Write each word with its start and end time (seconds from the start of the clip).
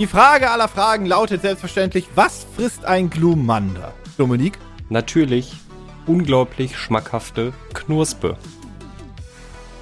Die 0.00 0.06
Frage 0.06 0.50
aller 0.50 0.66
Fragen 0.66 1.04
lautet 1.04 1.42
selbstverständlich, 1.42 2.08
was 2.14 2.46
frisst 2.56 2.86
ein 2.86 3.10
Glumanda? 3.10 3.92
Dominik? 4.16 4.58
Natürlich 4.88 5.52
unglaublich 6.06 6.78
schmackhafte 6.78 7.52
Knurspe. 7.74 8.38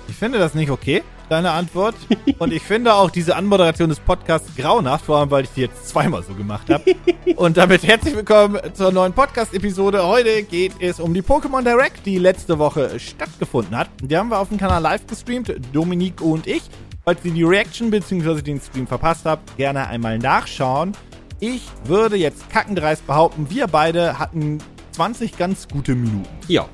Ich 0.09 0.17
finde 0.17 0.41
das 0.41 0.55
nicht 0.55 0.73
okay, 0.73 1.05
deine 1.29 1.53
Antwort. 1.53 1.95
Und 2.41 2.53
ich 2.53 2.65
finde 2.65 2.95
auch 2.95 3.13
diese 3.13 3.37
Anmoderation 3.37 3.91
des 3.91 4.01
Podcasts 4.01 4.57
grauenhaft, 4.57 5.05
vor 5.05 5.19
allem 5.19 5.31
weil 5.31 5.45
ich 5.45 5.51
die 5.51 5.61
jetzt 5.61 5.89
zweimal 5.89 6.25
so 6.25 6.35
gemacht 6.35 6.69
habe. 6.69 6.97
Und 7.37 7.57
damit 7.57 7.85
herzlich 7.85 8.17
willkommen 8.17 8.59
zur 8.75 8.91
neuen 8.91 9.13
Podcast-Episode. 9.13 10.05
Heute 10.05 10.43
geht 10.43 10.73
es 10.81 10.99
um 10.99 11.15
die 11.15 11.23
Pokémon 11.23 11.63
Direct, 11.63 12.05
die 12.05 12.19
letzte 12.19 12.59
Woche 12.59 12.99
stattgefunden 12.99 13.79
hat. 13.79 13.89
Die 14.03 14.17
haben 14.17 14.31
wir 14.31 14.41
auf 14.41 14.49
dem 14.49 14.59
Kanal 14.59 14.83
live 14.83 15.07
gestreamt, 15.07 15.55
Dominik 15.73 16.21
und 16.21 16.49
ich. 16.49 16.63
Falls 17.09 17.25
ihr 17.25 17.33
die 17.33 17.43
Reaction 17.43 17.91
bzw. 17.91 18.43
den 18.43 18.61
Stream 18.61 18.87
verpasst 18.87 19.25
habt, 19.25 19.57
gerne 19.57 19.87
einmal 19.87 20.19
nachschauen. 20.19 20.93
Ich 21.41 21.63
würde 21.85 22.17
jetzt 22.17 22.51
kackendreist 22.51 23.07
behaupten, 23.07 23.49
wir 23.49 23.67
beide 23.67 24.19
hatten 24.19 24.59
20 24.91 25.39
ganz 25.39 25.67
gute 25.69 25.95
Minuten. 25.95 26.29
Ja. 26.49 26.69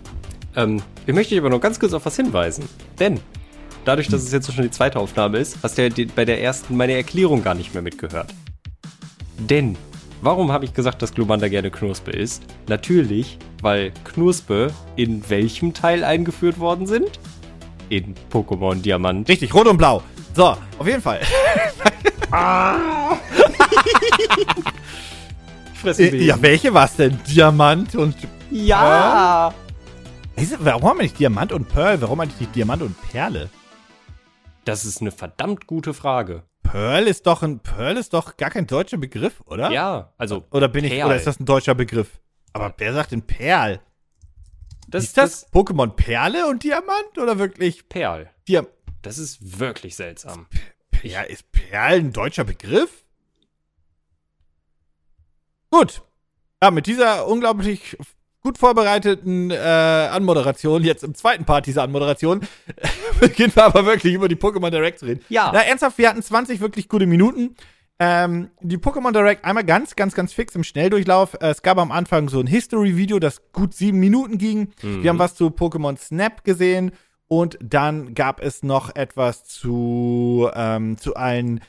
Ähm, 0.57 0.83
ich 1.07 1.15
möchte 1.15 1.31
dich 1.31 1.39
aber 1.39 1.51
noch 1.51 1.61
ganz 1.61 1.79
kurz 1.79 1.93
auf 1.93 2.05
was 2.05 2.17
hinweisen. 2.17 2.69
Denn 2.99 3.21
dadurch, 3.85 4.09
dass 4.09 4.25
es 4.25 4.33
jetzt 4.33 4.53
schon 4.53 4.65
die 4.65 4.73
zweite 4.73 4.99
Aufnahme 4.99 5.39
ist, 5.39 5.59
hast 5.63 5.79
du 5.79 5.87
ja 5.87 6.07
bei 6.17 6.25
der 6.25 6.43
ersten 6.43 6.77
meine 6.77 6.95
Erklärung 6.95 7.45
gar 7.45 7.55
nicht 7.55 7.73
mehr 7.73 7.85
mitgehört. 7.85 8.35
Denn, 9.39 9.77
warum 10.21 10.51
habe 10.51 10.65
ich 10.65 10.75
gesagt, 10.75 11.01
dass 11.01 11.15
Glumanda 11.15 11.47
gerne 11.47 11.71
Knurspe 11.71 12.11
ist? 12.11 12.43
Natürlich, 12.67 13.39
weil 13.63 13.93
Knurspe 14.03 14.73
in 14.97 15.31
welchem 15.31 15.75
Teil 15.75 16.03
eingeführt 16.03 16.59
worden 16.59 16.89
sind? 16.89 17.21
In 17.89 18.17
Pokémon 18.33 18.83
Diamant. 18.83 19.29
Richtig, 19.29 19.55
rot 19.55 19.69
und 19.69 19.77
blau. 19.77 20.03
So, 20.35 20.57
auf 20.79 20.87
jeden 20.87 21.01
Fall. 21.01 21.21
ah. 22.33 23.17
Fressen 25.75 26.21
Ja, 26.21 26.41
welche 26.43 26.75
war 26.75 26.87
es 26.87 26.97
denn? 26.97 27.19
Diamant 27.29 27.95
und 27.95 28.17
Ja! 28.51 29.55
Pearl? 30.35 30.59
Warum 30.59 30.89
haben 30.89 30.99
wir 30.99 31.03
nicht 31.05 31.19
Diamant 31.19 31.53
und 31.53 31.69
Pearl? 31.69 32.01
Warum 32.01 32.21
eigentlich 32.21 32.41
nicht 32.41 32.57
Diamant 32.57 32.83
und 32.83 33.01
Perle? 33.13 33.49
Das 34.65 34.85
ist 34.85 35.01
eine 35.01 35.13
verdammt 35.13 35.67
gute 35.67 35.95
Frage. 35.95 36.43
Pearl 36.63 37.07
ist 37.07 37.27
doch 37.27 37.43
ein 37.43 37.61
Pearl 37.61 37.97
ist 37.97 38.15
doch 38.15 38.37
gar 38.37 38.51
kein 38.51 38.67
deutscher 38.67 38.97
Begriff, 38.97 39.43
oder? 39.47 39.71
Ja, 39.71 40.13
also. 40.19 40.45
Oder 40.51 40.67
bin 40.69 40.85
ich 40.85 40.93
Perl. 40.93 41.07
oder 41.07 41.17
ist 41.17 41.27
das 41.27 41.39
ein 41.39 41.45
deutscher 41.45 41.75
Begriff? 41.75 42.19
Aber 42.53 42.75
wer 42.79 42.93
sagt 42.95 43.13
denn 43.13 43.23
Perl? 43.23 43.81
Das 44.89 45.05
ist 45.05 45.17
das, 45.17 45.53
Pokémon 45.53 45.89
Perle 45.89 46.47
und 46.49 46.65
Diamant 46.65 47.19
oder 47.21 47.39
wirklich 47.39 47.89
Perl. 47.89 48.31
Diam 48.49 48.67
Das 49.05 49.19
ist 49.19 49.61
wirklich 49.61 49.97
seltsam. 49.97 50.47
Ja, 51.03 51.21
ist 51.21 51.53
Perl 51.53 51.99
ein 51.99 52.13
deutscher 52.13 52.45
Begriff? 52.45 53.05
Gut. 55.71 56.03
Ja, 56.63 56.71
mit 56.71 56.87
dieser 56.87 57.27
unglaublich 57.27 57.99
gut 58.41 58.57
vorbereiteten 58.57 59.51
äh, 59.51 59.57
Anmoderation, 59.57 60.83
jetzt 60.83 61.05
im 61.05 61.15
zweiten 61.15 61.45
Part 61.45 61.67
dieser 61.67 61.83
Anmoderation, 61.83 62.41
beginnen 63.21 63.55
wir 63.55 63.65
aber 63.65 63.85
wirklich 63.85 64.15
über 64.15 64.29
die 64.29 64.37
Pokémon 64.37 64.71
Direct 64.71 64.99
zu 65.01 65.07
reden. 65.07 65.23
Ja. 65.29 65.51
Na, 65.53 65.61
ernsthaft, 65.61 65.99
wir 65.99 66.09
hatten 66.09 66.23
20 66.23 66.61
wirklich 66.61 66.89
gute 66.89 67.07
Minuten. 67.07 67.57
Ähm, 67.99 68.51
die 68.61 68.79
Pokémon 68.79 69.13
Direct 69.13 69.45
einmal 69.45 69.65
ganz, 69.65 69.95
ganz, 69.97 70.15
ganz 70.15 70.33
fix 70.33 70.55
im 70.55 70.65
Schnelldurchlauf. 70.65 71.35
Äh, 71.35 71.51
es 71.51 71.61
gab 71.61 71.77
am 71.77 71.93
Anfang 71.93 72.31
so 72.31 72.41
ein 72.41 72.47
History-Video, 72.47 73.19
das 73.19 73.43
gut 73.53 73.75
sieben 73.75 73.99
Minuten 73.99 74.39
ging. 74.39 74.73
Mhm. 74.83 75.03
Wir 75.03 75.11
haben 75.11 75.19
was 75.19 75.35
zu 75.35 75.49
Pokémon 75.49 75.99
Snap 75.99 76.45
gesehen. 76.45 76.93
Und 77.27 77.59
dann 77.63 78.15
gab 78.15 78.41
es 78.41 78.63
noch 78.63 78.95
etwas 78.95 79.45
zu, 79.45 80.51
ähm, 80.55 80.99
zu 80.99 81.17
allen? 81.17 81.61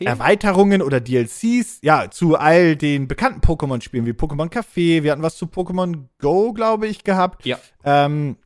Erweiterungen 0.00 0.82
oder 0.82 1.00
DLCs, 1.00 1.80
ja, 1.82 2.10
zu 2.10 2.36
all 2.36 2.76
den 2.76 3.08
bekannten 3.08 3.40
Pokémon-Spielen 3.40 4.04
wie 4.04 4.12
Pokémon 4.12 4.50
Café. 4.50 5.02
Wir 5.02 5.12
hatten 5.12 5.22
was 5.22 5.36
zu 5.36 5.46
Pokémon 5.46 6.04
Go, 6.18 6.52
glaube 6.52 6.86
ich, 6.86 7.04
gehabt. 7.04 7.46
Ja. 7.46 7.58
Ähm, 7.84 8.36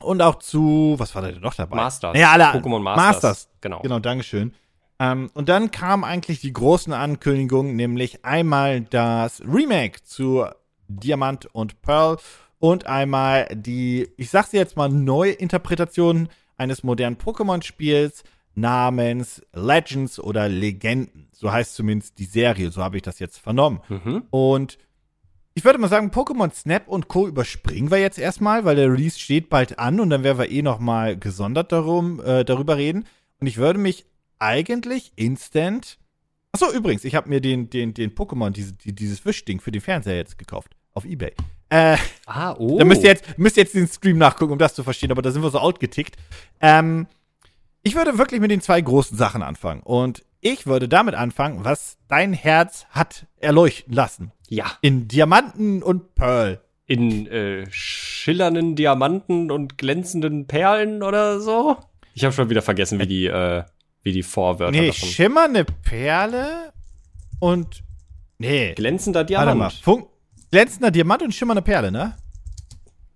und 0.00 0.22
auch 0.22 0.36
zu, 0.36 0.94
was 0.98 1.14
war 1.14 1.22
da 1.22 1.32
denn 1.32 1.40
noch 1.40 1.54
dabei? 1.54 1.76
Masters. 1.76 2.16
Ja, 2.16 2.32
alle. 2.32 2.44
Pokémon 2.44 2.80
Masters. 2.80 3.06
Masters. 3.06 3.48
Genau. 3.60 3.80
Genau, 3.80 3.98
Dankeschön. 3.98 4.54
Ähm, 4.98 5.30
und 5.34 5.48
dann 5.48 5.70
kam 5.70 6.04
eigentlich 6.04 6.40
die 6.40 6.52
großen 6.52 6.92
Ankündigungen, 6.92 7.76
nämlich 7.76 8.24
einmal 8.24 8.82
das 8.82 9.42
Remake 9.42 10.02
zu 10.04 10.46
Diamant 10.88 11.46
und 11.46 11.82
Pearl 11.82 12.18
und 12.66 12.86
einmal 12.86 13.46
die, 13.54 14.08
ich 14.16 14.30
sag's 14.30 14.50
jetzt 14.50 14.76
mal, 14.76 14.88
Neuinterpretation 14.88 16.28
eines 16.56 16.82
modernen 16.82 17.16
Pokémon-Spiels 17.16 18.24
namens 18.56 19.40
Legends 19.52 20.18
oder 20.18 20.48
Legenden. 20.48 21.28
So 21.30 21.52
heißt 21.52 21.76
zumindest 21.76 22.18
die 22.18 22.24
Serie, 22.24 22.72
so 22.72 22.82
habe 22.82 22.96
ich 22.96 23.04
das 23.04 23.20
jetzt 23.20 23.38
vernommen. 23.38 23.82
Mhm. 23.88 24.24
Und 24.30 24.78
ich 25.54 25.64
würde 25.64 25.78
mal 25.78 25.86
sagen, 25.86 26.10
Pokémon 26.10 26.52
Snap 26.52 26.88
und 26.88 27.06
Co. 27.06 27.28
überspringen 27.28 27.92
wir 27.92 27.98
jetzt 27.98 28.18
erstmal, 28.18 28.64
weil 28.64 28.74
der 28.74 28.90
Release 28.90 29.16
steht 29.16 29.48
bald 29.48 29.78
an 29.78 30.00
und 30.00 30.10
dann 30.10 30.24
werden 30.24 30.38
wir 30.38 30.50
eh 30.50 30.62
noch 30.62 30.80
mal 30.80 31.16
gesondert 31.16 31.70
darum, 31.70 32.20
äh, 32.20 32.44
darüber 32.44 32.76
reden. 32.76 33.04
Und 33.38 33.46
ich 33.46 33.58
würde 33.58 33.78
mich 33.78 34.06
eigentlich 34.40 35.12
instant. 35.14 35.98
Achso, 36.50 36.72
übrigens, 36.72 37.04
ich 37.04 37.14
habe 37.14 37.28
mir 37.28 37.40
den, 37.40 37.70
den, 37.70 37.94
den 37.94 38.12
Pokémon, 38.12 38.50
diese, 38.50 38.72
die, 38.72 38.92
dieses 38.92 39.24
Wischding 39.24 39.60
für 39.60 39.70
den 39.70 39.82
Fernseher 39.82 40.16
jetzt 40.16 40.36
gekauft. 40.36 40.75
Auf 40.96 41.04
Ebay. 41.04 41.32
Äh, 41.68 41.96
Ah, 42.24 42.54
oh. 42.58 42.78
da 42.78 42.84
müsst 42.84 43.02
ihr, 43.02 43.10
jetzt, 43.10 43.38
müsst 43.38 43.56
ihr 43.58 43.64
jetzt 43.64 43.74
den 43.74 43.86
Stream 43.86 44.16
nachgucken, 44.18 44.52
um 44.52 44.58
das 44.58 44.74
zu 44.74 44.82
verstehen, 44.82 45.10
aber 45.10 45.20
da 45.20 45.30
sind 45.30 45.42
wir 45.42 45.50
so 45.50 45.58
outgetickt. 45.58 46.16
Ähm, 46.60 47.06
ich 47.82 47.94
würde 47.94 48.16
wirklich 48.18 48.40
mit 48.40 48.50
den 48.50 48.62
zwei 48.62 48.80
großen 48.80 49.16
Sachen 49.16 49.42
anfangen. 49.42 49.82
Und 49.82 50.24
ich 50.40 50.66
würde 50.66 50.88
damit 50.88 51.14
anfangen, 51.14 51.64
was 51.64 51.98
dein 52.08 52.32
Herz 52.32 52.86
hat 52.90 53.26
erleuchten 53.36 53.92
lassen. 53.92 54.32
Ja. 54.48 54.64
In 54.80 55.06
Diamanten 55.06 55.82
und 55.82 56.14
Pearl. 56.14 56.60
In 56.86 57.26
äh, 57.26 57.66
schillernden 57.70 58.74
Diamanten 58.74 59.50
und 59.50 59.76
glänzenden 59.76 60.46
Perlen 60.46 61.02
oder 61.02 61.40
so? 61.40 61.76
Ich 62.14 62.24
habe 62.24 62.32
schon 62.32 62.48
wieder 62.48 62.62
vergessen, 62.62 62.98
wie 63.00 63.06
die, 63.06 63.26
äh, 63.26 63.64
wie 64.02 64.12
die 64.12 64.22
Vorwörter 64.22 64.70
Nee, 64.72 64.88
davon. 64.88 65.08
schimmernde 65.08 65.64
Perle 65.82 66.72
und. 67.38 67.82
Nee. 68.38 68.72
Glänzender 68.74 69.20
Warte 69.20 69.34
mal. 69.34 69.44
Diamant. 69.44 69.72
Funk 69.82 70.08
glänzender 70.50 70.90
Diamant 70.90 71.22
und 71.22 71.34
schimmernde 71.34 71.62
Perle, 71.62 71.90
ne? 71.90 72.16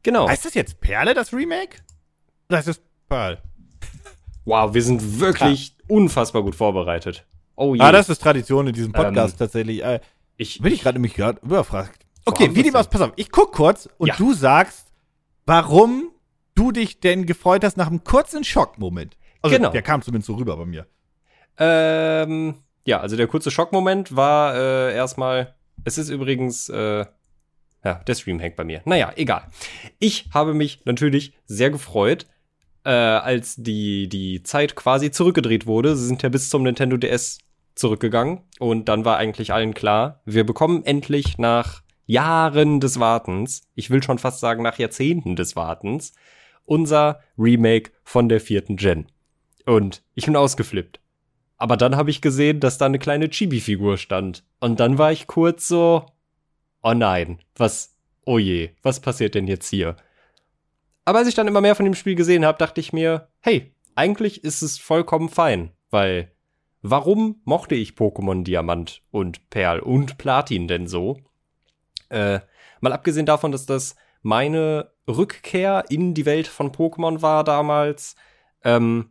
Genau. 0.03 0.29
Heißt 0.29 0.45
das 0.45 0.55
jetzt 0.55 0.81
Perle, 0.81 1.15
das 1.15 1.33
Remake? 1.33 1.79
Oder 2.49 2.59
heißt 2.59 2.69
das 2.69 2.81
Pearl? 3.09 3.41
Wow, 4.45 4.73
wir 4.75 4.83
sind 4.83 5.21
wirklich 5.21 5.77
unfassbar 5.89 6.43
gut 6.43 6.55
vorbereitet. 6.55 7.25
Oh 7.57 7.75
je. 7.75 7.81
Ah, 7.83 7.93
das 7.93 8.09
ist 8.09 8.23
Tradition 8.23 8.67
in 8.67 8.73
diesem 8.75 8.93
Podcast 8.93 9.35
Ähm, 9.35 9.39
tatsächlich. 9.39 9.85
Äh, 9.85 10.01
ich, 10.37 10.61
bin 10.61 10.73
ich 10.73 10.81
gerade 10.83 10.97
nämlich 10.97 11.15
gerade 11.15 11.39
überfragt. 11.43 12.07
Okay, 12.25 12.55
wie 12.55 12.63
dem 12.63 12.75
aus, 12.75 12.89
pass 12.89 13.03
auf, 13.03 13.13
ich 13.17 13.31
guck 13.31 13.53
kurz 13.53 13.89
und 13.99 14.09
Ja. 14.09 14.17
du 14.17 14.33
sagst, 14.33 14.87
warum 15.47 16.11
du 16.55 16.73
dich 16.73 17.01
denn 17.01 17.27
gefreut 17.27 17.65
hast 17.65 17.77
nach 17.77 17.87
einem 17.89 18.05
kurzen 18.05 18.45
Schockmoment. 18.45 19.17
Also, 19.43 19.57
Genau. 19.57 19.71
der 19.71 19.83
kam 19.83 20.03
zumindest 20.03 20.27
so 20.27 20.35
rüber 20.35 20.57
bei 20.57 20.65
mir. 20.67 20.87
Ähm, 21.59 22.55
ja, 22.87 23.01
also 23.01 23.17
der 23.17 23.27
kurze 23.27 23.51
Schockmoment 23.51 24.15
war 24.17 24.55
äh, 24.55 24.95
erstmal, 24.95 25.55
es 25.85 25.99
ist 25.99 26.09
übrigens, 26.09 26.69
äh, 26.69 27.05
ja, 27.85 27.95
der 27.95 28.15
Stream 28.15 28.39
hängt 28.39 28.57
bei 28.57 28.65
mir. 28.65 28.83
Naja, 28.85 29.13
egal. 29.17 29.47
Ich 29.99 30.29
habe 30.33 30.55
mich 30.55 30.81
natürlich 30.85 31.33
sehr 31.47 31.71
gefreut, 31.71 32.27
äh, 32.85 32.91
als 32.91 33.57
die, 33.57 34.09
die 34.09 34.43
Zeit 34.43 34.77
quasi 34.77 35.11
zurückgedreht 35.11 35.67
wurde. 35.67 35.97
Sie 35.97 36.07
sind 36.07 36.23
ja 36.23 36.29
bis 36.29 36.51
zum 36.51 36.63
Nintendo 36.63 36.97
DS 36.97 37.39
zurückgegangen 37.75 38.41
und 38.59 38.89
dann 38.89 39.05
war 39.05 39.17
eigentlich 39.17 39.53
allen 39.53 39.75
klar, 39.75 40.21
wir 40.25 40.45
bekommen 40.45 40.85
endlich 40.85 41.39
nach 41.39 41.83
Jahren 42.07 42.81
des 42.81 42.99
Wartens, 42.99 43.63
ich 43.75 43.91
will 43.91 44.03
schon 44.03 44.19
fast 44.19 44.41
sagen 44.41 44.63
nach 44.63 44.79
Jahrzehnten 44.79 45.37
des 45.37 45.57
Wartens, 45.57 46.13
unser 46.65 47.21
Remake 47.39 47.93
von 48.03 48.29
der 48.29 48.41
vierten 48.41 48.77
Gen. 48.77 49.07
Und 49.65 50.03
ich 50.15 50.27
bin 50.27 50.37
ausgeflippt. 50.37 51.01
Aber 51.57 51.77
dann 51.77 51.97
habe 51.97 52.11
ich 52.11 52.21
gesehen, 52.21 52.59
dass 52.59 52.79
da 52.79 52.87
eine 52.87 52.99
kleine 52.99 53.29
Chibi-Figur 53.29 53.99
stand. 53.99 54.45
Und 54.61 54.81
dann 54.81 54.99
war 54.99 55.13
ich 55.13 55.27
kurz 55.27 55.69
so, 55.69 56.07
oh 56.83 56.95
nein, 56.95 57.41
was, 57.57 57.97
oh 58.25 58.39
je, 58.39 58.71
was 58.83 59.01
passiert 59.01 59.35
denn 59.35 59.47
jetzt 59.47 59.69
hier? 59.69 59.97
Aber 61.05 61.19
als 61.19 61.29
ich 61.29 61.35
dann 61.35 61.49
immer 61.49 61.61
mehr 61.61 61.75
von 61.75 61.85
dem 61.85 61.95
Spiel 61.95 62.15
gesehen 62.15 62.45
habe, 62.45 62.59
dachte 62.59 62.81
ich 62.81 62.93
mir, 62.93 63.29
hey, 63.41 63.75
eigentlich 63.95 64.45
ist 64.45 64.63
es 64.63 64.79
vollkommen 64.79 65.29
fein, 65.29 65.73
weil 65.91 66.33
warum 66.83 67.41
mochte 67.45 67.75
ich 67.75 67.93
Pokémon 67.93 68.45
Diamant 68.45 69.03
und 69.11 69.51
Perl 69.51 69.81
und 69.81 70.19
Platin 70.19 70.69
denn 70.69 70.87
so? 70.87 71.19
Äh, 72.09 72.41
mal 72.81 72.93
abgesehen 72.93 73.27
davon, 73.27 73.53
dass 73.53 73.67
das 73.67 73.97
meine 74.23 74.93
Rückkehr 75.09 75.85
in 75.89 76.15
die 76.15 76.27
Welt 76.27 76.47
von 76.47 76.73
Pokémon 76.73 77.23
war 77.23 77.45
damals, 77.45 78.17
ähm, 78.65 79.11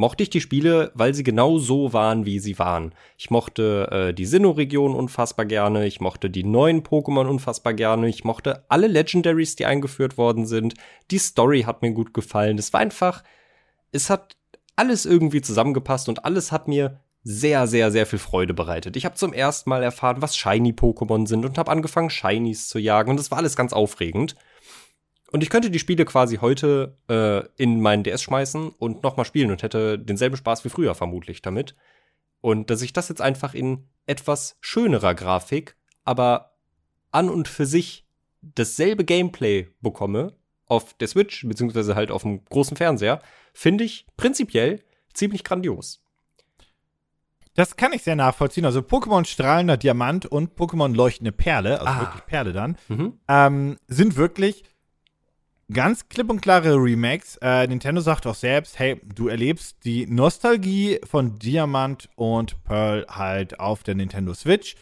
mochte 0.00 0.22
ich 0.22 0.30
die 0.30 0.40
Spiele, 0.40 0.90
weil 0.94 1.12
sie 1.12 1.22
genau 1.22 1.58
so 1.58 1.92
waren, 1.92 2.24
wie 2.24 2.38
sie 2.38 2.58
waren. 2.58 2.94
Ich 3.18 3.30
mochte 3.30 3.88
äh, 3.92 4.14
die 4.14 4.24
Sinnoh-Region 4.24 4.94
unfassbar 4.94 5.44
gerne, 5.44 5.86
ich 5.86 6.00
mochte 6.00 6.30
die 6.30 6.42
neuen 6.42 6.82
Pokémon 6.82 7.26
unfassbar 7.26 7.74
gerne, 7.74 8.08
ich 8.08 8.24
mochte 8.24 8.64
alle 8.70 8.86
Legendaries, 8.86 9.56
die 9.56 9.66
eingeführt 9.66 10.16
worden 10.16 10.46
sind. 10.46 10.72
Die 11.10 11.18
Story 11.18 11.62
hat 11.62 11.82
mir 11.82 11.92
gut 11.92 12.14
gefallen. 12.14 12.56
Es 12.56 12.72
war 12.72 12.80
einfach, 12.80 13.22
es 13.92 14.08
hat 14.08 14.38
alles 14.74 15.04
irgendwie 15.04 15.42
zusammengepasst 15.42 16.08
und 16.08 16.24
alles 16.24 16.50
hat 16.50 16.66
mir 16.66 17.00
sehr, 17.22 17.66
sehr, 17.66 17.90
sehr 17.90 18.06
viel 18.06 18.18
Freude 18.18 18.54
bereitet. 18.54 18.96
Ich 18.96 19.04
habe 19.04 19.16
zum 19.16 19.34
ersten 19.34 19.68
Mal 19.68 19.82
erfahren, 19.82 20.22
was 20.22 20.34
Shiny-Pokémon 20.34 21.26
sind 21.26 21.44
und 21.44 21.58
habe 21.58 21.70
angefangen, 21.70 22.08
Shinies 22.08 22.70
zu 22.70 22.78
jagen. 22.78 23.10
Und 23.10 23.18
das 23.18 23.30
war 23.30 23.36
alles 23.36 23.54
ganz 23.54 23.74
aufregend. 23.74 24.34
Und 25.32 25.42
ich 25.42 25.50
könnte 25.50 25.70
die 25.70 25.78
Spiele 25.78 26.04
quasi 26.04 26.36
heute 26.38 26.96
äh, 27.08 27.44
in 27.62 27.80
meinen 27.80 28.02
DS 28.02 28.22
schmeißen 28.22 28.70
und 28.70 29.02
nochmal 29.02 29.24
spielen 29.26 29.50
und 29.50 29.62
hätte 29.62 29.98
denselben 29.98 30.36
Spaß 30.36 30.64
wie 30.64 30.70
früher 30.70 30.94
vermutlich 30.94 31.40
damit. 31.42 31.76
Und 32.40 32.70
dass 32.70 32.82
ich 32.82 32.92
das 32.92 33.08
jetzt 33.08 33.20
einfach 33.20 33.54
in 33.54 33.86
etwas 34.06 34.56
schönerer 34.60 35.14
Grafik, 35.14 35.76
aber 36.04 36.56
an 37.12 37.28
und 37.28 37.46
für 37.48 37.66
sich 37.66 38.06
dasselbe 38.42 39.04
Gameplay 39.04 39.68
bekomme 39.80 40.34
auf 40.66 40.94
der 40.94 41.08
Switch, 41.08 41.46
beziehungsweise 41.46 41.94
halt 41.94 42.10
auf 42.10 42.22
dem 42.22 42.44
großen 42.46 42.76
Fernseher, 42.76 43.20
finde 43.52 43.84
ich 43.84 44.06
prinzipiell 44.16 44.82
ziemlich 45.12 45.44
grandios. 45.44 46.02
Das 47.54 47.76
kann 47.76 47.92
ich 47.92 48.02
sehr 48.02 48.16
nachvollziehen. 48.16 48.64
Also 48.64 48.80
Pokémon 48.80 49.24
strahlender 49.26 49.76
Diamant 49.76 50.24
und 50.26 50.56
Pokémon 50.56 50.94
leuchtende 50.94 51.32
Perle, 51.32 51.80
also 51.80 51.92
Ah. 51.92 52.00
wirklich 52.00 52.24
Perle 52.26 52.52
dann, 52.52 52.76
Mhm. 52.88 53.18
ähm, 53.28 53.76
sind 53.88 54.16
wirklich 54.16 54.64
ganz 55.72 56.08
klipp 56.08 56.30
und 56.30 56.40
klare 56.40 56.74
Remakes. 56.76 57.36
Äh, 57.42 57.66
Nintendo 57.66 58.00
sagt 58.00 58.26
auch 58.26 58.34
selbst, 58.34 58.78
hey, 58.78 59.00
du 59.14 59.28
erlebst 59.28 59.84
die 59.84 60.06
Nostalgie 60.06 61.00
von 61.04 61.38
Diamant 61.38 62.08
und 62.16 62.62
Pearl 62.64 63.06
halt 63.08 63.60
auf 63.60 63.82
der 63.82 63.94
Nintendo 63.94 64.34
Switch. 64.34 64.76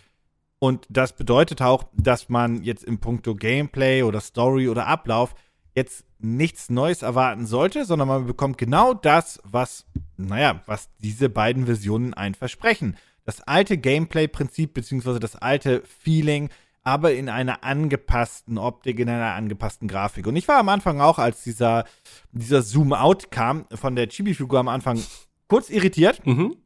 Und 0.58 0.86
das 0.88 1.12
bedeutet 1.14 1.62
auch, 1.62 1.84
dass 1.92 2.28
man 2.28 2.62
jetzt 2.62 2.84
im 2.84 2.98
Punkto 2.98 3.34
Gameplay 3.34 4.02
oder 4.02 4.20
Story 4.20 4.68
oder 4.68 4.86
Ablauf 4.86 5.34
jetzt 5.74 6.04
nichts 6.18 6.68
Neues 6.68 7.02
erwarten 7.02 7.46
sollte, 7.46 7.84
sondern 7.84 8.08
man 8.08 8.26
bekommt 8.26 8.58
genau 8.58 8.92
das, 8.92 9.40
was, 9.44 9.86
naja, 10.16 10.62
was 10.66 10.88
diese 10.98 11.28
beiden 11.28 11.66
Versionen 11.66 12.12
ein 12.14 12.34
versprechen. 12.34 12.96
Das 13.24 13.40
alte 13.42 13.78
Gameplay-Prinzip 13.78 14.74
beziehungsweise 14.74 15.20
das 15.20 15.36
alte 15.36 15.82
Feeling, 15.84 16.48
aber 16.84 17.12
in 17.12 17.28
einer 17.28 17.64
angepassten 17.64 18.58
Optik, 18.58 18.98
in 18.98 19.08
einer 19.08 19.34
angepassten 19.34 19.88
Grafik. 19.88 20.26
Und 20.26 20.36
ich 20.36 20.48
war 20.48 20.58
am 20.58 20.68
Anfang 20.68 21.00
auch, 21.00 21.18
als 21.18 21.42
dieser, 21.42 21.84
dieser 22.32 22.62
Zoom-Out 22.62 23.30
kam 23.30 23.66
von 23.74 23.96
der 23.96 24.08
Chibi-Figur 24.08 24.58
am 24.58 24.68
Anfang 24.68 25.02
kurz 25.48 25.70
irritiert. 25.70 26.24
Mhm. 26.26 26.56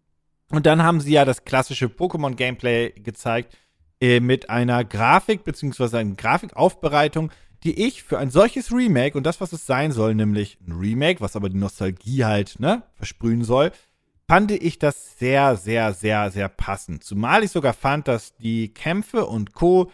Und 0.51 0.67
dann 0.67 0.83
haben 0.83 1.01
sie 1.01 1.13
ja 1.13 1.25
das 1.25 1.45
klassische 1.45 1.87
Pokémon-Gameplay 1.87 2.91
gezeigt 3.03 3.57
äh, 4.01 4.21
mit 4.21 4.51
einer 4.51 4.85
Grafik 4.85 5.45
beziehungsweise 5.45 5.99
einer 5.99 6.15
Grafikaufbereitung, 6.15 7.31
die 7.65 7.87
ich 7.87 8.03
für 8.03 8.19
ein 8.19 8.31
solches 8.31 8.73
Remake 8.73 9.17
und 9.17 9.25
das, 9.25 9.41
was 9.41 9.53
es 9.53 9.67
sein 9.67 9.93
soll, 9.93 10.15
nämlich 10.15 10.59
ein 10.67 10.73
Remake, 10.73 11.21
was 11.21 11.37
aber 11.37 11.49
die 11.49 11.57
Nostalgie 11.57 12.25
halt 12.25 12.59
ne, 12.59 12.83
versprühen 12.95 13.45
soll, 13.45 13.71
fand 14.29 14.51
ich 14.51 14.79
das 14.79 15.19
sehr, 15.19 15.57
sehr, 15.57 15.93
sehr, 15.93 16.31
sehr 16.31 16.49
passend. 16.49 17.05
Zumal 17.05 17.45
ich 17.45 17.51
sogar 17.51 17.75
fand, 17.75 18.09
dass 18.09 18.35
die 18.37 18.75
Kämpfe 18.75 19.27
und 19.27 19.53
Co. 19.53 19.91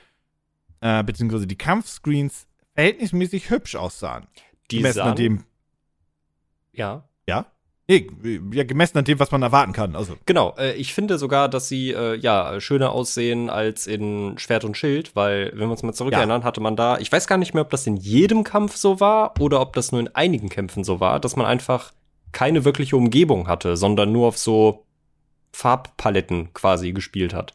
Äh, 0.81 1.03
beziehungsweise 1.05 1.47
die 1.47 1.59
Kampfscreens 1.59 2.47
verhältnismäßig 2.75 3.51
hübsch 3.51 3.75
aussahen. 3.75 4.27
Die 4.71 4.77
gemessen 4.77 5.01
an 5.01 5.07
sahen, 5.07 5.17
dem, 5.17 5.45
ja. 6.73 7.09
ja? 7.27 7.47
Nee, 7.91 8.07
ja, 8.53 8.65
gemessen 8.65 8.99
an 8.99 9.05
dem, 9.05 9.19
was 9.19 9.31
man 9.31 9.43
erwarten 9.43 9.73
kann. 9.73 9.97
Also, 9.97 10.17
Genau, 10.27 10.55
äh, 10.59 10.75
ich 10.75 10.93
finde 10.93 11.17
sogar, 11.17 11.49
dass 11.49 11.69
sie 11.69 11.91
äh, 11.91 12.17
ja 12.17 12.61
schöner 12.61 12.93
aussehen 12.93 13.49
als 13.49 13.87
in 13.87 14.37
Schwert 14.39 14.65
und 14.65 14.77
Schild, 14.77 15.17
weil, 15.17 15.51
wenn 15.53 15.69
wir 15.69 15.71
uns 15.71 15.83
mal 15.83 15.95
zurückerinnern, 15.95 16.45
hatte 16.45 16.61
man 16.61 16.77
da, 16.77 16.99
ich 16.99 17.11
weiß 17.11 17.27
gar 17.27 17.39
nicht 17.39 17.55
mehr, 17.55 17.63
ob 17.63 17.71
das 17.71 17.87
in 17.87 17.97
jedem 17.97 18.45
Kampf 18.45 18.77
so 18.77 19.01
war 19.01 19.41
oder 19.41 19.63
ob 19.63 19.73
das 19.73 19.91
nur 19.91 20.03
in 20.03 20.15
einigen 20.15 20.51
Kämpfen 20.51 20.85
so 20.85 21.01
war, 21.01 21.19
dass 21.19 21.35
man 21.35 21.47
einfach 21.47 21.93
keine 22.33 22.67
wirkliche 22.67 22.97
Umgebung 22.97 23.49
hatte, 23.49 23.77
sondern 23.77 24.13
nur 24.13 24.29
auf 24.29 24.39
so 24.39 24.85
Farbpaletten 25.53 26.53
quasi 26.53 26.93
gespielt 26.93 27.33
hat. 27.33 27.55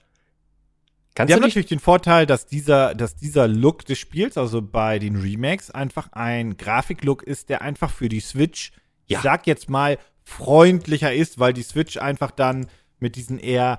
Kannst 1.16 1.30
Wir 1.30 1.36
haben 1.36 1.44
natürlich 1.44 1.68
den 1.68 1.80
Vorteil, 1.80 2.26
dass 2.26 2.46
dieser, 2.48 2.96
dass 2.96 3.16
dieser 3.16 3.48
Look 3.48 3.86
des 3.86 4.00
Spiels, 4.00 4.38
also 4.38 4.62
bei 4.62 4.98
den 5.00 5.16
Remakes, 5.16 5.70
einfach 5.70 6.12
ein 6.14 6.58
Grafiklook 6.58 7.22
ist, 7.24 7.50
der 7.50 7.62
einfach 7.62 7.92
für 7.92 8.10
die 8.10 8.20
Switch, 8.20 8.72
Ja. 9.08 9.20
ich 9.20 9.24
sag 9.24 9.46
jetzt 9.46 9.70
mal, 9.70 9.98
freundlicher 10.24 11.14
ist, 11.14 11.38
weil 11.40 11.54
die 11.54 11.64
Switch 11.64 11.98
einfach 11.98 12.32
dann 12.32 12.68
mit 13.00 13.16
diesen 13.16 13.38
eher 13.38 13.78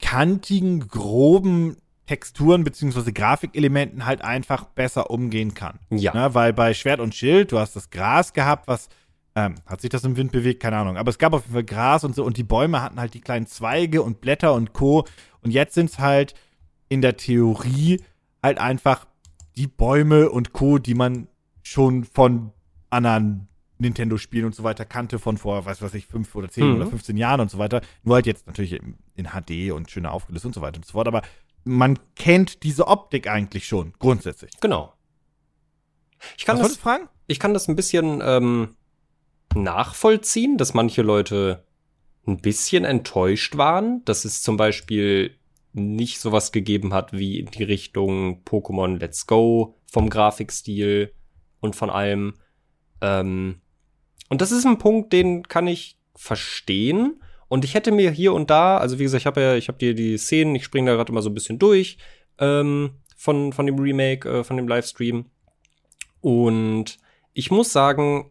kantigen, 0.00 0.88
groben 0.88 1.76
Texturen 2.06 2.64
beziehungsweise 2.64 3.12
Grafikelementen 3.12 4.04
halt 4.06 4.22
einfach 4.22 4.64
besser 4.64 5.10
umgehen 5.10 5.54
kann. 5.54 5.78
Ja. 5.90 6.14
Ne, 6.14 6.34
weil 6.34 6.52
bei 6.52 6.74
Schwert 6.74 7.00
und 7.00 7.14
Schild, 7.14 7.52
du 7.52 7.58
hast 7.58 7.76
das 7.76 7.90
Gras 7.90 8.32
gehabt, 8.32 8.66
was 8.66 8.88
ähm, 9.34 9.54
hat 9.66 9.80
sich 9.80 9.90
das 9.90 10.04
im 10.04 10.16
Wind 10.16 10.32
bewegt? 10.32 10.60
Keine 10.62 10.76
Ahnung. 10.76 10.96
Aber 10.96 11.08
es 11.10 11.18
gab 11.18 11.32
auf 11.32 11.42
jeden 11.42 11.54
Fall 11.54 11.64
Gras 11.64 12.04
und 12.04 12.14
so 12.14 12.24
und 12.24 12.36
die 12.36 12.42
Bäume 12.42 12.82
hatten 12.82 13.00
halt 13.00 13.14
die 13.14 13.20
kleinen 13.20 13.46
Zweige 13.46 14.02
und 14.02 14.20
Blätter 14.20 14.52
und 14.54 14.72
Co. 14.72 15.06
Und 15.42 15.52
jetzt 15.52 15.74
sind 15.74 15.90
es 15.90 15.98
halt 15.98 16.34
in 16.92 17.00
der 17.00 17.16
Theorie 17.16 18.02
halt 18.42 18.58
einfach 18.58 19.06
die 19.56 19.66
Bäume 19.66 20.30
und 20.30 20.52
Co., 20.52 20.78
die 20.78 20.94
man 20.94 21.26
schon 21.62 22.04
von 22.04 22.52
anderen 22.90 23.48
Nintendo-Spielen 23.78 24.44
und 24.44 24.54
so 24.54 24.62
weiter 24.62 24.84
kannte, 24.84 25.18
von 25.18 25.38
vor, 25.38 25.64
weiß 25.64 25.80
was 25.80 25.94
ich, 25.94 26.06
fünf 26.06 26.34
oder 26.34 26.50
zehn 26.50 26.68
Mhm. 26.68 26.76
oder 26.76 26.86
15 26.86 27.16
Jahren 27.16 27.40
und 27.40 27.50
so 27.50 27.56
weiter. 27.58 27.80
Nur 28.02 28.16
halt 28.16 28.26
jetzt 28.26 28.46
natürlich 28.46 28.78
in, 29.14 29.24
HD 29.24 29.72
und 29.72 29.90
schöner 29.90 30.12
aufgelöst 30.12 30.44
und 30.44 30.54
so 30.54 30.60
weiter 30.60 30.76
und 30.76 30.84
so 30.84 30.92
fort. 30.92 31.08
Aber 31.08 31.22
man 31.64 31.98
kennt 32.14 32.62
diese 32.62 32.86
Optik 32.88 33.26
eigentlich 33.26 33.66
schon, 33.66 33.94
grundsätzlich. 33.98 34.52
Genau. 34.60 34.92
Ich 36.36 36.44
kann 36.44 36.58
Was 36.58 36.68
das, 36.68 36.76
fragen? 36.76 37.08
ich 37.26 37.38
kann 37.38 37.54
das 37.54 37.68
ein 37.68 37.76
bisschen 37.76 38.20
ähm, 38.22 38.76
nachvollziehen, 39.54 40.58
dass 40.58 40.74
manche 40.74 41.00
Leute 41.02 41.64
ein 42.26 42.36
bisschen 42.36 42.84
enttäuscht 42.84 43.56
waren, 43.56 44.04
dass 44.04 44.24
es 44.26 44.42
zum 44.42 44.56
Beispiel 44.56 45.34
nicht 45.72 46.20
sowas 46.20 46.52
gegeben 46.52 46.92
hat 46.92 47.12
wie 47.12 47.38
in 47.38 47.46
die 47.46 47.62
Richtung 47.62 48.42
Pokémon 48.44 48.98
Let's 48.98 49.26
Go 49.26 49.76
vom 49.86 50.10
Grafikstil 50.10 51.12
und 51.60 51.76
von 51.76 51.90
allem. 51.90 52.34
Ähm, 53.00 53.60
und 54.28 54.40
das 54.40 54.52
ist 54.52 54.66
ein 54.66 54.78
Punkt, 54.78 55.12
den 55.12 55.42
kann 55.44 55.66
ich 55.66 55.98
verstehen. 56.14 57.22
Und 57.48 57.64
ich 57.64 57.74
hätte 57.74 57.92
mir 57.92 58.10
hier 58.10 58.32
und 58.32 58.50
da, 58.50 58.78
also 58.78 58.98
wie 58.98 59.02
gesagt, 59.02 59.22
ich 59.22 59.26
habe 59.26 59.40
ja, 59.40 59.54
ich 59.56 59.68
habe 59.68 59.78
dir 59.78 59.94
die 59.94 60.16
Szenen, 60.16 60.54
ich 60.54 60.64
springe 60.64 60.90
da 60.90 60.96
gerade 60.96 61.12
immer 61.12 61.22
so 61.22 61.30
ein 61.30 61.34
bisschen 61.34 61.58
durch 61.58 61.98
ähm, 62.38 62.98
von 63.16 63.52
von 63.52 63.66
dem 63.66 63.78
Remake, 63.78 64.28
äh, 64.28 64.44
von 64.44 64.56
dem 64.56 64.68
Livestream. 64.68 65.26
Und 66.20 66.98
ich 67.32 67.50
muss 67.50 67.72
sagen, 67.72 68.30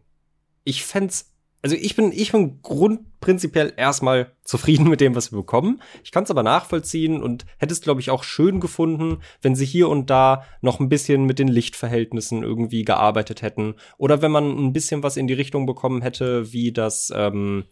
ich 0.64 0.84
fänd's, 0.84 1.31
also 1.62 1.76
ich 1.76 1.94
bin, 1.96 2.10
ich 2.12 2.32
bin 2.32 2.60
grundprinzipiell 2.62 3.72
erstmal 3.76 4.32
zufrieden 4.42 4.88
mit 4.88 5.00
dem, 5.00 5.14
was 5.14 5.30
wir 5.32 5.38
bekommen. 5.38 5.80
Ich 6.02 6.10
kann 6.10 6.24
es 6.24 6.30
aber 6.30 6.42
nachvollziehen 6.42 7.22
und 7.22 7.46
hätte 7.58 7.72
es, 7.72 7.80
glaube 7.80 8.00
ich, 8.00 8.10
auch 8.10 8.24
schön 8.24 8.58
gefunden, 8.60 9.18
wenn 9.40 9.54
sie 9.54 9.64
hier 9.64 9.88
und 9.88 10.10
da 10.10 10.44
noch 10.60 10.80
ein 10.80 10.88
bisschen 10.88 11.24
mit 11.24 11.38
den 11.38 11.48
Lichtverhältnissen 11.48 12.42
irgendwie 12.42 12.84
gearbeitet 12.84 13.42
hätten. 13.42 13.74
Oder 13.96 14.22
wenn 14.22 14.32
man 14.32 14.50
ein 14.58 14.72
bisschen 14.72 15.02
was 15.02 15.16
in 15.16 15.28
die 15.28 15.34
Richtung 15.34 15.64
bekommen 15.66 16.02
hätte, 16.02 16.52
wie 16.52 16.72
das 16.72 17.12
ähm, 17.14 17.64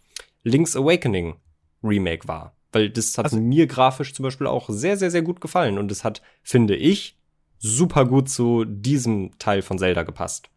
Link's 0.44 0.76
Awakening 0.76 1.34
Remake 1.82 2.28
war. 2.28 2.54
Weil 2.72 2.90
das 2.90 3.18
hat 3.18 3.24
Also- 3.24 3.40
mir 3.40 3.66
grafisch 3.66 4.14
zum 4.14 4.22
Beispiel 4.22 4.46
auch 4.46 4.68
sehr, 4.68 4.96
sehr, 4.96 5.10
sehr 5.10 5.22
gut 5.22 5.40
gefallen. 5.40 5.78
Und 5.78 5.90
es 5.90 6.04
hat, 6.04 6.22
finde 6.42 6.76
ich, 6.76 7.16
super 7.58 8.04
gut 8.06 8.28
zu 8.30 8.64
diesem 8.64 9.36
Teil 9.38 9.62
von 9.62 9.78
Zelda 9.78 10.04
gepasst. 10.04 10.48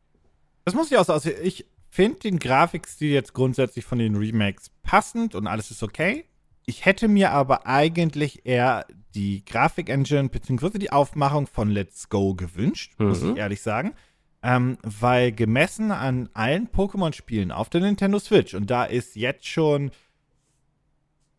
Das 0.66 0.76
muss 0.76 0.92
ich 0.92 0.98
auch 0.98 1.04
sagen. 1.04 1.16
Also 1.16 1.30
ich 1.42 1.66
finde 1.94 2.20
den 2.20 2.40
Grafikstil 2.40 3.12
jetzt 3.12 3.34
grundsätzlich 3.34 3.86
von 3.86 4.00
den 4.00 4.16
Remakes 4.16 4.72
passend 4.82 5.36
und 5.36 5.46
alles 5.48 5.70
ist 5.72 5.84
okay. 5.84 6.26
Ich 6.66 6.86
hätte 6.86 7.08
mir 7.08 7.32
aber 7.32 7.68
eigentlich 7.68 8.46
eher 8.46 8.86
die 9.16 9.44
Grafik-Engine 9.46 10.30
bzw. 10.30 10.80
die 10.80 10.92
Aufmachung 10.92 11.46
von 11.46 11.70
Let's 11.70 12.10
Go 12.10 12.34
gewünscht, 12.34 12.94
muss 12.98 13.22
Mhm. 13.22 13.32
ich 13.34 13.38
ehrlich 13.38 13.62
sagen. 13.62 13.94
Ähm, 14.42 14.78
weil 14.82 15.32
gemessen 15.32 15.92
an 15.92 16.30
allen 16.34 16.68
Pokémon-Spielen 16.70 17.52
auf 17.52 17.70
der 17.70 17.82
Nintendo 17.82 18.18
Switch 18.20 18.54
und 18.56 18.70
da 18.72 18.84
ist 18.86 19.16
jetzt 19.16 19.46
schon 19.46 19.92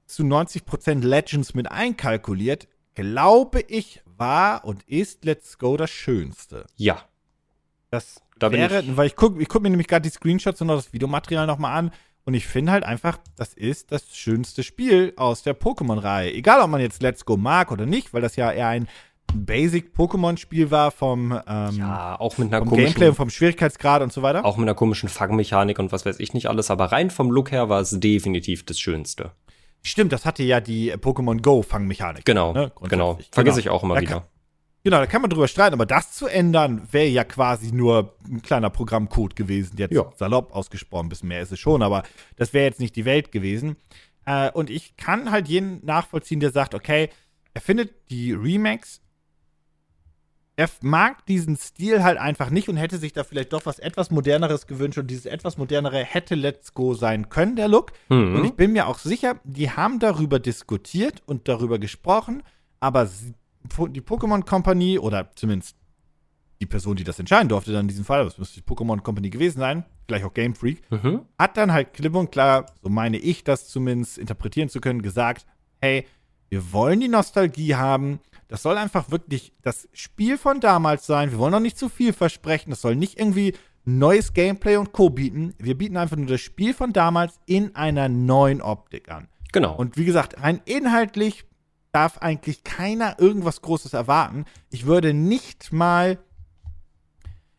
zu 0.06 0.22
90% 0.22 1.02
Legends 1.04 1.54
mit 1.54 1.70
einkalkuliert, 1.70 2.68
glaube 2.94 3.60
ich, 3.60 4.02
war 4.06 4.64
und 4.64 4.82
ist 4.84 5.24
Let's 5.24 5.58
Go 5.58 5.76
das 5.76 5.90
Schönste. 5.90 6.66
Ja, 6.76 7.02
Das 7.90 8.22
Da 8.38 8.50
wäre, 8.52 8.80
ich- 8.80 8.96
weil 8.96 9.06
ich 9.06 9.16
gucke 9.16 9.40
ich 9.40 9.48
guck 9.48 9.62
mir 9.62 9.70
nämlich 9.70 9.88
gerade 9.88 10.02
die 10.02 10.12
Screenshots 10.14 10.60
und 10.60 10.70
auch 10.70 10.76
das 10.76 10.92
Videomaterial 10.92 11.46
nochmal 11.46 11.76
an 11.78 11.90
und 12.24 12.34
ich 12.34 12.46
finde 12.46 12.72
halt 12.72 12.84
einfach, 12.84 13.18
das 13.36 13.54
ist 13.54 13.92
das 13.92 14.16
schönste 14.16 14.62
Spiel 14.62 15.12
aus 15.16 15.42
der 15.42 15.58
Pokémon-Reihe. 15.58 16.32
Egal, 16.32 16.60
ob 16.62 16.70
man 16.70 16.80
jetzt 16.80 17.02
Let's 17.02 17.24
Go 17.24 17.36
mag 17.36 17.70
oder 17.70 17.86
nicht, 17.86 18.12
weil 18.14 18.22
das 18.22 18.36
ja 18.36 18.50
eher 18.50 18.68
ein 18.68 18.88
Basic-Pokémon-Spiel 19.64 20.70
war 20.70 20.90
vom, 20.90 21.32
ähm, 21.46 21.76
ja, 21.78 22.18
auch 22.20 22.36
mit 22.38 22.48
einer 22.48 22.58
vom 22.58 22.68
komischen, 22.68 22.86
Gameplay 22.86 23.08
und 23.08 23.14
vom 23.14 23.30
Schwierigkeitsgrad 23.30 24.02
und 24.02 24.12
so 24.12 24.22
weiter. 24.22 24.44
auch 24.44 24.56
mit 24.56 24.64
einer 24.68 24.74
komischen 24.74 25.08
Fangmechanik 25.08 25.78
und 25.78 25.92
was 25.92 26.04
weiß 26.04 26.20
ich 26.20 26.34
nicht 26.34 26.48
alles, 26.48 26.70
aber 26.70 26.86
rein 26.92 27.10
vom 27.10 27.30
Look 27.30 27.50
her 27.50 27.68
war 27.68 27.80
es 27.80 27.90
definitiv 27.98 28.64
das 28.66 28.78
Schönste. 28.78 29.32
Stimmt, 29.82 30.12
das 30.12 30.24
hatte 30.24 30.42
ja 30.42 30.60
die 30.60 30.92
Pokémon 30.94 31.40
Go-Fangmechanik. 31.42 32.24
Genau, 32.24 32.52
ne, 32.52 32.72
genau. 32.88 33.18
Vergesse 33.32 33.60
ich 33.60 33.66
Genau. 33.66 33.76
auch 33.76 33.82
immer 33.82 33.94
Da 33.96 34.00
wieder. 34.00 34.26
Genau, 34.84 34.98
da 34.98 35.06
kann 35.06 35.22
man 35.22 35.30
drüber 35.30 35.48
streiten, 35.48 35.74
aber 35.74 35.86
das 35.86 36.12
zu 36.12 36.26
ändern, 36.26 36.86
wäre 36.92 37.06
ja 37.08 37.24
quasi 37.24 37.72
nur 37.72 38.14
ein 38.28 38.42
kleiner 38.42 38.68
Programmcode 38.68 39.34
gewesen. 39.34 39.76
Jetzt 39.78 39.94
Ja. 39.94 40.12
salopp 40.16 40.54
ausgesprochen, 40.54 41.06
ein 41.06 41.08
bisschen 41.08 41.28
mehr 41.30 41.40
ist 41.40 41.52
es 41.52 41.58
schon, 41.58 41.82
aber 41.82 42.02
das 42.36 42.52
wäre 42.52 42.66
jetzt 42.66 42.80
nicht 42.80 42.94
die 42.94 43.06
Welt 43.06 43.32
gewesen. 43.32 43.76
Äh, 44.26 44.50
und 44.50 44.68
ich 44.68 44.96
kann 44.96 45.30
halt 45.30 45.48
jeden 45.48 45.84
nachvollziehen, 45.84 46.40
der 46.40 46.50
sagt, 46.52 46.74
okay, 46.74 47.08
er 47.54 47.60
findet 47.62 48.10
die 48.10 48.32
Remakes 48.32 49.00
er 50.56 50.68
mag 50.82 51.26
diesen 51.26 51.56
Stil 51.56 52.04
halt 52.04 52.18
einfach 52.18 52.50
nicht 52.50 52.68
und 52.68 52.76
hätte 52.76 52.98
sich 52.98 53.12
da 53.12 53.24
vielleicht 53.24 53.52
doch 53.52 53.66
was 53.66 53.78
etwas 53.78 54.10
moderneres 54.10 54.66
gewünscht 54.66 54.98
und 54.98 55.08
dieses 55.08 55.26
etwas 55.26 55.56
modernere 55.58 56.04
hätte 56.04 56.36
Let's 56.36 56.74
Go 56.74 56.94
sein 56.94 57.28
können, 57.28 57.56
der 57.56 57.68
Look. 57.68 57.92
Mhm. 58.08 58.36
Und 58.36 58.44
ich 58.44 58.52
bin 58.52 58.72
mir 58.72 58.86
auch 58.86 58.98
sicher, 58.98 59.40
die 59.44 59.70
haben 59.70 59.98
darüber 59.98 60.38
diskutiert 60.38 61.22
und 61.26 61.48
darüber 61.48 61.78
gesprochen, 61.78 62.42
aber 62.78 63.08
die 63.64 64.00
Pokémon 64.00 64.44
Company 64.44 64.98
oder 64.98 65.30
zumindest 65.34 65.76
die 66.60 66.66
Person, 66.66 66.96
die 66.96 67.04
das 67.04 67.18
entscheiden 67.18 67.48
durfte, 67.48 67.72
dann 67.72 67.82
in 67.82 67.88
diesem 67.88 68.04
Fall, 68.04 68.24
das 68.24 68.38
müsste 68.38 68.60
die 68.60 68.66
Pokémon 68.66 69.00
Company 69.00 69.30
gewesen 69.30 69.58
sein, 69.58 69.84
gleich 70.06 70.24
auch 70.24 70.32
Game 70.32 70.54
Freak, 70.54 70.82
mhm. 70.90 71.22
hat 71.38 71.56
dann 71.56 71.72
halt 71.72 71.92
klipp 71.92 72.14
und 72.14 72.30
klar, 72.30 72.66
so 72.82 72.88
meine 72.88 73.18
ich 73.18 73.44
das 73.44 73.68
zumindest 73.68 74.18
interpretieren 74.18 74.68
zu 74.68 74.80
können, 74.80 75.02
gesagt, 75.02 75.46
hey, 75.80 76.06
wir 76.48 76.72
wollen 76.72 77.00
die 77.00 77.08
Nostalgie 77.08 77.74
haben, 77.74 78.20
das 78.48 78.62
soll 78.62 78.78
einfach 78.78 79.10
wirklich 79.10 79.52
das 79.62 79.88
Spiel 79.92 80.38
von 80.38 80.60
damals 80.60 81.06
sein. 81.06 81.30
Wir 81.32 81.38
wollen 81.38 81.52
noch 81.52 81.60
nicht 81.60 81.78
zu 81.78 81.88
viel 81.88 82.12
versprechen. 82.12 82.70
Das 82.70 82.82
soll 82.82 82.94
nicht 82.94 83.18
irgendwie 83.18 83.54
neues 83.84 84.32
Gameplay 84.32 84.76
und 84.76 84.92
Co. 84.92 85.10
bieten. 85.10 85.54
Wir 85.58 85.76
bieten 85.76 85.96
einfach 85.96 86.16
nur 86.16 86.26
das 86.26 86.40
Spiel 86.40 86.74
von 86.74 86.92
damals 86.92 87.40
in 87.46 87.74
einer 87.74 88.08
neuen 88.08 88.62
Optik 88.62 89.10
an. 89.10 89.28
Genau. 89.52 89.74
Und 89.74 89.96
wie 89.96 90.04
gesagt, 90.04 90.40
rein 90.42 90.60
inhaltlich 90.64 91.44
darf 91.94 92.18
eigentlich 92.18 92.64
keiner 92.64 93.18
irgendwas 93.18 93.62
Großes 93.62 93.92
erwarten. 93.92 94.44
Ich 94.70 94.86
würde 94.86 95.14
nicht 95.14 95.72
mal. 95.72 96.18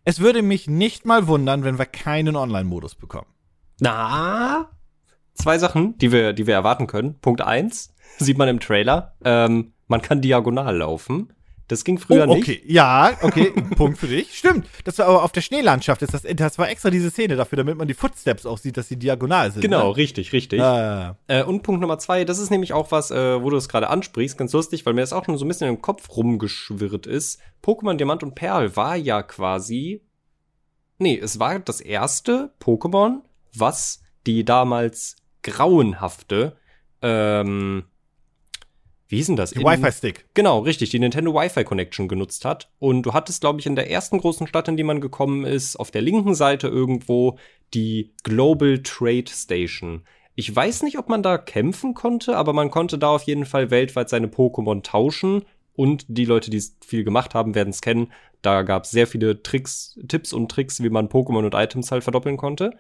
Es 0.03 0.19
würde 0.19 0.41
mich 0.41 0.67
nicht 0.67 1.05
mal 1.05 1.27
wundern, 1.27 1.63
wenn 1.63 1.79
wir 1.79 1.85
keinen 1.85 2.35
Online-Modus 2.35 2.95
bekommen. 2.95 3.27
Na, 3.79 4.69
zwei 5.33 5.57
Sachen, 5.57 5.97
die 5.97 6.11
wir, 6.11 6.33
die 6.33 6.47
wir 6.47 6.53
erwarten 6.53 6.87
können. 6.87 7.19
Punkt 7.19 7.41
eins 7.41 7.93
sieht 8.17 8.37
man 8.37 8.47
im 8.47 8.59
Trailer. 8.59 9.15
Ähm, 9.23 9.73
man 9.87 10.01
kann 10.01 10.21
diagonal 10.21 10.77
laufen. 10.77 11.33
Das 11.67 11.83
ging 11.83 11.97
früher 11.97 12.27
oh, 12.27 12.33
okay. 12.33 12.61
nicht. 12.63 12.65
Ja, 12.65 13.17
okay, 13.21 13.51
Punkt 13.75 13.97
für 13.97 14.07
dich. 14.07 14.37
Stimmt. 14.37 14.67
Das 14.83 14.99
war 14.99 15.07
aber 15.07 15.23
auf 15.23 15.31
der 15.31 15.41
Schneelandschaft. 15.41 16.01
Ist 16.03 16.13
das, 16.13 16.21
das 16.21 16.59
war 16.59 16.69
extra 16.69 16.91
diese 16.91 17.09
Szene 17.09 17.35
dafür, 17.35 17.57
damit 17.57 17.77
man 17.77 17.87
die 17.87 17.95
Footsteps 17.95 18.45
auch 18.45 18.59
sieht, 18.59 18.77
dass 18.77 18.87
sie 18.87 18.97
diagonal 18.97 19.51
sind. 19.51 19.61
Genau, 19.61 19.89
ne? 19.89 19.97
richtig, 19.97 20.31
richtig. 20.31 20.61
Ah. 20.61 21.17
Äh, 21.27 21.43
und 21.43 21.63
Punkt 21.63 21.81
Nummer 21.81 21.97
zwei, 21.97 22.23
das 22.23 22.37
ist 22.37 22.51
nämlich 22.51 22.73
auch 22.73 22.91
was, 22.91 23.09
äh, 23.09 23.41
wo 23.41 23.49
du 23.49 23.57
es 23.57 23.67
gerade 23.67 23.89
ansprichst, 23.89 24.37
ganz 24.37 24.53
lustig, 24.53 24.85
weil 24.85 24.93
mir 24.93 25.01
das 25.01 25.13
auch 25.13 25.25
schon 25.25 25.37
so 25.37 25.45
ein 25.45 25.47
bisschen 25.47 25.69
im 25.69 25.81
Kopf 25.81 26.15
rumgeschwirrt 26.15 27.07
ist. 27.07 27.39
Pokémon 27.63 27.95
Diamant 27.95 28.21
und 28.21 28.35
Perl 28.35 28.75
war 28.75 28.95
ja 28.95 29.23
quasi. 29.23 30.03
Nee, 30.99 31.19
es 31.21 31.39
war 31.39 31.57
das 31.59 31.81
erste 31.81 32.53
Pokémon, 32.61 33.21
was 33.53 34.01
die 34.27 34.45
damals 34.45 35.17
grauenhafte 35.41 36.57
ähm, 37.01 37.85
wie 39.07 39.17
hieß 39.17 39.27
denn 39.27 39.35
das? 39.35 39.51
Die 39.51 39.63
Wi-Fi-Stick. 39.63 40.25
Genau, 40.33 40.59
richtig, 40.59 40.89
die 40.89 40.99
Nintendo 40.99 41.33
Wi-Fi 41.33 41.63
Connection 41.63 42.07
genutzt 42.07 42.43
hat. 42.43 42.71
Und 42.79 43.03
du 43.03 43.13
hattest, 43.13 43.41
glaube 43.41 43.59
ich, 43.59 43.67
in 43.67 43.75
der 43.75 43.91
ersten 43.91 44.17
großen 44.17 44.47
Stadt, 44.47 44.67
in 44.67 44.77
die 44.77 44.83
man 44.83 44.99
gekommen 44.99 45.45
ist, 45.45 45.75
auf 45.75 45.91
der 45.91 46.01
linken 46.01 46.33
Seite 46.33 46.67
irgendwo 46.67 47.37
die 47.73 48.13
Global 48.23 48.81
Trade 48.81 49.29
Station. 49.29 50.03
Ich 50.33 50.53
weiß 50.53 50.83
nicht, 50.83 50.97
ob 50.97 51.07
man 51.07 51.21
da 51.21 51.37
kämpfen 51.37 51.93
konnte, 51.93 52.35
aber 52.35 52.51
man 52.51 52.71
konnte 52.71 52.97
da 52.97 53.09
auf 53.09 53.23
jeden 53.23 53.45
Fall 53.45 53.69
weltweit 53.69 54.09
seine 54.09 54.27
Pokémon 54.27 54.81
tauschen. 54.81 55.45
Und 55.75 56.05
die 56.07 56.25
Leute, 56.25 56.49
die 56.49 56.57
es 56.57 56.75
viel 56.83 57.03
gemacht 57.03 57.35
haben, 57.35 57.53
werden 57.53 57.69
es 57.69 57.81
kennen. 57.81 58.11
Da 58.41 58.63
gab 58.63 58.85
es 58.85 58.91
sehr 58.91 59.07
viele 59.07 59.43
Tricks, 59.43 59.99
Tipps 60.07 60.33
und 60.33 60.49
Tricks, 60.49 60.81
wie 60.81 60.89
man 60.89 61.09
Pokémon 61.09 61.45
und 61.45 61.53
Items 61.53 61.91
halt 61.91 62.03
verdoppeln 62.03 62.37
konnte. 62.37 62.71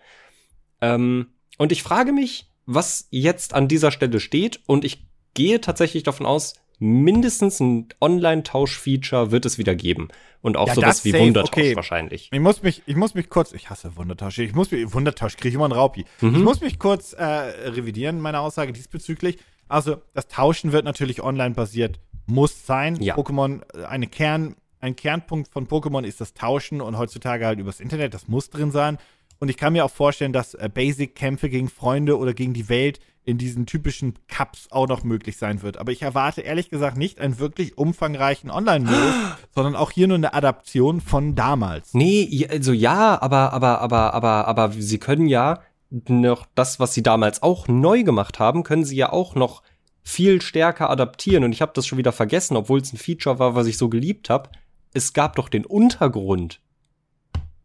Ähm, 0.81 1.27
und 1.57 1.71
ich 1.71 1.83
frage 1.83 2.13
mich, 2.13 2.49
was 2.65 3.07
jetzt 3.11 3.53
an 3.53 3.67
dieser 3.67 3.91
Stelle 3.91 4.19
steht. 4.19 4.61
Und 4.65 4.85
ich 4.85 5.05
gehe 5.35 5.61
tatsächlich 5.61 6.01
davon 6.01 6.25
aus, 6.25 6.55
mindestens 6.79 7.59
ein 7.59 7.87
Online-Tausch-Feature 8.01 9.31
wird 9.31 9.45
es 9.45 9.57
wieder 9.57 9.75
geben. 9.75 10.09
Und 10.41 10.57
auch 10.57 10.67
ja, 10.67 10.75
sowas 10.75 11.05
wie 11.05 11.11
safe. 11.11 11.23
Wundertausch 11.23 11.49
okay. 11.51 11.75
wahrscheinlich. 11.75 12.29
Ich 12.31 12.39
muss 12.39 12.61
mich, 12.61 12.83
ich 12.85 12.95
muss 12.95 13.13
mich 13.15 13.29
kurz, 13.29 13.51
ich 13.53 13.69
hasse 13.69 13.95
Wundertausch. 13.95 14.37
Ich 14.39 14.53
muss 14.53 14.71
mich, 14.71 14.93
Wundertausch 14.93 15.37
kriege 15.37 15.49
ich 15.49 15.55
immer 15.55 15.65
einen 15.65 15.73
Raupi. 15.73 16.05
Mhm. 16.21 16.35
Ich 16.35 16.41
muss 16.41 16.61
mich 16.61 16.79
kurz 16.79 17.13
äh, 17.13 17.23
revidieren, 17.23 18.19
meine 18.19 18.39
Aussage 18.39 18.73
diesbezüglich. 18.73 19.37
Also, 19.67 20.01
das 20.13 20.27
Tauschen 20.27 20.71
wird 20.71 20.85
natürlich 20.85 21.23
online 21.23 21.55
basiert, 21.55 21.99
muss 22.27 22.65
sein. 22.65 23.01
Ja. 23.01 23.15
Pokémon, 23.15 23.61
äh, 23.75 23.85
eine 23.85 24.07
Kern, 24.07 24.55
ein 24.79 24.95
Kernpunkt 24.95 25.51
von 25.51 25.67
Pokémon 25.67 26.03
ist 26.03 26.21
das 26.21 26.33
Tauschen 26.33 26.81
und 26.81 26.97
heutzutage 26.97 27.47
halt 27.47 27.59
übers 27.59 27.79
Internet, 27.79 28.13
das 28.13 28.27
muss 28.27 28.51
drin 28.51 28.71
sein. 28.71 28.99
Und 29.39 29.49
ich 29.49 29.57
kann 29.57 29.73
mir 29.73 29.83
auch 29.83 29.91
vorstellen, 29.91 30.33
dass 30.33 30.53
äh, 30.53 30.69
Basic-Kämpfe 30.71 31.49
gegen 31.49 31.69
Freunde 31.69 32.17
oder 32.19 32.33
gegen 32.33 32.53
die 32.53 32.69
Welt 32.69 32.99
in 33.25 33.39
diesen 33.39 33.65
typischen 33.65 34.13
Cups 34.27 34.67
auch 34.69 34.87
noch 34.87 35.03
möglich 35.03 35.37
sein 35.37 35.63
wird. 35.63 35.77
Aber 35.77 35.91
ich 35.91 36.03
erwarte 36.03 36.41
ehrlich 36.41 36.69
gesagt 36.69 36.95
nicht 36.95 37.19
einen 37.19 37.39
wirklich 37.39 37.77
umfangreichen 37.77 38.51
Online-Modus, 38.51 39.13
sondern 39.55 39.75
auch 39.75 39.91
hier 39.91 40.07
nur 40.07 40.17
eine 40.17 40.33
Adaption 40.33 41.01
von 41.01 41.35
damals. 41.35 41.93
Nee, 41.93 42.47
also 42.49 42.71
ja, 42.71 43.19
aber, 43.21 43.51
aber, 43.51 43.81
aber, 43.81 44.13
aber, 44.13 44.47
aber 44.47 44.71
sie 44.71 44.99
können 44.99 45.27
ja 45.27 45.59
noch 46.07 46.45
das, 46.53 46.79
was 46.79 46.93
sie 46.93 47.03
damals 47.03 47.41
auch 47.41 47.67
neu 47.67 48.03
gemacht 48.03 48.39
haben, 48.39 48.63
können 48.63 48.85
sie 48.85 48.95
ja 48.95 49.11
auch 49.11 49.33
noch 49.33 49.63
viel 50.03 50.41
stärker 50.41 50.89
adaptieren. 50.91 51.43
Und 51.43 51.51
ich 51.51 51.61
habe 51.61 51.71
das 51.73 51.87
schon 51.87 51.97
wieder 51.97 52.11
vergessen, 52.11 52.55
obwohl 52.55 52.79
es 52.79 52.93
ein 52.93 52.97
Feature 52.97 53.39
war, 53.39 53.55
was 53.55 53.65
ich 53.65 53.77
so 53.77 53.89
geliebt 53.89 54.29
habe. 54.29 54.49
Es 54.93 55.13
gab 55.13 55.35
doch 55.35 55.49
den 55.49 55.65
Untergrund. 55.65 56.61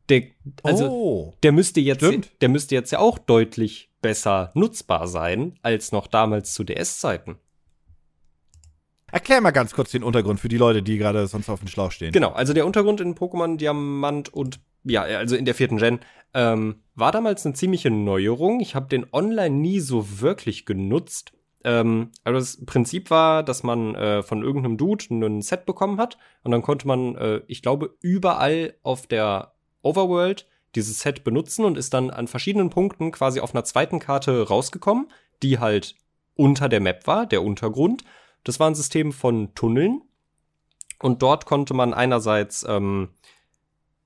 Der, 0.09 0.23
also, 0.63 0.89
oh, 0.89 1.35
der 1.43 1.53
müsste 1.53 1.81
jetzt, 1.81 2.05
stimmt. 2.05 2.33
der 2.41 2.49
müsste 2.49 2.75
jetzt 2.75 2.91
ja 2.91 2.99
auch 2.99 3.19
deutlich 3.19 3.90
besser 4.01 4.51
nutzbar 4.55 5.09
sein 5.09 5.59
als 5.63 5.93
noch 5.93 6.07
damals 6.07 6.55
zu 6.55 6.65
DS-Zeiten. 6.65 7.39
Erklär 9.13 9.41
mal 9.41 9.51
ganz 9.51 9.73
kurz 9.73 9.91
den 9.91 10.05
Untergrund 10.05 10.39
für 10.39 10.49
die 10.49 10.57
Leute, 10.57 10.83
die 10.83 10.99
gerade 10.99 11.27
sonst 11.27 11.49
auf 11.49 11.61
dem 11.61 11.69
Schlauch 11.69 11.91
stehen. 11.91 12.13
Genau, 12.13 12.31
also 12.31 12.53
der 12.53 12.67
Untergrund 12.67 13.01
in 13.01 13.17
Pokémon 13.17 13.57
Diamant 13.57 14.33
und 14.33 14.61
ja, 14.85 15.03
also 15.03 15.37
in 15.37 15.45
der 15.45 15.55
vierten 15.55 15.77
Gen 15.77 16.01
ähm, 16.33 16.77
war 16.95 17.13
damals 17.13 17.45
eine 17.45 17.55
ziemliche 17.55 17.91
Neuerung. 17.91 18.61
Ich 18.61 18.75
habe 18.75 18.89
den 18.89 19.07
online 19.13 19.55
nie 19.57 19.81
so 19.81 20.21
wirklich 20.21 20.65
genutzt. 20.65 21.33
Ähm, 21.65 22.13
also 22.25 22.39
das 22.39 22.65
Prinzip 22.65 23.11
war, 23.11 23.43
dass 23.43 23.63
man 23.63 23.95
äh, 23.95 24.23
von 24.23 24.43
irgendeinem 24.43 24.79
Dude 24.79 25.05
ein 25.11 25.43
Set 25.43 25.67
bekommen 25.67 25.99
hat 25.99 26.17
und 26.43 26.53
dann 26.53 26.63
konnte 26.63 26.87
man, 26.87 27.17
äh, 27.17 27.43
ich 27.49 27.63
glaube, 27.63 27.95
überall 28.01 28.75
auf 28.83 29.07
der 29.07 29.53
Overworld 29.83 30.47
dieses 30.75 31.01
Set 31.01 31.25
benutzen 31.25 31.65
und 31.65 31.77
ist 31.77 31.95
dann 31.95 32.11
an 32.11 32.29
verschiedenen 32.29 32.71
Punkten 32.71 33.13
quasi 33.13 33.41
auf 33.41 33.55
einer 33.55 33.65
zweiten 33.65 33.99
Karte 33.99 34.49
rausgekommen, 34.49 35.09
die 35.43 35.59
halt 35.59 35.97
unter 36.35 36.69
der 36.69 36.81
Map 36.81 37.07
war, 37.07 37.27
der 37.27 37.43
Untergrund. 37.43 38.05
Das 38.45 38.61
war 38.61 38.71
ein 38.71 38.75
System 38.75 39.13
von 39.13 39.55
Tunneln. 39.55 40.03
Und 41.03 41.23
dort 41.23 41.47
konnte 41.47 41.75
man 41.75 41.95
einerseits 41.95 42.65
ähm, 42.69 43.11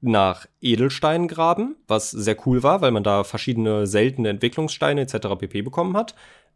nach 0.00 0.46
Edelsteinen 0.60 1.28
graben, 1.28 1.76
was 1.88 2.10
sehr 2.10 2.36
cool 2.46 2.62
war, 2.62 2.80
weil 2.82 2.90
man 2.90 3.02
da 3.02 3.24
verschiedene 3.24 3.86
seltene 3.86 4.28
Entwicklungssteine 4.28 5.00
etc. 5.00 5.28
pp 5.38 5.62
bekommen 5.62 5.96
hat. 5.96 6.14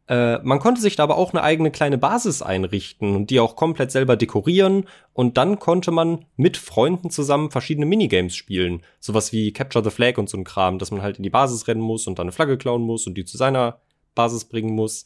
Äh, 0.08 0.38
man 0.42 0.58
konnte 0.58 0.80
sich 0.80 0.96
da 0.96 1.02
aber 1.02 1.16
auch 1.16 1.34
eine 1.34 1.42
eigene 1.42 1.70
kleine 1.70 1.98
Basis 1.98 2.40
einrichten 2.40 3.14
und 3.14 3.30
die 3.30 3.40
auch 3.40 3.56
komplett 3.56 3.92
selber 3.92 4.16
dekorieren. 4.16 4.86
Und 5.12 5.36
dann 5.36 5.58
konnte 5.58 5.90
man 5.90 6.24
mit 6.36 6.56
Freunden 6.56 7.10
zusammen 7.10 7.50
verschiedene 7.50 7.86
Minigames 7.86 8.34
spielen. 8.34 8.82
Sowas 9.00 9.32
wie 9.32 9.52
Capture 9.52 9.84
the 9.84 9.90
Flag 9.90 10.16
und 10.16 10.30
so 10.30 10.38
ein 10.38 10.44
Kram, 10.44 10.78
dass 10.78 10.90
man 10.90 11.02
halt 11.02 11.18
in 11.18 11.24
die 11.24 11.30
Basis 11.30 11.68
rennen 11.68 11.82
muss 11.82 12.06
und 12.06 12.18
dann 12.18 12.24
eine 12.24 12.32
Flagge 12.32 12.56
klauen 12.56 12.82
muss 12.82 13.06
und 13.06 13.14
die 13.14 13.26
zu 13.26 13.36
seiner 13.36 13.80
Basis 14.14 14.46
bringen 14.46 14.74
muss. 14.74 15.04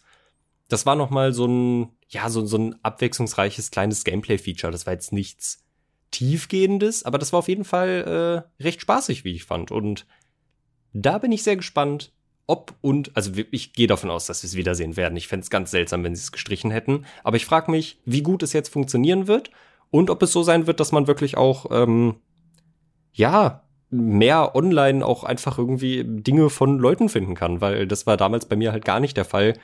Das 0.69 0.87
war 0.87 0.95
nochmal 0.95 1.33
so 1.33 1.47
ein, 1.47 1.89
ja, 2.09 2.31
so, 2.31 2.47
so 2.47 2.57
ein 2.57 2.77
abwechslungsreiches 2.85 3.73
kleines 3.73 4.05
Gameplay-Feature. 4.05 4.71
Das 4.71 4.87
war 4.87 4.93
jetzt 4.93 5.13
nichts 5.13 5.65
tiefgehendes, 6.13 7.05
aber 7.05 7.19
das 7.19 7.33
war 7.33 7.41
auf 7.41 7.49
jeden 7.49 7.65
Fall 7.65 8.45
äh, 8.59 8.63
recht 8.63 8.81
spaßig, 8.81 9.25
wie 9.25 9.33
ich 9.33 9.45
fand. 9.45 9.73
Und 9.73 10.07
da 10.93 11.19
bin 11.19 11.33
ich 11.33 11.43
sehr 11.43 11.57
gespannt, 11.57 12.13
ob 12.47 12.75
und, 12.81 13.17
also 13.17 13.33
ich 13.51 13.73
gehe 13.73 13.87
davon 13.87 14.11
aus, 14.11 14.27
dass 14.27 14.43
wir 14.43 14.49
es 14.49 14.57
wiedersehen 14.57 14.97
werden. 14.97 15.17
Ich 15.17 15.29
fände 15.29 15.45
es 15.45 15.51
ganz 15.51 15.71
seltsam, 15.71 16.05
wenn 16.05 16.15
sie 16.15 16.23
es 16.23 16.33
gestrichen 16.33 16.71
hätten. 16.71 17.05
Aber 17.25 17.37
ich 17.37 17.47
frage 17.47 17.71
mich, 17.71 18.01
wie 18.05 18.23
gut 18.23 18.43
es 18.43 18.53
jetzt 18.53 18.69
funktionieren 18.69 19.27
wird 19.27 19.51
und 19.91 20.11
ob 20.11 20.23
es 20.23 20.33
so 20.33 20.43
sein 20.43 20.67
wird, 20.67 20.81
dass 20.81 20.93
man 20.93 21.07
wirklich 21.07 21.37
auch, 21.37 21.67
ähm, 21.71 22.17
ja, 23.13 23.63
mehr 23.91 24.57
online 24.57 25.05
auch 25.05 25.23
einfach 25.23 25.59
irgendwie 25.59 26.03
Dinge 26.05 26.49
von 26.49 26.79
Leuten 26.79 27.11
finden 27.11 27.35
kann, 27.35 27.61
weil 27.61 27.87
das 27.87 28.07
war 28.07 28.17
damals 28.17 28.47
bei 28.47 28.57
mir 28.57 28.73
halt 28.73 28.87
gar 28.87 29.01
nicht 29.01 29.19
der 29.19 29.27
Fall. 29.27 29.55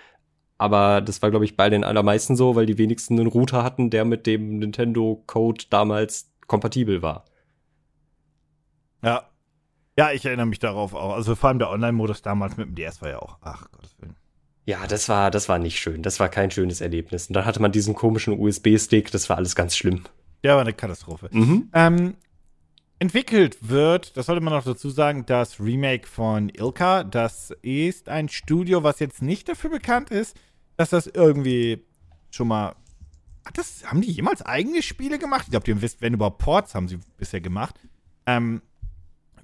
Aber 0.58 1.00
das 1.00 1.23
war, 1.23 1.30
glaube 1.30 1.47
ich, 1.47 1.56
bei 1.56 1.70
den 1.70 1.85
allermeisten 1.85 2.37
so, 2.37 2.54
weil 2.54 2.66
die 2.66 2.78
wenigsten 2.78 3.18
einen 3.18 3.28
Router 3.28 3.62
hatten, 3.62 3.90
der 3.90 4.04
mit 4.04 4.26
dem 4.26 4.58
Nintendo-Code 4.58 5.64
damals 5.70 6.30
kompatibel 6.47 7.00
war. 7.00 7.25
Ja, 9.02 9.28
ja, 9.98 10.12
ich 10.12 10.24
erinnere 10.24 10.46
mich 10.46 10.60
darauf 10.60 10.94
auch. 10.94 11.12
Also 11.12 11.34
vor 11.34 11.48
allem 11.48 11.58
der 11.58 11.70
Online-Modus 11.70 12.22
damals 12.22 12.56
mit 12.56 12.68
dem 12.68 12.76
DS 12.76 13.02
war 13.02 13.08
ja 13.08 13.18
auch, 13.18 13.36
ach 13.40 13.68
Gottes 13.72 13.96
Willen. 13.98 14.14
Ja, 14.64 14.86
das 14.86 15.08
war, 15.08 15.32
das 15.32 15.48
war 15.48 15.58
nicht 15.58 15.80
schön. 15.80 16.04
Das 16.04 16.20
war 16.20 16.28
kein 16.28 16.52
schönes 16.52 16.80
Erlebnis. 16.80 17.26
Und 17.26 17.34
dann 17.34 17.44
hatte 17.44 17.60
man 17.60 17.72
diesen 17.72 17.94
komischen 17.96 18.38
USB-Stick. 18.38 19.10
Das 19.10 19.28
war 19.28 19.38
alles 19.38 19.56
ganz 19.56 19.76
schlimm. 19.76 20.04
Ja, 20.44 20.54
war 20.54 20.60
eine 20.60 20.72
Katastrophe. 20.72 21.28
Mhm. 21.32 21.68
Ähm, 21.72 22.14
entwickelt 23.00 23.58
wird, 23.60 24.16
das 24.16 24.26
sollte 24.26 24.40
man 24.40 24.54
noch 24.54 24.62
dazu 24.62 24.88
sagen, 24.88 25.26
das 25.26 25.58
Remake 25.58 26.06
von 26.06 26.48
Ilka. 26.48 27.02
Das 27.02 27.50
ist 27.62 28.08
ein 28.08 28.28
Studio, 28.28 28.84
was 28.84 29.00
jetzt 29.00 29.20
nicht 29.20 29.48
dafür 29.48 29.70
bekannt 29.70 30.10
ist, 30.10 30.36
dass 30.76 30.90
das 30.90 31.08
irgendwie 31.08 31.84
schon 32.30 32.46
mal. 32.46 32.76
Das, 33.52 33.82
haben 33.84 34.00
die 34.00 34.12
jemals 34.12 34.42
eigene 34.42 34.80
Spiele 34.80 35.18
gemacht? 35.18 35.46
Ich 35.46 35.50
glaube, 35.50 35.64
die 35.64 35.82
wisst, 35.82 36.02
wenn 36.02 36.14
überhaupt 36.14 36.38
Ports 36.38 36.76
haben 36.76 36.86
sie 36.86 37.00
bisher 37.16 37.40
gemacht. 37.40 37.74
Ähm, 38.26 38.62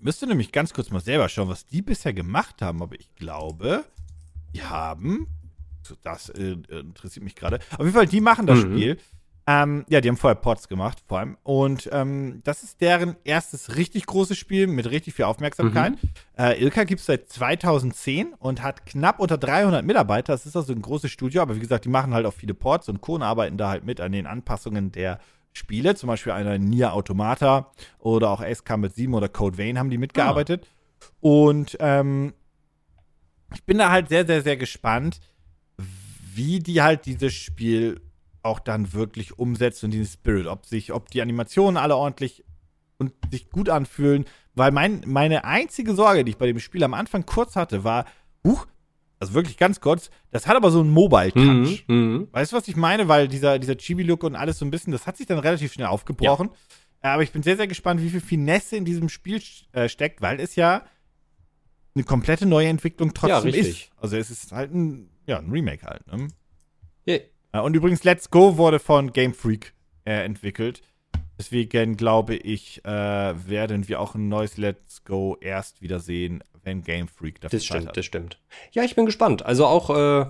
müsste 0.01 0.27
nämlich 0.27 0.53
ganz 0.53 0.73
kurz 0.73 0.91
mal 0.91 1.01
selber 1.01 1.29
schauen, 1.29 1.49
was 1.49 1.67
die 1.67 1.83
bisher 1.83 2.13
gemacht 2.13 2.63
haben. 2.63 2.83
Aber 2.83 2.95
ich 2.95 3.15
glaube, 3.15 3.85
die 4.55 4.63
haben. 4.63 5.27
Das 6.03 6.31
äh, 6.31 6.57
interessiert 6.71 7.25
mich 7.25 7.35
gerade. 7.35 7.59
Auf 7.73 7.81
jeden 7.81 7.93
Fall, 7.93 8.07
die 8.07 8.23
machen 8.23 8.47
das 8.47 8.65
mhm. 8.65 8.73
Spiel. 8.73 8.99
Ähm, 9.47 9.85
ja, 9.91 10.01
die 10.01 10.09
haben 10.09 10.17
vorher 10.17 10.37
Pots 10.37 10.69
gemacht, 10.69 11.03
vor 11.07 11.19
allem. 11.19 11.37
Und 11.43 11.91
ähm, 11.93 12.41
das 12.45 12.63
ist 12.63 12.81
deren 12.81 13.17
erstes 13.25 13.77
richtig 13.77 14.07
großes 14.07 14.39
Spiel 14.39 14.67
mit 14.67 14.91
richtig 14.91 15.15
viel 15.15 15.27
Aufmerksamkeit. 15.27 16.03
Mhm. 16.03 16.11
Äh, 16.39 16.63
Ilka 16.63 16.85
gibt 16.85 17.01
es 17.01 17.07
seit 17.07 17.29
2010 17.29 18.33
und 18.39 18.63
hat 18.63 18.87
knapp 18.87 19.21
unter 19.21 19.37
300 19.37 19.85
Mitarbeiter. 19.85 20.33
Das 20.33 20.47
ist 20.47 20.57
also 20.57 20.73
ein 20.73 20.81
großes 20.81 21.11
Studio, 21.11 21.43
aber 21.43 21.57
wie 21.57 21.61
gesagt, 21.61 21.85
die 21.85 21.91
machen 21.91 22.15
halt 22.15 22.25
auch 22.25 22.33
viele 22.33 22.55
Ports 22.55 22.89
und 22.89 23.03
Kohn 23.03 23.23
arbeiten 23.23 23.59
da 23.59 23.69
halt 23.69 23.85
mit 23.85 24.01
an 24.01 24.13
den 24.13 24.27
Anpassungen 24.27 24.93
der 24.93 25.21
Spiele. 25.55 25.95
Zum 25.95 26.09
Beispiel 26.09 26.33
einer 26.33 26.59
Nier 26.59 26.93
Automata 26.93 27.73
oder 27.99 28.31
auch 28.31 28.41
Ace 28.41 28.65
Combat 28.65 28.95
7 28.95 29.15
oder 29.15 29.29
Code 29.29 29.57
Vein 29.57 29.79
haben 29.79 29.91
die 29.91 29.99
mitgearbeitet. 29.99 30.67
Ah. 30.67 31.07
Und 31.21 31.77
ähm, 31.81 32.35
ich 33.55 33.65
bin 33.65 33.79
da 33.79 33.91
halt 33.91 34.09
sehr, 34.09 34.27
sehr, 34.27 34.43
sehr 34.43 34.57
gespannt, 34.57 35.21
wie 36.35 36.59
die 36.59 36.83
halt 36.83 37.07
dieses 37.07 37.33
Spiel 37.33 38.01
auch 38.43 38.59
dann 38.59 38.93
wirklich 38.93 39.39
umsetzt 39.39 39.85
und 39.85 39.93
den 39.93 40.05
Spirit, 40.05 40.47
ob 40.47 40.67
sich, 40.67 40.93
ob 40.93 41.11
die 41.11 41.23
Animationen 41.23 41.77
alle 41.77 41.97
ordentlich 41.97 42.45
und 42.99 43.13
sich 43.31 43.51
gut 43.51 43.69
anfühlen. 43.69 44.27
Weil 44.55 44.71
mein, 44.71 45.03
meine 45.07 45.45
einzige 45.45 45.95
Sorge, 45.95 46.25
die 46.25 46.33
ich 46.33 46.37
bei 46.37 46.47
dem 46.47 46.61
Spiel 46.61 46.85
am 46.85 46.95
Anfang 46.95 47.25
kurz 47.27 47.57
hatte, 47.57 47.85
war, 47.85 48.05
huch, 48.47 48.67
also 49.25 49.35
wirklich 49.35 49.57
ganz 49.57 49.81
kurz, 49.81 50.11
das 50.31 50.47
hat 50.47 50.57
aber 50.57 50.71
so 50.71 50.81
einen 50.81 50.91
Mobile-Touch. 50.91 51.85
Mhm, 51.89 51.97
mhm, 51.97 52.29
weißt 52.33 52.53
du, 52.53 52.57
was 52.57 52.69
ich 52.69 52.77
meine? 52.77 53.09
Weil 53.09 53.29
dieser, 53.29 53.59
dieser 53.59 53.77
Chibi-Look 53.77 54.23
und 54.23 54.37
alles 54.37 54.59
so 54.59 54.65
ein 54.65 54.71
bisschen, 54.71 54.93
das 54.93 55.07
hat 55.07 55.17
sich 55.17 55.27
dann 55.27 55.39
relativ 55.39 55.73
schnell 55.73 55.87
aufgebrochen. 55.87 56.51
Ja. 57.03 57.13
Aber 57.13 57.23
ich 57.23 57.33
bin 57.33 57.43
sehr, 57.43 57.57
sehr 57.57 57.67
gespannt, 57.67 58.03
wie 58.03 58.11
viel 58.11 58.21
Finesse 58.21 58.77
in 58.77 58.85
diesem 58.85 59.09
Spiel 59.09 59.41
äh, 59.73 59.89
steckt, 59.89 60.21
weil 60.23 60.41
es 60.41 60.57
ja 60.57 60.85
eine 61.95 62.05
komplette 62.05 62.47
neue 62.47 62.69
Entwicklung 62.69 63.15
trotzdem 63.15 63.55
ja, 63.55 63.61
ist. 63.61 63.91
Also 63.97 64.17
es 64.17 64.31
ist 64.31 64.53
halt 64.53 64.75
ein, 64.75 65.11
ja, 65.27 65.39
ein 65.39 65.51
Remake 65.51 65.87
halt, 65.87 66.07
ne? 66.07 66.29
Yeah. 67.07 67.21
Äh, 67.53 67.61
und 67.61 67.75
übrigens, 67.75 68.05
Let's 68.05 68.31
Go 68.31 68.57
wurde 68.57 68.79
von 68.79 69.13
Game 69.13 69.33
Freak 69.33 69.75
äh, 70.05 70.25
entwickelt. 70.25 70.83
Deswegen 71.39 71.97
glaube 71.97 72.37
ich, 72.37 72.85
äh, 72.85 72.89
werden 72.91 73.89
wir 73.89 74.01
auch 74.01 74.15
ein 74.15 74.29
neues 74.29 74.57
Let's 74.57 75.05
Go 75.05 75.37
erst 75.41 75.83
wieder 75.83 76.01
wenn 76.65 76.83
Game 76.83 77.09
Freak 77.09 77.41
dafür 77.41 77.59
Das 77.59 77.65
stimmt, 77.65 77.89
hat. 77.89 77.97
das 77.97 78.05
stimmt. 78.05 78.39
Ja, 78.73 78.83
ich 78.83 78.97
bin 78.97 79.07
gespannt. 79.07 79.45
Also 79.45 79.67
auch, 79.67 79.91
äh, 79.91 80.27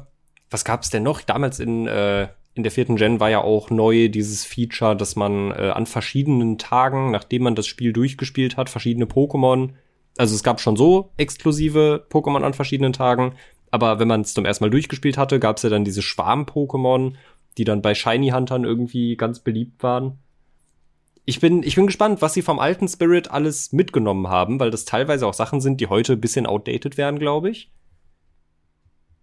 was 0.50 0.64
gab 0.64 0.82
es 0.82 0.90
denn 0.90 1.02
noch? 1.02 1.22
Damals 1.22 1.60
in, 1.60 1.86
äh, 1.86 2.28
in 2.54 2.62
der 2.62 2.72
vierten 2.72 2.96
Gen 2.96 3.20
war 3.20 3.30
ja 3.30 3.40
auch 3.40 3.70
neu 3.70 4.08
dieses 4.08 4.44
Feature, 4.44 4.96
dass 4.96 5.16
man 5.16 5.50
äh, 5.50 5.70
an 5.74 5.86
verschiedenen 5.86 6.58
Tagen, 6.58 7.10
nachdem 7.10 7.42
man 7.42 7.54
das 7.54 7.66
Spiel 7.66 7.92
durchgespielt 7.92 8.56
hat, 8.56 8.70
verschiedene 8.70 9.06
Pokémon, 9.06 9.70
also 10.16 10.34
es 10.34 10.44
gab 10.44 10.60
schon 10.60 10.76
so 10.76 11.10
exklusive 11.16 12.06
Pokémon 12.08 12.42
an 12.42 12.54
verschiedenen 12.54 12.92
Tagen, 12.92 13.34
aber 13.70 13.98
wenn 13.98 14.06
man 14.06 14.20
es 14.20 14.34
zum 14.34 14.44
ersten 14.44 14.62
Mal 14.64 14.70
durchgespielt 14.70 15.18
hatte, 15.18 15.40
gab 15.40 15.56
es 15.56 15.64
ja 15.64 15.70
dann 15.70 15.84
diese 15.84 16.02
Schwarm-Pokémon, 16.02 17.14
die 17.58 17.64
dann 17.64 17.82
bei 17.82 17.94
Shiny 17.94 18.30
Huntern 18.30 18.62
irgendwie 18.64 19.16
ganz 19.16 19.40
beliebt 19.40 19.82
waren. 19.82 20.18
Ich 21.24 21.40
bin, 21.40 21.62
ich 21.62 21.76
bin 21.76 21.86
gespannt, 21.86 22.20
was 22.20 22.34
sie 22.34 22.42
vom 22.42 22.58
alten 22.58 22.86
Spirit 22.86 23.30
alles 23.30 23.72
mitgenommen 23.72 24.28
haben, 24.28 24.60
weil 24.60 24.70
das 24.70 24.84
teilweise 24.84 25.26
auch 25.26 25.34
Sachen 25.34 25.60
sind, 25.60 25.80
die 25.80 25.86
heute 25.86 26.14
ein 26.14 26.20
bisschen 26.20 26.46
outdated 26.46 26.98
werden, 26.98 27.18
glaube 27.18 27.50
ich. 27.50 27.72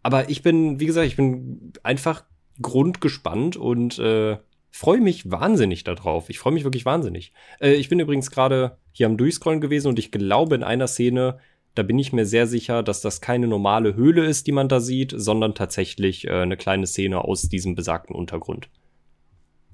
Aber 0.01 0.29
ich 0.29 0.41
bin, 0.41 0.79
wie 0.79 0.87
gesagt, 0.87 1.05
ich 1.05 1.15
bin 1.15 1.73
einfach 1.83 2.23
grundgespannt 2.59 3.55
und 3.55 3.99
äh, 3.99 4.37
freue 4.71 4.99
mich 4.99 5.29
wahnsinnig 5.29 5.83
darauf. 5.83 6.29
Ich 6.29 6.39
freue 6.39 6.53
mich 6.53 6.63
wirklich 6.63 6.85
wahnsinnig. 6.85 7.33
Äh, 7.59 7.73
ich 7.73 7.87
bin 7.87 7.99
übrigens 7.99 8.31
gerade 8.31 8.77
hier 8.91 9.05
am 9.05 9.17
Durchscrollen 9.17 9.61
gewesen 9.61 9.89
und 9.89 9.99
ich 9.99 10.11
glaube, 10.11 10.55
in 10.55 10.63
einer 10.63 10.87
Szene 10.87 11.39
da 11.75 11.83
bin 11.83 11.97
ich 11.99 12.11
mir 12.11 12.25
sehr 12.25 12.47
sicher, 12.47 12.83
dass 12.83 13.01
das 13.01 13.21
keine 13.21 13.47
normale 13.47 13.95
Höhle 13.95 14.25
ist, 14.25 14.47
die 14.47 14.51
man 14.51 14.67
da 14.67 14.79
sieht, 14.79 15.13
sondern 15.15 15.55
tatsächlich 15.55 16.27
äh, 16.27 16.41
eine 16.41 16.57
kleine 16.57 16.85
Szene 16.85 17.23
aus 17.23 17.43
diesem 17.43 17.75
besagten 17.75 18.15
Untergrund. 18.15 18.69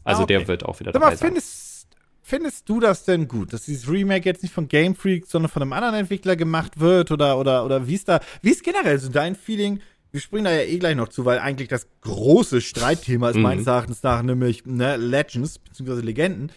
Also 0.04 0.22
ah, 0.22 0.24
okay. 0.24 0.38
der 0.38 0.48
wird 0.48 0.64
auch 0.64 0.80
wieder 0.80 0.92
dabei 0.92 1.16
sein. 1.16 1.30
Findest, 1.30 1.67
findest 2.28 2.68
du 2.68 2.82
das 2.82 3.06
denn 3.06 3.30
gut, 3.30 3.54
dass 3.54 3.64
dieses 3.64 3.90
Remake 3.90 4.26
jetzt 4.26 4.44
nicht 4.44 4.54
von 4.54 4.68
Game 4.68 4.96
Freak, 4.96 5.26
sondern 5.28 5.50
von 5.50 5.62
einem 5.62 5.72
anderen 5.72 5.96
Entwickler 5.96 6.36
gemacht 6.36 6.78
wird? 6.78 7.10
Oder, 7.10 7.40
oder, 7.40 7.64
oder 7.64 7.88
wie 7.88 7.96
ist 7.96 8.10
da, 8.10 8.20
wie 8.42 8.50
ist 8.50 8.64
generell 8.64 9.00
so 9.00 9.10
dein 9.10 9.34
Feeling? 9.34 9.80
Wir 10.12 10.20
springen 10.20 10.44
da 10.44 10.52
ja 10.52 10.64
eh 10.64 10.78
gleich 10.78 10.98
noch 10.98 11.08
zu, 11.08 11.24
weil 11.24 11.40
eigentlich 11.40 11.70
das 11.70 11.88
große 12.02 12.60
Streitthema 12.60 13.30
ist 13.30 13.38
mhm. 13.38 13.44
meines 13.44 13.68
Erachtens 13.68 14.04
nach, 14.04 14.22
nämlich 14.24 14.66
ne, 14.66 14.98
Legends 14.98 15.58
bzw. 15.60 16.02
Legenden. 16.02 16.52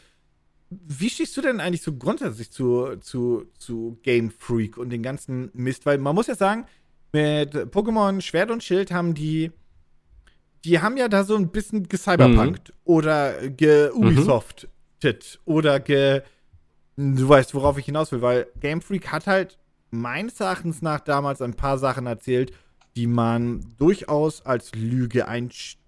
Wie 0.71 1.09
stehst 1.09 1.37
du 1.37 1.41
denn 1.41 1.61
eigentlich 1.61 1.83
so 1.83 1.95
grundsätzlich 1.97 2.51
zu, 2.51 2.97
zu, 3.01 3.47
zu 3.57 3.99
Game 4.03 4.33
Freak 4.33 4.77
und 4.77 4.91
den 4.91 5.05
ganzen 5.05 5.51
Mist? 5.53 5.87
Weil 5.87 5.99
man 5.99 6.17
muss 6.17 6.27
ja 6.27 6.35
sagen, 6.35 6.67
mit 7.13 7.55
Pokémon 7.55 8.21
Schwert 8.21 8.51
und 8.51 8.65
Schild 8.65 8.91
haben 8.91 9.15
die, 9.15 9.53
die 10.65 10.81
haben 10.81 10.97
ja 10.97 11.09
da 11.09 11.23
so 11.23 11.37
ein 11.37 11.51
bisschen 11.51 11.89
gecyberpunkt 11.89 12.71
mhm. 12.71 12.75
oder 12.85 13.49
ge-Ubisoft 13.51 14.69
mhm. 15.03 15.53
oder 15.53 15.81
ge, 15.81 16.23
du 16.97 17.29
weißt, 17.29 17.55
worauf 17.55 17.79
ich 17.79 17.87
hinaus 17.87 18.13
will, 18.13 18.23
weil 18.23 18.47
Game 18.61 18.81
Freak 18.81 19.11
hat 19.13 19.27
halt 19.27 19.59
meines 19.91 20.41
Erachtens 20.41 20.83
nach 20.83 21.01
damals 21.01 21.43
ein 21.43 21.55
paar 21.55 21.79
Sachen 21.79 22.07
erzählt, 22.07 22.53
die 22.97 23.07
man 23.07 23.65
durchaus 23.79 24.45
als 24.45 24.75
Lüge 24.75 25.29
einst 25.29 25.79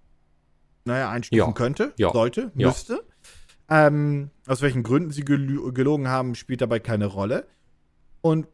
naja, 0.85 1.11
einstufen 1.11 1.46
ja. 1.46 1.53
könnte, 1.53 1.92
ja. 1.96 2.11
sollte, 2.12 2.51
ja. 2.55 2.68
müsste. 2.68 3.05
Ähm, 3.68 4.31
aus 4.46 4.62
welchen 4.62 4.83
Gründen 4.83 5.12
sie 5.12 5.25
gel 5.25 5.72
gelogen 5.72 6.09
haben, 6.09 6.35
spielt 6.35 6.61
dabei 6.61 6.81
keine 6.81 7.07
Rolle. 7.07 7.46
Und 8.20 8.48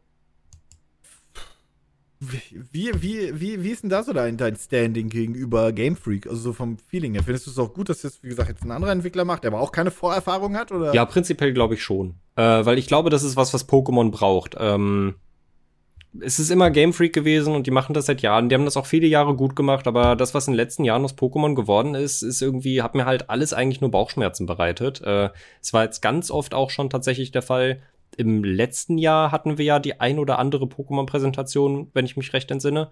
wie, 2.19 2.91
wie, 3.01 3.39
wie, 3.39 3.63
wie 3.63 3.69
ist 3.69 3.83
denn 3.83 3.89
da 3.89 4.03
so 4.03 4.11
dein, 4.11 4.35
dein 4.35 4.57
Standing 4.57 5.07
gegenüber 5.07 5.71
Game 5.71 5.95
Freak? 5.95 6.27
Also 6.27 6.41
so 6.41 6.53
vom 6.53 6.77
Feeling 6.77 7.13
her. 7.13 7.23
Findest 7.23 7.47
du 7.47 7.51
es 7.51 7.59
auch 7.59 7.73
gut, 7.73 7.87
dass 7.87 8.01
das, 8.01 8.21
wie 8.21 8.27
gesagt, 8.27 8.49
jetzt 8.49 8.63
ein 8.63 8.71
anderer 8.71 8.91
Entwickler 8.91 9.23
macht, 9.23 9.43
der 9.43 9.51
aber 9.51 9.61
auch 9.61 9.71
keine 9.71 9.89
Vorerfahrung 9.89 10.57
hat? 10.57 10.73
Oder? 10.73 10.93
Ja, 10.93 11.05
prinzipiell 11.05 11.53
glaube 11.53 11.75
ich 11.75 11.83
schon. 11.83 12.15
Äh, 12.35 12.41
weil 12.41 12.77
ich 12.77 12.87
glaube, 12.87 13.09
das 13.09 13.23
ist 13.23 13.37
was, 13.37 13.53
was 13.53 13.69
Pokémon 13.69 14.11
braucht. 14.11 14.57
Ähm, 14.59 15.15
es 16.19 16.39
ist 16.39 16.49
immer 16.49 16.71
Game 16.71 16.91
Freak 16.91 17.13
gewesen 17.13 17.55
und 17.55 17.67
die 17.67 17.71
machen 17.71 17.93
das 17.93 18.07
seit 18.07 18.21
Jahren. 18.21 18.49
Die 18.49 18.55
haben 18.55 18.65
das 18.65 18.77
auch 18.77 18.85
viele 18.85 19.07
Jahre 19.07 19.35
gut 19.35 19.55
gemacht, 19.55 19.87
aber 19.87 20.15
das, 20.15 20.33
was 20.33 20.47
in 20.47 20.53
den 20.53 20.57
letzten 20.57 20.83
Jahren 20.83 21.05
aus 21.05 21.15
Pokémon 21.15 21.55
geworden 21.55 21.95
ist, 21.95 22.21
ist 22.21 22.41
irgendwie, 22.41 22.81
hat 22.81 22.95
mir 22.95 23.05
halt 23.05 23.29
alles 23.29 23.53
eigentlich 23.53 23.79
nur 23.79 23.91
Bauchschmerzen 23.91 24.45
bereitet. 24.45 25.01
Äh, 25.01 25.29
es 25.61 25.71
war 25.71 25.83
jetzt 25.83 26.01
ganz 26.01 26.31
oft 26.31 26.53
auch 26.53 26.69
schon 26.69 26.89
tatsächlich 26.89 27.31
der 27.31 27.43
Fall. 27.43 27.81
Im 28.19 28.43
letzten 28.43 28.97
Jahr 28.97 29.31
hatten 29.31 29.57
wir 29.57 29.63
ja 29.63 29.79
die 29.79 30.01
ein 30.01 30.19
oder 30.19 30.39
andere 30.39 30.65
Pokémon-Präsentation, 30.65 31.89
wenn 31.93 32.03
ich 32.03 32.17
mich 32.17 32.33
recht 32.33 32.51
entsinne. 32.51 32.91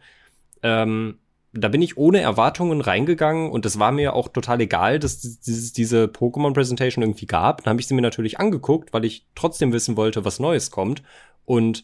Ähm, 0.64 1.20
da 1.52 1.68
bin 1.68 1.82
ich 1.82 1.98
ohne 1.98 2.22
Erwartungen 2.22 2.80
reingegangen 2.80 3.52
und 3.52 3.66
es 3.66 3.78
war 3.78 3.92
mir 3.92 4.14
auch 4.14 4.30
total 4.30 4.62
egal, 4.62 5.00
dass 5.00 5.26
es 5.26 5.74
diese 5.74 6.06
Pokémon-Präsentation 6.06 7.04
irgendwie 7.04 7.26
gab. 7.26 7.62
Dann 7.62 7.72
habe 7.72 7.82
ich 7.82 7.88
sie 7.88 7.94
mir 7.94 8.02
natürlich 8.02 8.40
angeguckt, 8.40 8.94
weil 8.94 9.04
ich 9.04 9.28
trotzdem 9.36 9.74
wissen 9.74 9.98
wollte, 9.98 10.24
was 10.24 10.40
Neues 10.40 10.72
kommt. 10.72 11.04
Und 11.44 11.84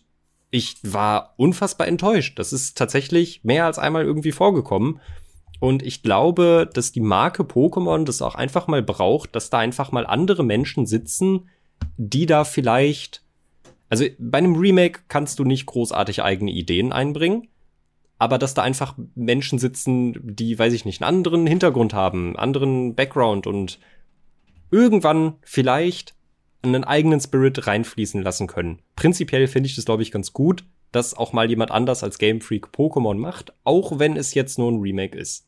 ich 0.49 0.77
war 0.81 1.33
unfassbar 1.35 1.89
enttäuscht. 1.89 2.39
Das 2.39 2.53
ist 2.53 2.77
tatsächlich 2.77 3.43
mehr 3.43 3.65
als 3.65 3.77
einmal 3.77 4.05
irgendwie 4.05 4.31
vorgekommen. 4.31 5.01
Und 5.59 5.83
ich 5.83 6.01
glaube, 6.01 6.69
dass 6.73 6.93
die 6.93 7.01
Marke 7.01 7.43
Pokémon 7.43 8.05
das 8.05 8.21
auch 8.21 8.35
einfach 8.35 8.67
mal 8.67 8.81
braucht, 8.81 9.35
dass 9.35 9.49
da 9.49 9.57
einfach 9.57 9.91
mal 9.91 10.05
andere 10.05 10.45
Menschen 10.45 10.85
sitzen, 10.85 11.49
die 11.97 12.25
da 12.25 12.45
vielleicht. 12.45 13.22
Also 13.93 14.05
bei 14.17 14.39
einem 14.39 14.55
Remake 14.55 15.01
kannst 15.07 15.37
du 15.37 15.43
nicht 15.43 15.67
großartig 15.67 16.23
eigene 16.23 16.49
Ideen 16.49 16.91
einbringen, 16.91 17.49
aber 18.17 18.39
dass 18.39 18.55
da 18.55 18.63
einfach 18.63 18.97
Menschen 19.13 19.59
sitzen, 19.59 20.15
die, 20.35 20.57
weiß 20.57 20.73
ich 20.73 20.83
nicht, 20.83 21.03
einen 21.03 21.15
anderen 21.15 21.45
Hintergrund 21.45 21.93
haben, 21.93 22.35
anderen 22.35 22.95
Background 22.95 23.45
und 23.45 23.77
irgendwann 24.71 25.35
vielleicht 25.43 26.15
einen 26.63 26.83
eigenen 26.83 27.21
Spirit 27.21 27.67
reinfließen 27.67 28.23
lassen 28.23 28.47
können. 28.47 28.81
Prinzipiell 28.95 29.45
finde 29.45 29.69
ich 29.69 29.75
das, 29.75 29.85
glaube 29.85 30.01
ich, 30.01 30.09
ganz 30.09 30.33
gut, 30.33 30.65
dass 30.91 31.13
auch 31.13 31.31
mal 31.31 31.47
jemand 31.47 31.69
anders 31.69 32.03
als 32.03 32.17
Game 32.17 32.41
Freak 32.41 32.69
Pokémon 32.75 33.19
macht, 33.19 33.53
auch 33.63 33.99
wenn 33.99 34.17
es 34.17 34.33
jetzt 34.33 34.57
nur 34.57 34.71
ein 34.71 34.81
Remake 34.81 35.15
ist. 35.15 35.45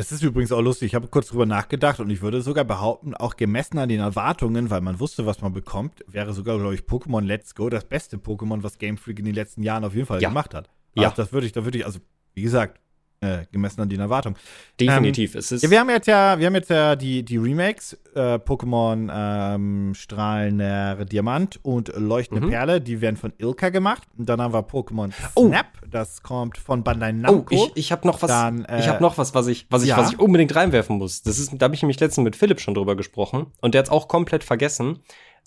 Es 0.00 0.12
ist 0.12 0.22
übrigens 0.22 0.52
auch 0.52 0.60
lustig, 0.60 0.86
ich 0.86 0.94
habe 0.94 1.08
kurz 1.08 1.26
drüber 1.26 1.44
nachgedacht 1.44 1.98
und 1.98 2.08
ich 2.08 2.22
würde 2.22 2.40
sogar 2.40 2.64
behaupten, 2.64 3.16
auch 3.16 3.34
gemessen 3.34 3.78
an 3.78 3.88
den 3.88 3.98
Erwartungen, 3.98 4.70
weil 4.70 4.80
man 4.80 5.00
wusste, 5.00 5.26
was 5.26 5.40
man 5.40 5.52
bekommt, 5.52 6.04
wäre 6.06 6.32
sogar, 6.32 6.56
glaube 6.56 6.76
ich, 6.76 6.82
Pokémon 6.82 7.24
Let's 7.24 7.56
Go 7.56 7.68
das 7.68 7.84
beste 7.84 8.16
Pokémon, 8.16 8.62
was 8.62 8.78
Game 8.78 8.96
Freak 8.96 9.18
in 9.18 9.24
den 9.24 9.34
letzten 9.34 9.64
Jahren 9.64 9.84
auf 9.84 9.96
jeden 9.96 10.06
Fall 10.06 10.22
ja. 10.22 10.28
gemacht 10.28 10.54
hat. 10.54 10.70
Also 10.96 11.08
ja. 11.08 11.12
Das 11.16 11.32
würde 11.32 11.48
ich, 11.48 11.52
da 11.52 11.64
würde 11.64 11.78
ich, 11.78 11.84
also, 11.84 11.98
wie 12.34 12.42
gesagt, 12.42 12.80
äh, 13.20 13.44
gemessen 13.50 13.80
an 13.80 13.88
den 13.88 14.00
Erwartungen. 14.00 14.36
Definitiv. 14.78 15.34
es 15.34 15.50
ist 15.50 15.62
Ja, 15.62 15.70
wir 15.70 15.80
haben 15.80 15.90
jetzt 15.90 16.06
ja, 16.06 16.38
wir 16.38 16.46
haben 16.46 16.54
jetzt 16.54 16.70
ja 16.70 16.94
die, 16.96 17.24
die 17.24 17.36
Remakes, 17.36 17.94
äh, 18.14 18.34
Pokémon 18.36 19.08
ähm, 19.12 19.92
Strahlender 19.94 21.04
Diamant 21.04 21.58
und 21.64 21.92
Leuchtende 21.96 22.46
Mhm. 22.46 22.50
Perle, 22.50 22.80
die 22.80 23.00
werden 23.00 23.16
von 23.16 23.32
Ilka 23.38 23.70
gemacht. 23.70 24.02
Und 24.16 24.28
dann 24.28 24.40
haben 24.40 24.52
wir 24.54 24.60
Pokémon 24.66 25.10
Oh. 25.34 25.48
Snap, 25.48 25.66
das 25.90 26.22
kommt 26.22 26.58
von 26.58 26.84
Bandai 26.84 27.10
Oh, 27.10 27.12
Namco. 27.14 27.46
ich, 27.54 27.70
ich 27.74 27.92
habe 27.92 28.06
noch 28.06 28.22
was. 28.22 28.28
Dann, 28.30 28.64
äh, 28.66 28.78
ich 28.80 28.88
habe 28.88 29.02
noch 29.02 29.18
was, 29.18 29.34
was 29.34 29.46
ich, 29.48 29.66
was 29.70 29.82
ich, 29.82 29.88
ja. 29.90 29.96
was 29.96 30.12
ich 30.12 30.18
unbedingt 30.18 30.54
reinwerfen 30.54 30.98
muss. 30.98 31.22
Das 31.22 31.38
ist, 31.38 31.52
da 31.56 31.64
habe 31.64 31.74
ich 31.74 31.82
nämlich 31.82 31.98
letztens 32.00 32.24
mit 32.24 32.36
Philipp 32.36 32.60
schon 32.60 32.74
drüber 32.74 32.94
gesprochen 32.96 33.46
und 33.60 33.74
der 33.74 33.80
hat's 33.80 33.90
auch 33.90 34.06
komplett 34.08 34.44
vergessen. 34.44 35.00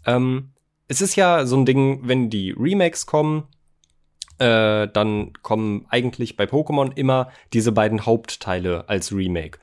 Ähm, 0.05 0.51
es 0.87 1.01
ist 1.01 1.15
ja 1.15 1.45
so 1.45 1.55
ein 1.57 1.65
Ding, 1.65 2.01
wenn 2.03 2.29
die 2.29 2.51
Remakes 2.51 3.05
kommen, 3.05 3.43
äh, 4.41 4.87
dann 4.91 5.33
kommen 5.43 5.85
eigentlich 5.89 6.35
bei 6.35 6.45
Pokémon 6.45 6.91
immer 6.95 7.29
diese 7.53 7.71
beiden 7.71 8.05
Hauptteile 8.05 8.89
als 8.89 9.13
Remake. 9.13 9.59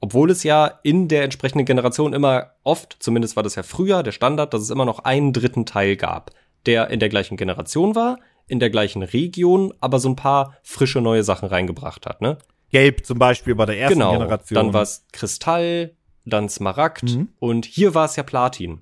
Obwohl 0.00 0.30
es 0.30 0.42
ja 0.42 0.80
in 0.82 1.06
der 1.08 1.22
entsprechenden 1.24 1.66
Generation 1.66 2.12
immer 2.12 2.52
oft, 2.64 2.96
zumindest 2.98 3.36
war 3.36 3.42
das 3.42 3.54
ja 3.54 3.62
früher 3.62 4.02
der 4.02 4.12
Standard, 4.12 4.52
dass 4.52 4.62
es 4.62 4.70
immer 4.70 4.84
noch 4.84 5.00
einen 5.00 5.32
dritten 5.32 5.66
Teil 5.66 5.96
gab, 5.96 6.32
der 6.66 6.90
in 6.90 6.98
der 6.98 7.08
gleichen 7.08 7.36
Generation 7.36 7.94
war, 7.94 8.18
in 8.48 8.58
der 8.58 8.70
gleichen 8.70 9.02
Region, 9.02 9.72
aber 9.80 10.00
so 10.00 10.08
ein 10.08 10.16
paar 10.16 10.56
frische 10.62 11.00
neue 11.00 11.22
Sachen 11.22 11.48
reingebracht 11.48 12.06
hat, 12.06 12.20
ne? 12.20 12.38
Gelb 12.70 13.06
zum 13.06 13.18
Beispiel 13.18 13.54
bei 13.54 13.66
der 13.66 13.78
ersten 13.78 13.98
genau. 13.98 14.12
Generation. 14.12 14.54
Dann 14.56 14.72
war 14.72 14.82
es 14.82 15.06
Kristall, 15.12 15.94
dann 16.24 16.48
Smaragd 16.48 17.04
Mhm. 17.04 17.28
und 17.38 17.66
hier 17.66 17.94
war 17.94 18.06
es 18.06 18.16
ja 18.16 18.22
Platin. 18.22 18.80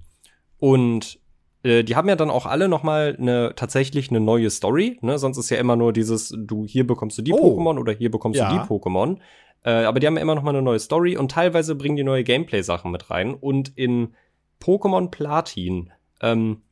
Und 0.58 1.19
die 1.64 1.94
haben 1.96 2.08
ja 2.08 2.16
dann 2.16 2.30
auch 2.30 2.46
alle 2.46 2.68
noch 2.68 2.82
mal 2.82 3.16
eine 3.18 3.52
tatsächlich 3.54 4.08
eine 4.10 4.20
neue 4.20 4.48
Story, 4.50 4.98
ne? 5.02 5.18
Sonst 5.18 5.36
ist 5.38 5.50
ja 5.50 5.58
immer 5.58 5.76
nur 5.76 5.92
dieses 5.92 6.34
du 6.36 6.64
hier 6.66 6.86
bekommst 6.86 7.18
du 7.18 7.22
die 7.22 7.32
Oh. 7.32 7.36
Pokémon 7.58 7.78
oder 7.78 7.92
hier 7.92 8.10
bekommst 8.10 8.38
Ja. 8.40 8.48
du 8.50 8.54
die 8.58 8.64
Pokémon. 8.66 9.18
Äh, 9.62 9.84
aber 9.84 10.00
die 10.00 10.06
haben 10.06 10.16
ja 10.16 10.22
immer 10.22 10.34
noch 10.34 10.42
mal 10.42 10.50
eine 10.54 10.62
neue 10.62 10.78
Story 10.78 11.16
und 11.18 11.30
teilweise 11.32 11.74
bringen 11.74 11.96
die 11.96 12.02
neue 12.04 12.24
Gameplay 12.24 12.62
Sachen 12.62 12.90
mit 12.90 13.10
rein 13.10 13.34
und 13.34 13.76
in 13.76 14.14
Pokémon 14.62 15.10
Platin 15.10 15.92
ähm, 16.22 16.62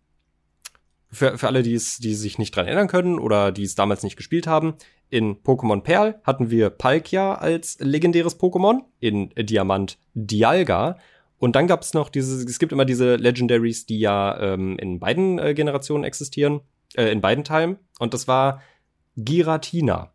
für, 1.11 1.37
für 1.39 1.47
alle, 1.47 1.63
die 1.63 1.75
es, 1.75 1.99
die 1.99 2.15
sich 2.15 2.39
nicht 2.39 2.55
dran 2.57 2.67
erinnern 2.67 2.89
können 2.89 3.19
oder 3.19 3.53
die 3.53 3.65
es 3.65 3.75
damals 3.75 4.03
nicht 4.03 4.17
gespielt 4.17 4.47
haben, 4.47 4.75
in 5.11 5.37
Pokémon 5.43 5.81
Perl 5.83 6.21
hatten 6.25 6.51
wir 6.51 6.69
Palkia 6.71 7.35
als 7.35 7.79
legendäres 7.81 8.39
Pokémon, 8.39 8.81
in 9.01 9.31
Diamant 9.37 9.99
Dialga. 10.15 10.97
Und 11.39 11.55
dann 11.55 11.67
gab 11.67 11.83
es 11.83 11.95
noch 11.95 12.09
diese, 12.09 12.45
es 12.45 12.59
gibt 12.59 12.73
immer 12.73 12.85
diese 12.85 13.17
Legendaries, 13.17 13.87
die 13.87 14.01
ja 14.01 14.39
ähm, 14.41 14.77
in 14.79 14.99
beiden 14.99 15.39
äh, 15.39 15.55
Generationen 15.55 16.05
existieren, 16.05 16.61
äh, 16.95 17.11
in 17.11 17.21
beiden 17.21 17.45
Teilen. 17.45 17.79
Und 17.99 18.13
das 18.15 18.27
war 18.27 18.63
Giratina. 19.17 20.13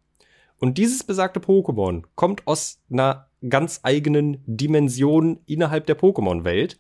Und 0.60 0.78
dieses 0.78 1.04
besagte 1.04 1.40
Pokémon 1.40 2.04
kommt 2.16 2.48
aus 2.48 2.82
einer 2.92 3.28
ganz 3.50 3.82
eigenen 3.84 4.42
Dimension 4.46 5.40
innerhalb 5.46 5.86
der 5.86 5.98
Pokémon-Welt, 5.98 6.80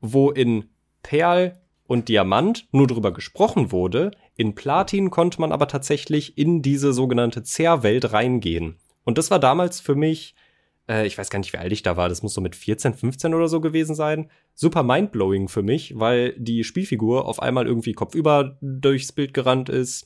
wo 0.00 0.30
in 0.30 0.70
Perl 1.02 1.60
und 1.86 2.08
Diamant 2.08 2.66
nur 2.72 2.86
drüber 2.86 3.12
gesprochen 3.12 3.72
wurde. 3.72 4.10
In 4.36 4.54
Platin 4.54 5.10
konnte 5.10 5.40
man 5.40 5.52
aber 5.52 5.68
tatsächlich 5.68 6.38
in 6.38 6.62
diese 6.62 6.92
sogenannte 6.92 7.42
Zerrwelt 7.42 8.12
reingehen. 8.12 8.78
Und 9.04 9.18
das 9.18 9.30
war 9.30 9.38
damals 9.38 9.80
für 9.80 9.94
mich, 9.94 10.34
äh, 10.88 11.06
ich 11.06 11.16
weiß 11.16 11.30
gar 11.30 11.38
nicht, 11.38 11.52
wie 11.52 11.58
alt 11.58 11.72
ich 11.72 11.82
da 11.82 11.96
war, 11.96 12.08
das 12.08 12.22
muss 12.22 12.34
so 12.34 12.40
mit 12.40 12.56
14, 12.56 12.94
15 12.94 13.34
oder 13.34 13.48
so 13.48 13.60
gewesen 13.60 13.94
sein, 13.94 14.30
super 14.54 14.82
mindblowing 14.82 15.48
für 15.48 15.62
mich, 15.62 15.98
weil 15.98 16.34
die 16.38 16.64
Spielfigur 16.64 17.26
auf 17.26 17.40
einmal 17.40 17.66
irgendwie 17.66 17.92
kopfüber 17.92 18.58
durchs 18.60 19.12
Bild 19.12 19.34
gerannt 19.34 19.68
ist 19.68 20.04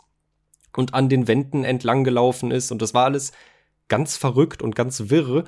und 0.77 0.95
an 0.95 1.09
den 1.09 1.29
Wänden 1.29 1.64
entlang 1.64 2.05
gelaufen 2.05 2.51
ist. 2.51 2.71
Und 2.71 2.83
das 2.83 2.95
war 2.95 3.05
alles 3.05 3.33
ganz 3.88 4.17
verrückt 4.17 4.62
und 4.62 4.77
ganz 4.77 5.05
wirr, 5.11 5.45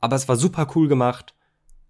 aber 0.00 0.16
es 0.16 0.28
war 0.28 0.36
super 0.36 0.66
cool 0.74 0.88
gemacht. 0.88 1.34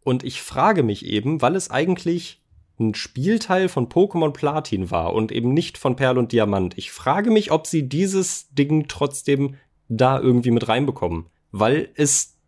Und 0.04 0.24
ich 0.24 0.42
frage 0.42 0.82
mich 0.82 1.06
eben, 1.06 1.40
weil 1.40 1.54
es 1.54 1.70
eigentlich 1.70 2.42
ein 2.78 2.94
Spielteil 2.94 3.68
von 3.68 3.88
Pokémon 3.88 4.32
Platin 4.32 4.90
war 4.90 5.14
und 5.14 5.30
eben 5.30 5.54
nicht 5.54 5.78
von 5.78 5.94
Perl 5.94 6.18
und 6.18 6.32
Diamant. 6.32 6.76
Ich 6.76 6.90
frage 6.90 7.30
mich, 7.30 7.52
ob 7.52 7.66
sie 7.66 7.88
dieses 7.88 8.48
Ding 8.50 8.86
trotzdem 8.88 9.54
da 9.88 10.18
irgendwie 10.18 10.50
mit 10.50 10.68
reinbekommen, 10.68 11.26
weil 11.52 11.90
es 11.94 12.38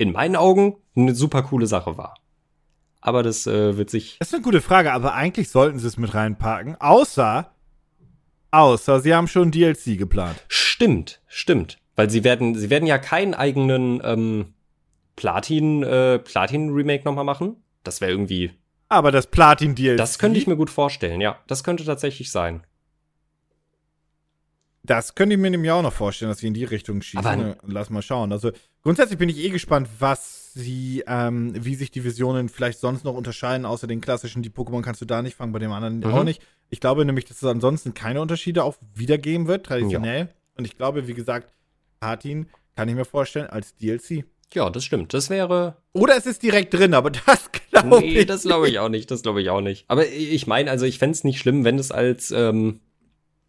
in 0.00 0.12
meinen 0.12 0.34
Augen 0.34 0.76
eine 0.96 1.14
super 1.14 1.42
coole 1.42 1.66
Sache 1.66 1.98
war. 1.98 2.14
Aber 3.02 3.22
das 3.22 3.46
äh, 3.46 3.76
wird 3.76 3.90
sich. 3.90 4.16
Das 4.18 4.28
ist 4.28 4.34
eine 4.34 4.42
gute 4.42 4.62
Frage, 4.62 4.92
aber 4.92 5.14
eigentlich 5.14 5.50
sollten 5.50 5.78
sie 5.78 5.86
es 5.86 5.98
mit 5.98 6.14
reinpacken. 6.14 6.80
Außer, 6.80 7.50
außer 8.50 9.00
sie 9.00 9.14
haben 9.14 9.28
schon 9.28 9.50
DLC 9.50 9.98
geplant. 9.98 10.42
Stimmt, 10.48 11.20
stimmt. 11.26 11.78
Weil 11.96 12.08
sie 12.08 12.24
werden, 12.24 12.54
sie 12.54 12.70
werden 12.70 12.86
ja 12.86 12.96
keinen 12.98 13.34
eigenen 13.34 14.00
ähm, 14.02 14.54
Platin, 15.16 15.82
äh, 15.82 16.18
Platin-Remake 16.18 17.04
nochmal 17.04 17.24
machen. 17.24 17.56
Das 17.84 18.00
wäre 18.00 18.10
irgendwie. 18.10 18.52
Aber 18.88 19.12
das 19.12 19.26
Platin 19.26 19.74
DLC. 19.74 19.98
Das 19.98 20.18
könnte 20.18 20.38
ich 20.38 20.46
mir 20.46 20.56
gut 20.56 20.70
vorstellen, 20.70 21.20
ja. 21.20 21.38
Das 21.46 21.62
könnte 21.62 21.84
tatsächlich 21.84 22.30
sein. 22.30 22.64
Das 24.82 25.14
könnte 25.14 25.34
ich 25.34 25.40
mir 25.40 25.50
nämlich 25.50 25.70
auch 25.70 25.82
noch 25.82 25.92
vorstellen, 25.92 26.30
dass 26.30 26.38
sie 26.38 26.46
in 26.46 26.54
die 26.54 26.64
Richtung 26.64 27.02
schießen. 27.02 27.26
Aber- 27.26 27.56
Lass 27.66 27.90
mal 27.90 28.00
schauen. 28.02 28.32
Also 28.32 28.50
grundsätzlich 28.82 29.18
bin 29.18 29.28
ich 29.28 29.38
eh 29.38 29.50
gespannt, 29.50 29.88
was 29.98 30.52
sie, 30.54 31.04
ähm, 31.06 31.52
wie 31.64 31.74
sich 31.74 31.90
die 31.90 32.02
Visionen 32.02 32.48
vielleicht 32.48 32.80
sonst 32.80 33.04
noch 33.04 33.14
unterscheiden, 33.14 33.66
außer 33.66 33.86
den 33.86 34.00
klassischen, 34.00 34.42
die 34.42 34.50
Pokémon 34.50 34.82
kannst 34.82 35.00
du 35.00 35.04
da 35.04 35.20
nicht 35.22 35.36
fangen, 35.36 35.52
bei 35.52 35.58
dem 35.58 35.70
anderen 35.72 35.98
Mhm. 35.98 36.04
auch 36.06 36.24
nicht. 36.24 36.42
Ich 36.70 36.80
glaube 36.80 37.04
nämlich, 37.04 37.26
dass 37.26 37.36
es 37.36 37.44
ansonsten 37.44 37.94
keine 37.94 38.20
Unterschiede 38.22 38.64
auch 38.64 38.76
wiedergeben 38.94 39.46
wird, 39.48 39.66
traditionell. 39.66 40.28
Und 40.56 40.64
ich 40.64 40.76
glaube, 40.76 41.06
wie 41.06 41.14
gesagt, 41.14 41.52
Platin 42.00 42.46
kann 42.74 42.88
ich 42.88 42.94
mir 42.94 43.04
vorstellen 43.04 43.48
als 43.48 43.76
DLC. 43.76 44.24
Ja, 44.54 44.68
das 44.70 44.84
stimmt. 44.84 45.14
Das 45.14 45.30
wäre. 45.30 45.76
Oder 45.92 46.16
es 46.16 46.26
ist 46.26 46.42
direkt 46.42 46.74
drin, 46.74 46.94
aber 46.94 47.10
das 47.10 47.50
glaube 47.70 48.00
Nee, 48.00 48.20
ich. 48.20 48.26
das 48.26 48.42
glaube 48.42 48.68
ich 48.68 48.78
auch 48.78 48.88
nicht. 48.88 49.10
Das 49.10 49.22
glaube 49.22 49.42
ich 49.42 49.50
auch 49.50 49.60
nicht. 49.60 49.84
Aber 49.88 50.06
ich 50.08 50.46
meine, 50.46 50.70
also 50.70 50.86
ich 50.86 50.98
fände 50.98 51.12
es 51.14 51.22
nicht 51.22 51.38
schlimm, 51.38 51.64
wenn 51.64 51.78
es 51.78 51.92
als, 51.92 52.30
ähm, 52.32 52.80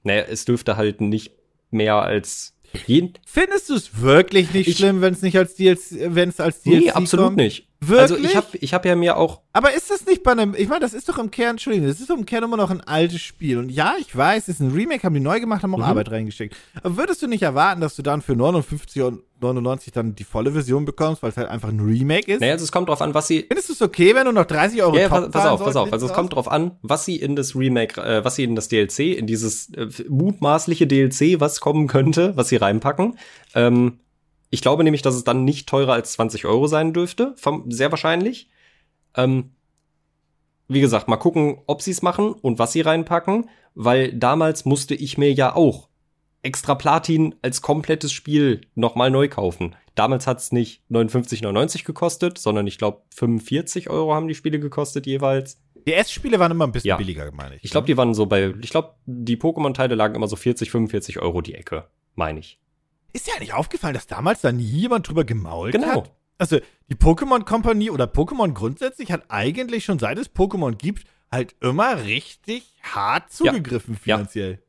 naja, 0.04 0.24
es 0.30 0.46
dürfte 0.46 0.78
halt 0.78 1.02
nicht 1.02 1.32
mehr 1.70 1.96
als 1.96 2.54
jeden. 2.88 3.14
Findest 3.26 3.70
du 3.70 3.76
es 3.76 4.00
wirklich 4.02 4.54
nicht 4.54 4.68
Ich- 4.68 4.78
schlimm, 4.78 5.02
wenn 5.02 5.14
es 5.14 5.22
nicht 5.22 5.38
als 5.38 5.56
DLC, 5.56 6.16
wenn 6.16 6.30
es 6.30 6.40
als 6.40 6.62
DLC 6.62 6.80
Nee, 6.86 6.92
absolut 6.92 7.26
kommt? 7.28 7.38
nicht. 7.38 7.68
Wirklich? 7.84 8.02
Also 8.02 8.18
ich 8.18 8.36
habe 8.36 8.46
ich 8.60 8.74
hab 8.76 8.86
ja 8.86 8.96
mir 8.96 9.18
auch. 9.18 9.42
Aber 9.54 9.74
ist 9.74 9.90
das 9.90 10.06
nicht 10.06 10.22
bei 10.22 10.32
einem, 10.34 10.54
ich 10.56 10.68
meine, 10.70 10.82
das 10.82 10.94
ist 10.94 11.10
doch 11.10 11.18
im 11.18 11.32
Kern, 11.32 11.52
Entschuldigung, 11.52 11.88
das 11.88 12.00
ist 12.00 12.10
doch 12.12 12.18
im 12.18 12.28
Kern 12.28 12.44
immer 12.44 12.56
noch 12.58 12.70
ein 12.70 12.82
altes 12.82 13.22
Spiel. 13.22 13.58
Und 13.58 13.70
ja, 13.72 13.96
ich 14.00 14.16
weiß, 14.16 14.44
es 14.44 14.50
ist 14.56 14.60
ein 14.60 14.72
Remake, 14.72 15.04
haben 15.04 15.16
die 15.16 15.20
neu 15.20 15.40
gemacht, 15.40 15.64
haben 15.64 15.74
auch 15.74 15.80
Mhm. 15.80 15.84
Arbeit 15.86 16.12
reingesteckt. 16.12 16.56
Aber 16.84 16.96
würdest 16.98 17.22
du 17.24 17.28
nicht 17.28 17.42
erwarten, 17.42 17.82
dass 17.82 17.96
du 17.96 18.04
dann 18.04 18.22
für 18.22 18.34
59,99 18.34 19.92
dann 19.94 20.16
die 20.16 20.24
volle 20.24 20.52
Version 20.52 20.86
bekommst, 20.86 21.24
weil 21.24 21.32
es 21.32 21.38
halt 21.38 21.50
einfach 21.50 21.70
ein 21.70 21.80
Remake 21.80 22.32
ist? 22.32 22.40
Naja, 22.42 22.54
also 22.54 22.64
es 22.66 22.72
kommt 22.72 22.88
drauf 22.90 23.02
an, 23.02 23.14
was 23.14 23.28
sie. 23.28 23.46
Findest 23.48 23.70
du 23.70 23.74
es 23.74 23.82
okay, 23.82 24.14
wenn 24.16 24.26
du 24.26 24.32
noch 24.32 24.46
30 24.46 24.82
Euro 24.84 24.96
Ja, 24.96 25.02
ja, 25.04 25.10
pass, 25.10 25.30
pass 25.32 25.46
auf, 25.48 25.64
pass 25.64 25.76
auf. 25.76 25.92
Also 25.92 26.06
es 26.06 26.14
kommt 26.14 26.34
drauf 26.34 26.52
an, 26.52 26.78
was 26.84 27.06
sie 27.06 27.16
in 27.16 27.36
das 27.36 27.56
Remake, 27.56 28.00
äh, 28.02 28.24
was 28.24 28.36
sie 28.36 28.44
in 28.44 28.56
das 28.56 28.68
DLC, 28.68 29.00
in 29.18 29.26
dieses 29.28 29.74
äh, 29.74 29.88
mutmaßliche 30.08 30.86
DLC, 30.88 31.40
was 31.40 31.60
kommen 31.60 31.88
könnte, 31.88 32.38
was 32.38 32.50
sie 32.50 32.58
reinpacken. 32.58 33.18
Ähm, 33.56 33.98
ich 34.52 34.62
glaube 34.62 34.84
nämlich, 34.84 35.02
dass 35.02 35.16
es 35.16 35.24
dann 35.24 35.44
nicht 35.44 35.68
teurer 35.68 35.94
als 35.94 36.14
20 36.14 36.46
Euro 36.46 36.68
sein 36.68 36.94
dürfte, 36.94 37.34
vom, 37.38 37.72
sehr 37.72 37.90
wahrscheinlich. 37.92 38.50
Ähm, 39.16 39.52
wie 40.68 40.82
gesagt, 40.82 41.08
mal 41.08 41.18
gucken, 41.18 41.58
ob 41.68 41.82
sie 41.82 41.92
es 41.92 42.02
machen 42.02 42.34
und 42.34 42.60
was 42.60 42.72
sie 42.74 42.82
reinpacken, 42.82 43.50
weil 43.76 44.14
damals 44.14 44.66
musste 44.66 44.94
ich 44.96 45.18
mir 45.18 45.34
ja 45.34 45.56
auch 45.56 45.90
extra 46.44 46.76
Platin 46.76 47.36
als 47.42 47.62
komplettes 47.62 48.12
Spiel 48.12 48.62
nochmal 48.76 49.12
neu 49.12 49.28
kaufen. 49.28 49.76
Damals 49.96 50.28
hat 50.28 50.40
es 50.40 50.52
nicht 50.52 50.82
59,99 50.90 51.84
gekostet, 51.84 52.38
sondern 52.38 52.68
ich 52.68 52.78
glaube 52.78 53.02
45 53.16 53.90
Euro 53.90 54.14
haben 54.14 54.28
die 54.28 54.36
Spiele 54.36 54.60
gekostet 54.60 55.06
jeweils. 55.06 55.62
Die 55.88 55.94
S-Spiele 55.94 56.40
waren 56.40 56.52
immer 56.52 56.66
ein 56.68 56.72
bisschen 56.72 56.90
Ja. 56.90 56.98
billiger, 56.98 57.32
meine 57.32 57.56
ich. 57.56 57.64
Ich 57.66 57.72
glaube, 57.72 57.88
die 57.88 57.98
waren 57.98 58.14
so 58.14 58.26
bei, 58.26 58.54
ich 58.62 58.70
glaube, 58.70 58.96
die 59.06 59.36
Pokémon-Teile 59.38 59.96
lagen 59.96 60.16
immer 60.16 60.28
so 60.28 60.36
40, 60.36 60.72
45 60.72 61.20
Euro 61.20 61.42
die 61.42 61.56
Ecke, 61.56 61.88
meine 62.16 62.40
ich. 62.40 62.60
Ist 63.14 63.28
dir 63.28 63.34
eigentlich 63.36 63.54
aufgefallen, 63.54 63.94
dass 63.94 64.08
damals 64.08 64.42
da 64.42 64.52
nie 64.52 64.64
jemand 64.64 65.08
drüber 65.08 65.24
gemault 65.24 65.74
Genau. 65.74 65.88
hat? 65.88 66.12
Also, 66.38 66.60
die 66.90 66.96
Pokémon 66.96 67.44
Company 67.46 67.92
oder 67.92 68.06
Pokémon 68.06 68.54
grundsätzlich 68.54 69.12
hat 69.12 69.24
eigentlich 69.30 69.86
schon 69.86 70.00
seit 70.00 70.18
es 70.18 70.34
Pokémon 70.34 70.72
gibt, 70.76 71.06
halt 71.32 71.56
immer 71.62 72.04
richtig 72.04 72.64
hart 72.82 73.32
zugegriffen 73.32 73.94
Ja. 73.94 74.00
finanziell. 74.18 74.60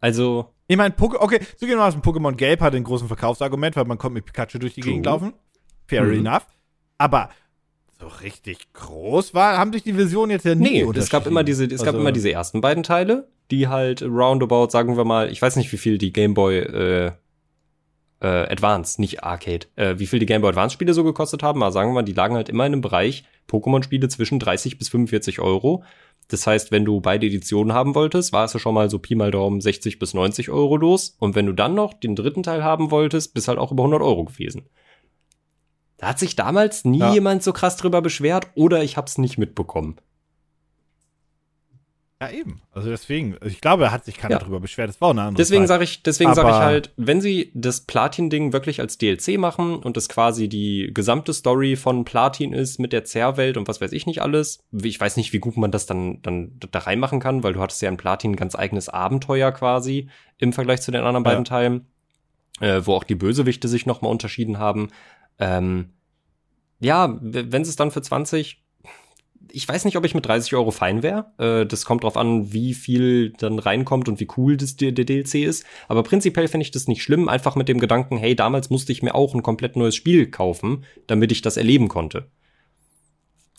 Also, 0.00 0.52
Ich 0.68 0.76
meine, 0.76 0.94
okay, 0.98 1.38
zugegebenermaßen 1.58 2.02
Pokémon 2.02 2.34
Gelb 2.34 2.60
hat 2.60 2.74
ein 2.74 2.82
großes 2.82 3.06
Verkaufsargument, 3.06 3.76
weil 3.76 3.84
man 3.84 3.98
kommt 3.98 4.14
mit 4.14 4.24
Pikachu 4.24 4.58
durch 4.58 4.74
die 4.74 4.80
True. 4.80 4.90
Gegend 4.94 5.06
laufen. 5.06 5.32
Fair 5.86 6.02
Mhm. 6.02 6.26
enough. 6.26 6.46
Aber 6.98 7.30
so 8.00 8.08
richtig 8.08 8.72
groß 8.72 9.32
war, 9.32 9.58
haben 9.58 9.72
sich 9.72 9.84
die 9.84 9.92
Versionen 9.92 10.30
jetzt 10.32 10.44
ja 10.44 10.54
nie 10.56 10.82
nee, 10.82 10.98
es 10.98 11.08
gab 11.08 11.26
immer 11.26 11.44
diese, 11.44 11.64
es 11.66 11.78
gab 11.78 11.88
Also, 11.88 11.98
immer 12.00 12.10
diese 12.10 12.32
ersten 12.32 12.60
beiden 12.60 12.82
Teile, 12.82 13.28
die 13.52 13.68
halt 13.68 14.02
roundabout, 14.02 14.70
sagen 14.70 14.96
wir 14.96 15.04
mal, 15.04 15.30
ich 15.30 15.40
weiß 15.40 15.54
nicht, 15.56 15.70
wie 15.72 15.76
viel 15.76 15.98
die 15.98 16.12
Game 16.12 16.34
Boy 16.34 16.58
äh, 16.58 17.12
äh, 18.20 18.26
Advance, 18.26 19.00
nicht 19.00 19.24
Arcade, 19.24 19.66
äh, 19.76 19.98
wie 19.98 20.06
viel 20.06 20.18
die 20.18 20.26
Game 20.26 20.40
Boy 20.40 20.50
Advance 20.50 20.74
Spiele 20.74 20.94
so 20.94 21.04
gekostet 21.04 21.42
haben, 21.42 21.62
aber 21.62 21.72
sagen 21.72 21.90
wir 21.90 21.94
mal, 21.94 22.02
die 22.02 22.12
lagen 22.12 22.34
halt 22.34 22.48
immer 22.48 22.66
in 22.66 22.72
einem 22.72 22.80
Bereich 22.80 23.24
Pokémon 23.48 23.82
Spiele 23.82 24.08
zwischen 24.08 24.38
30 24.38 24.78
bis 24.78 24.88
45 24.88 25.40
Euro. 25.40 25.84
Das 26.28 26.46
heißt, 26.46 26.72
wenn 26.72 26.84
du 26.84 27.00
beide 27.00 27.26
Editionen 27.26 27.72
haben 27.72 27.94
wolltest, 27.94 28.32
war 28.32 28.44
es 28.44 28.52
ja 28.52 28.58
schon 28.58 28.74
mal 28.74 28.90
so 28.90 28.98
Pi 28.98 29.14
mal 29.14 29.30
Daumen 29.30 29.60
60 29.60 29.98
bis 29.98 30.14
90 30.14 30.50
Euro 30.50 30.76
los. 30.76 31.16
Und 31.20 31.36
wenn 31.36 31.46
du 31.46 31.52
dann 31.52 31.74
noch 31.74 31.94
den 31.94 32.16
dritten 32.16 32.42
Teil 32.42 32.64
haben 32.64 32.90
wolltest, 32.90 33.32
bist 33.34 33.48
halt 33.48 33.58
auch 33.58 33.70
über 33.70 33.84
100 33.84 34.02
Euro 34.02 34.24
gewesen. 34.24 34.68
Da 35.98 36.08
hat 36.08 36.18
sich 36.18 36.36
damals 36.36 36.84
nie 36.84 36.98
ja. 36.98 37.14
jemand 37.14 37.42
so 37.42 37.52
krass 37.52 37.76
drüber 37.76 38.02
beschwert 38.02 38.48
oder 38.54 38.82
ich 38.82 38.96
hab's 38.96 39.18
nicht 39.18 39.38
mitbekommen. 39.38 39.96
Ja, 42.20 42.30
eben. 42.30 42.62
Also 42.72 42.88
deswegen, 42.88 43.36
ich 43.44 43.60
glaube, 43.60 43.84
da 43.84 43.90
hat 43.90 44.06
sich 44.06 44.16
keiner 44.16 44.36
ja. 44.36 44.38
drüber 44.38 44.58
beschwert. 44.58 44.88
Das 44.88 45.02
war 45.02 45.08
auch 45.08 45.12
eine 45.12 45.22
andere 45.22 45.36
Deswegen 45.36 45.66
sage 45.66 45.84
ich, 45.84 46.02
deswegen 46.02 46.34
sage 46.34 46.48
ich 46.48 46.54
halt, 46.54 46.92
wenn 46.96 47.20
sie 47.20 47.50
das 47.52 47.82
Platin-Ding 47.82 48.54
wirklich 48.54 48.80
als 48.80 48.96
DLC 48.96 49.38
machen 49.38 49.76
und 49.76 49.98
das 49.98 50.08
quasi 50.08 50.48
die 50.48 50.90
gesamte 50.94 51.34
Story 51.34 51.76
von 51.76 52.06
Platin 52.06 52.54
ist 52.54 52.78
mit 52.78 52.94
der 52.94 53.04
Zerrwelt 53.04 53.58
und 53.58 53.68
was 53.68 53.82
weiß 53.82 53.92
ich 53.92 54.06
nicht 54.06 54.22
alles, 54.22 54.60
ich 54.72 54.98
weiß 54.98 55.18
nicht, 55.18 55.34
wie 55.34 55.40
gut 55.40 55.58
man 55.58 55.70
das 55.70 55.84
dann, 55.84 56.22
dann 56.22 56.58
da 56.70 56.78
reinmachen 56.78 57.20
kann, 57.20 57.42
weil 57.42 57.52
du 57.52 57.60
hattest 57.60 57.82
ja 57.82 57.90
in 57.90 57.98
Platin 57.98 58.32
ein 58.32 58.36
ganz 58.36 58.54
eigenes 58.54 58.88
Abenteuer 58.88 59.52
quasi 59.52 60.08
im 60.38 60.54
Vergleich 60.54 60.80
zu 60.80 60.90
den 60.90 61.02
anderen 61.02 61.24
ja. 61.24 61.30
beiden 61.30 61.44
Teilen, 61.44 61.86
äh, 62.60 62.80
wo 62.82 62.94
auch 62.94 63.04
die 63.04 63.14
Bösewichte 63.14 63.68
sich 63.68 63.84
nochmal 63.84 64.10
unterschieden 64.10 64.58
haben. 64.58 64.88
Ähm, 65.38 65.90
ja, 66.80 67.18
wenn 67.20 67.64
sie 67.64 67.70
es 67.70 67.76
dann 67.76 67.90
für 67.90 68.00
20 68.00 68.65
ich 69.52 69.68
weiß 69.68 69.84
nicht, 69.84 69.96
ob 69.96 70.04
ich 70.04 70.14
mit 70.14 70.26
30 70.26 70.54
Euro 70.54 70.70
fein 70.70 71.02
wäre. 71.02 71.32
Äh, 71.38 71.66
das 71.66 71.84
kommt 71.84 72.04
drauf 72.04 72.16
an, 72.16 72.52
wie 72.52 72.74
viel 72.74 73.30
dann 73.30 73.58
reinkommt 73.58 74.08
und 74.08 74.20
wie 74.20 74.28
cool 74.36 74.56
das, 74.56 74.76
der, 74.76 74.92
der 74.92 75.04
DLC 75.04 75.36
ist. 75.36 75.64
Aber 75.88 76.02
prinzipiell 76.02 76.48
finde 76.48 76.64
ich 76.64 76.70
das 76.70 76.88
nicht 76.88 77.02
schlimm, 77.02 77.28
einfach 77.28 77.56
mit 77.56 77.68
dem 77.68 77.78
Gedanken, 77.78 78.16
hey, 78.16 78.34
damals 78.34 78.70
musste 78.70 78.92
ich 78.92 79.02
mir 79.02 79.14
auch 79.14 79.34
ein 79.34 79.42
komplett 79.42 79.76
neues 79.76 79.94
Spiel 79.94 80.30
kaufen, 80.30 80.84
damit 81.06 81.32
ich 81.32 81.42
das 81.42 81.56
erleben 81.56 81.88
konnte. 81.88 82.28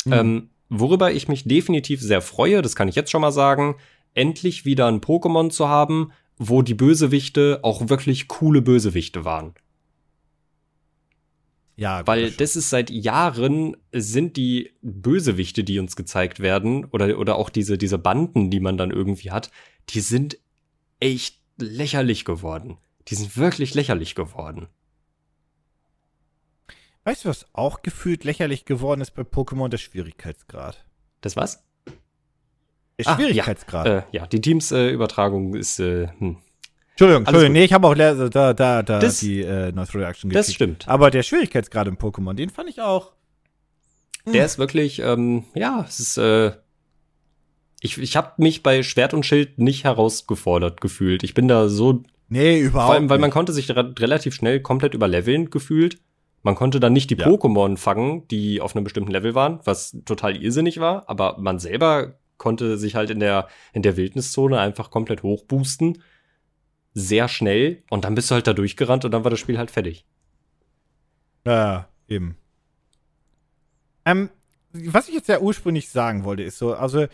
Mhm. 0.06 0.13
Ähm, 0.13 0.50
worüber 0.69 1.12
ich 1.12 1.28
mich 1.28 1.45
definitiv 1.45 2.02
sehr 2.02 2.21
freue, 2.21 2.62
das 2.62 2.76
kann 2.76 2.88
ich 2.88 2.95
jetzt 2.95 3.12
schon 3.12 3.21
mal 3.21 3.32
sagen, 3.32 3.76
endlich 4.13 4.65
wieder 4.65 4.88
ein 4.88 5.02
Pokémon 5.02 5.50
zu 5.50 5.67
haben, 5.67 6.12
wo 6.38 6.62
die 6.62 6.73
Bösewichte 6.73 7.60
auch 7.63 7.89
wirklich 7.89 8.28
coole 8.28 8.62
Bösewichte 8.62 9.26
waren. 9.26 9.54
Ja, 11.78 12.08
weil 12.08 12.32
das 12.32 12.56
ist 12.56 12.72
seit 12.72 12.90
Jahren 12.90 13.78
sind 13.94 14.36
die 14.36 14.74
Bösewichte, 14.82 15.63
die 15.63 15.78
uns 15.78 15.96
gezeigt 15.96 16.40
werden, 16.40 16.86
oder, 16.86 17.20
oder 17.20 17.36
auch 17.36 17.52
diese, 17.52 17.78
diese 17.78 18.00
Banden, 18.00 18.50
die 18.50 18.60
man 18.60 18.78
dann 18.78 18.90
irgendwie 18.90 19.30
hat, 19.30 19.52
die 19.90 20.00
sind 20.00 20.40
echt 21.00 21.40
lächerlich 21.60 22.26
geworden. 22.26 22.78
Die 23.10 23.16
sind 23.16 23.38
wirklich 23.38 23.76
lächerlich 23.76 24.16
geworden. 24.16 24.68
Weißt 27.04 27.26
du, 27.26 27.30
was 27.30 27.46
auch 27.54 27.84
gefühlt 27.84 28.24
lächerlich 28.24 28.66
geworden 28.66 29.02
ist 29.02 29.12
bei 29.12 29.22
Pokémon? 29.22 29.70
Der 29.70 29.78
Schwierigkeitsgrad. 29.78 30.84
Das 31.22 31.36
was? 31.36 31.63
Der 32.98 33.04
Schwierigkeitsgrad. 33.04 33.88
Ah, 33.88 33.90
ja. 33.90 33.98
Äh, 34.00 34.04
ja, 34.13 34.28
die 34.28 34.42
Teams-Übertragung 34.42 35.54
äh, 35.54 35.60
ist, 35.60 35.80
äh, 35.80 36.08
hm. 36.18 36.38
Entschuldigung, 36.98 37.26
Entschuldigung, 37.28 37.54
nee, 37.54 37.64
ich 37.64 37.74
habe 37.74 37.88
auch 37.88 37.94
da, 37.94 38.54
da, 38.54 38.82
da 38.82 38.82
das, 38.82 39.20
die 39.20 39.44
äh, 39.44 39.72
North 39.72 39.94
Reaction 39.94 40.32
gekriegt. 40.32 40.48
Das 40.48 40.54
stimmt. 40.54 40.88
Aber 40.88 41.12
der 41.12 41.22
Schwierigkeitsgrad 41.22 41.88
im 41.88 41.98
Pokémon, 41.98 42.34
den 42.34 42.50
fand 42.50 42.72
ich 42.72 42.82
auch. 42.82 43.12
Hm. 44.26 44.34
Der 44.34 44.44
ist 44.44 44.58
wirklich, 44.58 44.98
ähm, 45.00 45.44
ja, 45.54 45.86
es 45.88 46.00
ist, 46.00 46.18
äh, 46.18 46.54
ich, 47.82 48.00
ich 48.00 48.18
habe 48.18 48.34
mich 48.38 48.64
bei 48.64 48.82
Schwert 48.82 49.14
und 49.14 49.28
Schild 49.28 49.60
nicht 49.60 49.84
herausgefordert 49.84 50.82
gefühlt. 50.82 51.22
Ich 51.22 51.36
bin 51.36 51.48
da 51.48 51.70
so. 51.70 52.02
Nee, 52.30 52.62
überhaupt. 52.62 52.88
Vor 52.88 52.96
allem, 52.96 53.10
weil 53.12 53.20
man 53.20 53.30
konnte 53.30 53.54
sich 53.54 53.70
re 53.70 53.94
relativ 54.00 54.34
schnell 54.34 54.60
komplett 54.60 54.96
überleveln 54.96 55.52
gefühlt. 55.52 56.00
Man 56.42 56.56
konnte 56.56 56.80
dann 56.80 56.94
nicht 56.94 57.12
die 57.12 57.18
ja. 57.18 57.28
Pokémon 57.28 57.78
fangen, 57.78 58.28
die 58.30 58.60
auf 58.60 58.76
einem 58.76 58.84
bestimmten 58.84 59.12
Level 59.12 59.36
waren, 59.36 59.60
was 59.66 59.96
total 60.06 60.36
irrsinnig 60.36 60.80
war, 60.80 61.08
aber 61.08 61.38
man 61.38 61.60
selber 61.60 62.16
konnte 62.38 62.78
sich 62.78 62.96
halt 62.96 63.12
in 63.12 63.20
der, 63.20 63.48
in 63.74 63.84
der 63.84 63.98
Wildniszone 63.98 64.60
einfach 64.60 64.90
komplett 64.90 65.22
hochboosten 65.24 66.00
sehr 66.98 67.28
schnell 67.28 67.84
und 67.90 68.06
dann 68.06 68.16
bist 68.16 68.32
du 68.32 68.36
halt 68.36 68.48
da 68.48 68.54
durchgerannt 68.54 69.06
und 69.06 69.12
dann 69.12 69.24
war 69.24 69.32
das 69.32 69.40
Spiel 69.40 69.58
halt 69.58 69.70
fertig. 69.70 70.06
Ja, 71.46 71.88
eben. 72.08 72.38
Ähm, 74.04 74.30
was 74.74 75.08
ich 75.08 75.14
jetzt 75.14 75.30
ja 75.30 75.40
ursprünglich 75.40 75.90
sagen 75.90 76.24
wollte, 76.24 76.44
ist 76.44 76.58
so, 76.58 76.74
also 76.74 77.06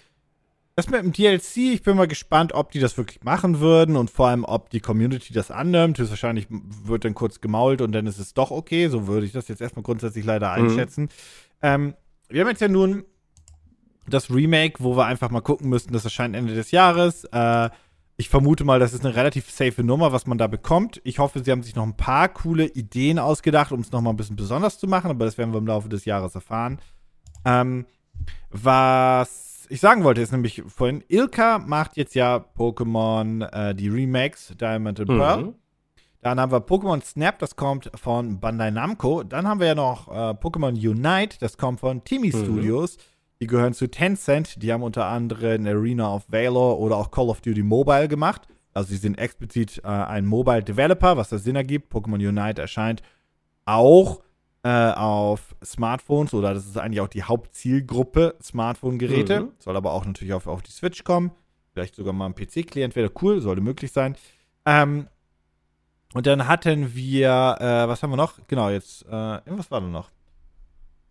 das 0.76 0.90
mit 0.90 1.04
dem 1.04 1.12
DLC, 1.12 1.58
ich 1.58 1.84
bin 1.84 1.98
mal 1.98 2.08
gespannt, 2.08 2.54
ob 2.54 2.72
die 2.72 2.80
das 2.80 2.98
wirklich 2.98 3.24
machen 3.24 3.60
würden 3.60 3.96
und 3.96 4.10
vor 4.10 4.30
allem, 4.30 4.44
ob 4.44 4.70
die 4.70 4.80
Community 4.80 5.34
das 5.34 5.52
annimmt. 5.52 6.00
Höchstwahrscheinlich 6.00 6.48
wird 6.50 7.06
dann 7.06 7.14
kurz 7.14 7.42
gemault 7.42 7.82
und 7.82 7.92
dann 7.92 8.08
ist 8.08 8.18
es 8.18 8.34
doch 8.34 8.50
okay. 8.50 8.88
So 8.88 9.06
würde 9.06 9.26
ich 9.26 9.34
das 9.34 9.50
jetzt 9.50 9.62
erstmal 9.62 9.84
grundsätzlich 9.84 10.26
leider 10.26 10.48
mhm. 10.58 10.64
einschätzen. 10.66 11.04
Mhm. 11.04 11.10
Ähm, 11.62 11.94
wir 12.30 12.42
haben 12.42 12.50
jetzt 12.50 12.62
ja 12.62 12.70
nun 12.70 13.04
das 14.08 14.32
Remake, 14.32 14.84
wo 14.84 14.98
wir 14.98 15.06
einfach 15.06 15.30
mal 15.30 15.42
gucken 15.42 15.70
müssten, 15.70 15.94
das 15.94 16.06
erscheint 16.06 16.36
Ende 16.36 16.56
des 16.56 16.72
Jahres. 16.72 17.26
Äh, 17.26 17.70
ich 18.16 18.30
vermute 18.30 18.64
mal, 18.64 18.80
das 18.80 18.94
ist 18.94 19.06
eine 19.06 19.16
relativ 19.16 19.50
safe 19.50 19.84
Nummer, 19.84 20.12
was 20.12 20.28
man 20.28 20.38
da 20.38 20.48
bekommt. 20.48 21.02
Ich 21.04 21.20
hoffe, 21.20 21.44
sie 21.44 21.52
haben 21.52 21.64
sich 21.64 21.76
noch 21.76 21.84
ein 21.84 21.98
paar 21.98 22.30
coole 22.30 22.66
Ideen 22.66 23.18
ausgedacht, 23.18 23.72
um 23.72 23.80
es 23.80 23.92
noch 23.92 24.02
mal 24.02 24.12
ein 24.12 24.18
bisschen 24.18 24.36
besonders 24.36 24.78
zu 24.78 24.88
machen, 24.88 25.10
aber 25.10 25.26
das 25.26 25.38
werden 25.38 25.54
wir 25.54 25.58
im 25.58 25.68
Laufe 25.68 25.90
des 25.90 26.06
Jahres 26.06 26.36
erfahren. 26.36 26.80
Ähm, 27.46 27.86
was 28.52 29.66
ich 29.70 29.80
sagen 29.80 30.04
wollte, 30.04 30.22
ist 30.22 30.32
nämlich 30.32 30.64
vorhin, 30.68 31.04
Ilka 31.08 31.58
macht 31.58 31.98
jetzt 31.98 32.14
ja 32.14 32.46
Pokémon, 32.56 33.50
äh, 33.52 33.74
die 33.74 33.90
Remakes, 33.90 34.54
Diamond 34.60 35.00
and 35.00 35.10
Pearl. 35.10 35.44
Mhm. 35.44 35.56
Dann 36.22 36.40
haben 36.40 36.52
wir 36.52 36.60
Pokémon 36.60 37.04
Snap, 37.04 37.40
das 37.40 37.56
kommt 37.56 37.92
von 37.96 38.40
Bandai 38.40 38.72
Namco. 38.72 39.24
Dann 39.24 39.48
haben 39.48 39.60
wir 39.60 39.68
ja 39.68 39.76
noch 39.76 40.08
äh, 40.08 40.32
Pokémon 40.32 40.72
Unite, 40.72 41.38
das 41.40 41.58
kommt 41.58 41.80
von 41.80 42.04
Timi 42.04 42.28
mhm. 42.28 42.44
Studios. 42.44 42.98
Die 43.44 43.48
gehören 43.48 43.74
zu 43.74 43.92
Tencent. 43.92 44.64
Die 44.64 44.72
haben 44.72 44.84
unter 44.84 45.06
anderem 45.06 45.68
Arena 45.68 46.16
of 46.16 46.24
Valor 46.30 46.80
oder 46.80 46.96
auch 46.96 47.12
Call 47.12 47.28
of 47.28 47.42
Duty 47.42 47.62
Mobile 47.62 48.08
gemacht. 48.08 48.48
Also 48.74 48.92
sie 48.92 48.96
sind 48.96 49.18
explizit 49.18 49.82
äh, 49.84 49.88
ein 49.88 50.26
Mobile 50.26 50.64
Developer, 50.64 51.18
was 51.18 51.28
das 51.28 51.44
Sinn 51.44 51.58
ergibt. 51.58 51.94
Pokémon 51.94 52.26
Unite 52.26 52.62
erscheint 52.62 53.02
auch 53.66 54.22
äh, 54.64 54.92
auf 54.92 55.58
Smartphones 55.62 56.34
oder 56.34 56.54
das 56.54 56.66
ist 56.66 56.78
eigentlich 56.78 57.02
auch 57.02 57.10
die 57.10 57.24
Hauptzielgruppe 57.24 58.36
Smartphone-Geräte. 58.42 59.42
Mhm. 59.42 59.52
Soll 59.60 59.76
aber 59.76 59.92
auch 59.92 60.06
natürlich 60.06 60.34
auf, 60.34 60.48
auf 60.48 60.62
die 60.62 60.72
Switch 60.72 61.04
kommen. 61.04 61.32
Vielleicht 61.74 61.96
sogar 61.96 62.14
mal 62.14 62.28
ein 62.28 62.36
PC-Klient 62.36 62.96
wäre 62.96 63.12
cool, 63.22 63.42
sollte 63.42 63.62
möglich 63.62 63.92
sein. 63.92 64.16
Ähm, 64.66 65.10
und 66.14 66.28
dann 66.28 66.48
hatten 66.48 66.96
wir, 66.96 67.58
äh, 67.60 67.90
was 67.90 68.04
haben 68.04 68.12
wir 68.12 68.16
noch? 68.16 68.36
Genau, 68.48 68.70
jetzt, 68.70 69.06
äh, 69.06 69.36
irgendwas 69.40 69.70
war 69.70 69.82
da 69.82 69.88
noch. 69.88 70.13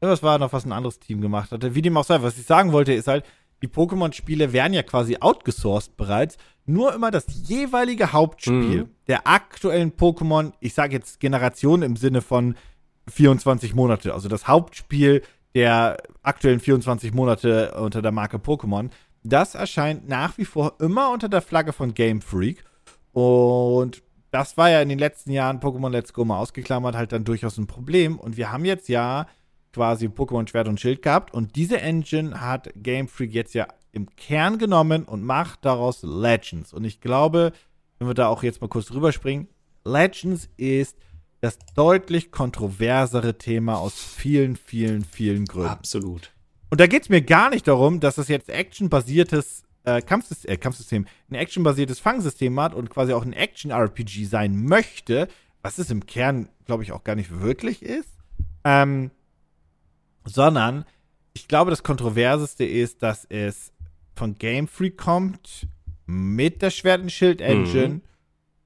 Irgendwas 0.02 0.24
war 0.24 0.36
noch, 0.40 0.52
was 0.52 0.64
ein 0.64 0.72
anderes 0.72 0.98
Team 0.98 1.20
gemacht 1.20 1.52
hatte. 1.52 1.76
Wie 1.76 1.80
dem 1.80 1.96
auch 1.96 2.02
sei, 2.02 2.20
was 2.22 2.36
ich 2.36 2.44
sagen 2.44 2.72
wollte, 2.72 2.92
ist 2.92 3.06
halt, 3.06 3.24
die 3.62 3.68
Pokémon-Spiele 3.68 4.52
werden 4.52 4.72
ja 4.72 4.82
quasi 4.82 5.18
outgesourced 5.20 5.96
bereits. 5.96 6.38
Nur 6.66 6.92
immer 6.92 7.12
das 7.12 7.26
jeweilige 7.28 8.12
Hauptspiel 8.12 8.82
mhm. 8.82 8.88
der 9.06 9.28
aktuellen 9.28 9.92
Pokémon, 9.92 10.54
ich 10.58 10.74
sage 10.74 10.94
jetzt 10.94 11.20
Generation 11.20 11.82
im 11.82 11.94
Sinne 11.94 12.20
von 12.20 12.56
24 13.08 13.76
Monate, 13.76 14.12
also 14.12 14.28
das 14.28 14.48
Hauptspiel 14.48 15.22
der 15.54 15.98
aktuellen 16.24 16.58
24 16.58 17.14
Monate 17.14 17.72
unter 17.78 18.02
der 18.02 18.10
Marke 18.10 18.38
Pokémon, 18.38 18.90
das 19.22 19.54
erscheint 19.54 20.08
nach 20.08 20.36
wie 20.36 20.44
vor 20.44 20.74
immer 20.80 21.12
unter 21.12 21.28
der 21.28 21.42
Flagge 21.42 21.72
von 21.72 21.94
Game 21.94 22.22
Freak. 22.22 22.64
Und 23.12 24.02
das 24.32 24.56
war 24.56 24.68
ja 24.68 24.82
in 24.82 24.88
den 24.88 24.98
letzten 24.98 25.30
Jahren 25.30 25.60
Pokémon 25.60 25.90
Let's 25.90 26.12
Go 26.12 26.24
mal 26.24 26.38
ausgeklammert, 26.38 26.96
halt 26.96 27.12
dann 27.12 27.22
durchaus 27.22 27.56
ein 27.56 27.68
Problem. 27.68 28.18
Und 28.18 28.36
wir 28.36 28.50
haben 28.50 28.64
jetzt 28.64 28.88
ja 28.88 29.28
quasi 29.72 30.06
Pokémon 30.06 30.48
Schwert 30.48 30.68
und 30.68 30.80
Schild 30.80 31.02
gehabt. 31.02 31.32
Und 31.32 31.56
diese 31.56 31.80
Engine 31.80 32.40
hat 32.40 32.70
Game 32.76 33.08
Freak 33.08 33.32
jetzt 33.32 33.54
ja 33.54 33.66
im 33.92 34.14
Kern 34.16 34.58
genommen 34.58 35.04
und 35.04 35.22
macht 35.22 35.64
daraus 35.64 36.02
Legends. 36.02 36.72
Und 36.72 36.84
ich 36.84 37.00
glaube, 37.00 37.52
wenn 37.98 38.08
wir 38.08 38.14
da 38.14 38.28
auch 38.28 38.42
jetzt 38.42 38.60
mal 38.60 38.68
kurz 38.68 38.86
drüber 38.86 39.12
springen, 39.12 39.48
Legends 39.84 40.48
ist 40.56 40.96
das 41.40 41.58
deutlich 41.74 42.30
kontroversere 42.30 43.36
Thema 43.36 43.78
aus 43.78 43.94
vielen, 43.94 44.56
vielen, 44.56 45.04
vielen 45.04 45.44
Gründen. 45.44 45.70
Absolut. 45.70 46.32
Und 46.70 46.80
da 46.80 46.86
geht 46.86 47.02
es 47.02 47.08
mir 47.08 47.20
gar 47.20 47.50
nicht 47.50 47.68
darum, 47.68 48.00
dass 48.00 48.16
es 48.16 48.28
jetzt 48.28 48.48
actionbasiertes 48.48 49.64
äh, 49.84 50.00
Kampfsystem, 50.00 50.52
äh, 50.52 50.56
Kampfsystem, 50.56 51.06
ein 51.30 51.34
actionbasiertes 51.34 51.98
Fangsystem 51.98 52.58
hat 52.60 52.74
und 52.74 52.90
quasi 52.90 53.12
auch 53.12 53.24
ein 53.24 53.32
Action-RPG 53.32 54.24
sein 54.24 54.64
möchte, 54.64 55.28
was 55.60 55.78
es 55.78 55.90
im 55.90 56.06
Kern, 56.06 56.48
glaube 56.64 56.82
ich, 56.82 56.92
auch 56.92 57.04
gar 57.04 57.16
nicht 57.16 57.40
wirklich 57.40 57.82
ist. 57.82 58.08
Ähm, 58.64 59.10
sondern 60.24 60.84
ich 61.34 61.48
glaube, 61.48 61.70
das 61.70 61.82
Kontroverseste 61.82 62.64
ist, 62.64 63.02
dass 63.02 63.24
es 63.24 63.72
von 64.14 64.36
Game 64.36 64.68
Freak 64.68 64.98
kommt 64.98 65.66
mit 66.06 66.62
der 66.62 66.70
Schwert- 66.70 67.00
und 67.00 67.10
Schild-Engine 67.10 67.88
mhm. 67.88 68.02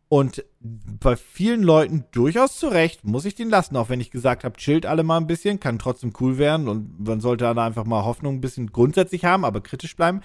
und 0.08 0.44
bei 0.60 1.16
vielen 1.16 1.62
Leuten 1.62 2.04
durchaus 2.10 2.58
zu 2.58 2.68
Recht, 2.68 3.04
muss 3.04 3.24
ich 3.24 3.34
den 3.34 3.50
lassen, 3.50 3.76
auch 3.76 3.88
wenn 3.88 4.00
ich 4.00 4.10
gesagt 4.10 4.42
habe, 4.42 4.56
chillt 4.56 4.86
alle 4.86 5.04
mal 5.04 5.18
ein 5.18 5.28
bisschen, 5.28 5.60
kann 5.60 5.78
trotzdem 5.78 6.12
cool 6.20 6.38
werden 6.38 6.68
und 6.68 7.06
man 7.06 7.20
sollte 7.20 7.44
da 7.44 7.64
einfach 7.64 7.84
mal 7.84 8.04
Hoffnung 8.04 8.36
ein 8.36 8.40
bisschen 8.40 8.72
grundsätzlich 8.72 9.24
haben, 9.24 9.44
aber 9.44 9.60
kritisch 9.60 9.94
bleiben. 9.94 10.22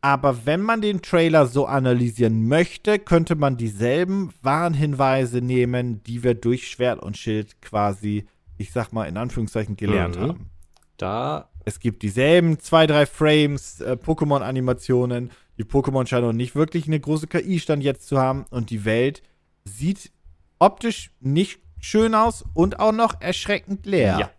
Aber 0.00 0.46
wenn 0.46 0.60
man 0.60 0.80
den 0.80 1.00
Trailer 1.00 1.46
so 1.46 1.66
analysieren 1.66 2.48
möchte, 2.48 2.98
könnte 2.98 3.36
man 3.36 3.56
dieselben 3.56 4.32
Warnhinweise 4.42 5.40
nehmen, 5.40 6.02
die 6.02 6.24
wir 6.24 6.34
durch 6.34 6.68
Schwert 6.68 7.00
und 7.00 7.16
Schild 7.16 7.62
quasi 7.62 8.26
ich 8.62 8.72
sag 8.72 8.92
mal 8.92 9.04
in 9.04 9.16
Anführungszeichen 9.16 9.76
gelernt 9.76 10.16
mhm. 10.16 10.20
haben. 10.22 10.50
Da 10.96 11.50
Es 11.64 11.80
gibt 11.80 12.02
dieselben 12.02 12.58
zwei, 12.60 12.86
drei 12.86 13.06
Frames, 13.06 13.80
äh, 13.80 13.96
Pokémon-Animationen. 14.02 15.30
Die 15.58 15.64
Pokémon 15.64 16.06
scheinen 16.06 16.26
noch 16.26 16.32
nicht 16.32 16.54
wirklich 16.54 16.86
eine 16.86 16.98
große 16.98 17.26
KI-Stand 17.26 17.82
jetzt 17.82 18.06
zu 18.06 18.18
haben. 18.18 18.46
Und 18.50 18.70
die 18.70 18.84
Welt 18.84 19.22
sieht 19.64 20.10
optisch 20.58 21.10
nicht 21.20 21.60
schön 21.80 22.14
aus 22.14 22.44
und 22.54 22.78
auch 22.78 22.92
noch 22.92 23.20
erschreckend 23.20 23.84
leer. 23.84 24.16
Ja. 24.18 24.30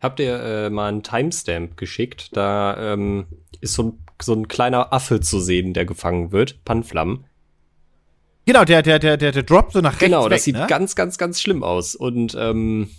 Habt 0.00 0.20
ihr 0.20 0.38
äh, 0.38 0.70
mal 0.70 0.88
einen 0.88 1.02
Timestamp 1.02 1.76
geschickt? 1.76 2.36
Da 2.36 2.92
ähm, 2.92 3.26
ist 3.60 3.74
so 3.74 3.82
ein, 3.84 4.04
so 4.20 4.34
ein 4.34 4.48
kleiner 4.48 4.92
Affe 4.92 5.20
zu 5.20 5.40
sehen, 5.40 5.74
der 5.74 5.86
gefangen 5.86 6.32
wird. 6.32 6.64
Panflam. 6.64 7.24
Genau, 8.44 8.64
der, 8.64 8.82
der, 8.82 8.98
der, 8.98 9.16
der, 9.16 9.32
der 9.32 9.42
droppt 9.44 9.72
so 9.72 9.80
nach 9.80 9.92
rechts. 9.92 10.04
Genau, 10.04 10.28
das 10.28 10.38
weg, 10.38 10.42
sieht 10.42 10.56
ne? 10.56 10.66
ganz, 10.68 10.96
ganz, 10.96 11.16
ganz 11.16 11.40
schlimm 11.40 11.62
aus. 11.62 11.94
Und 11.94 12.36
ähm, 12.38 12.90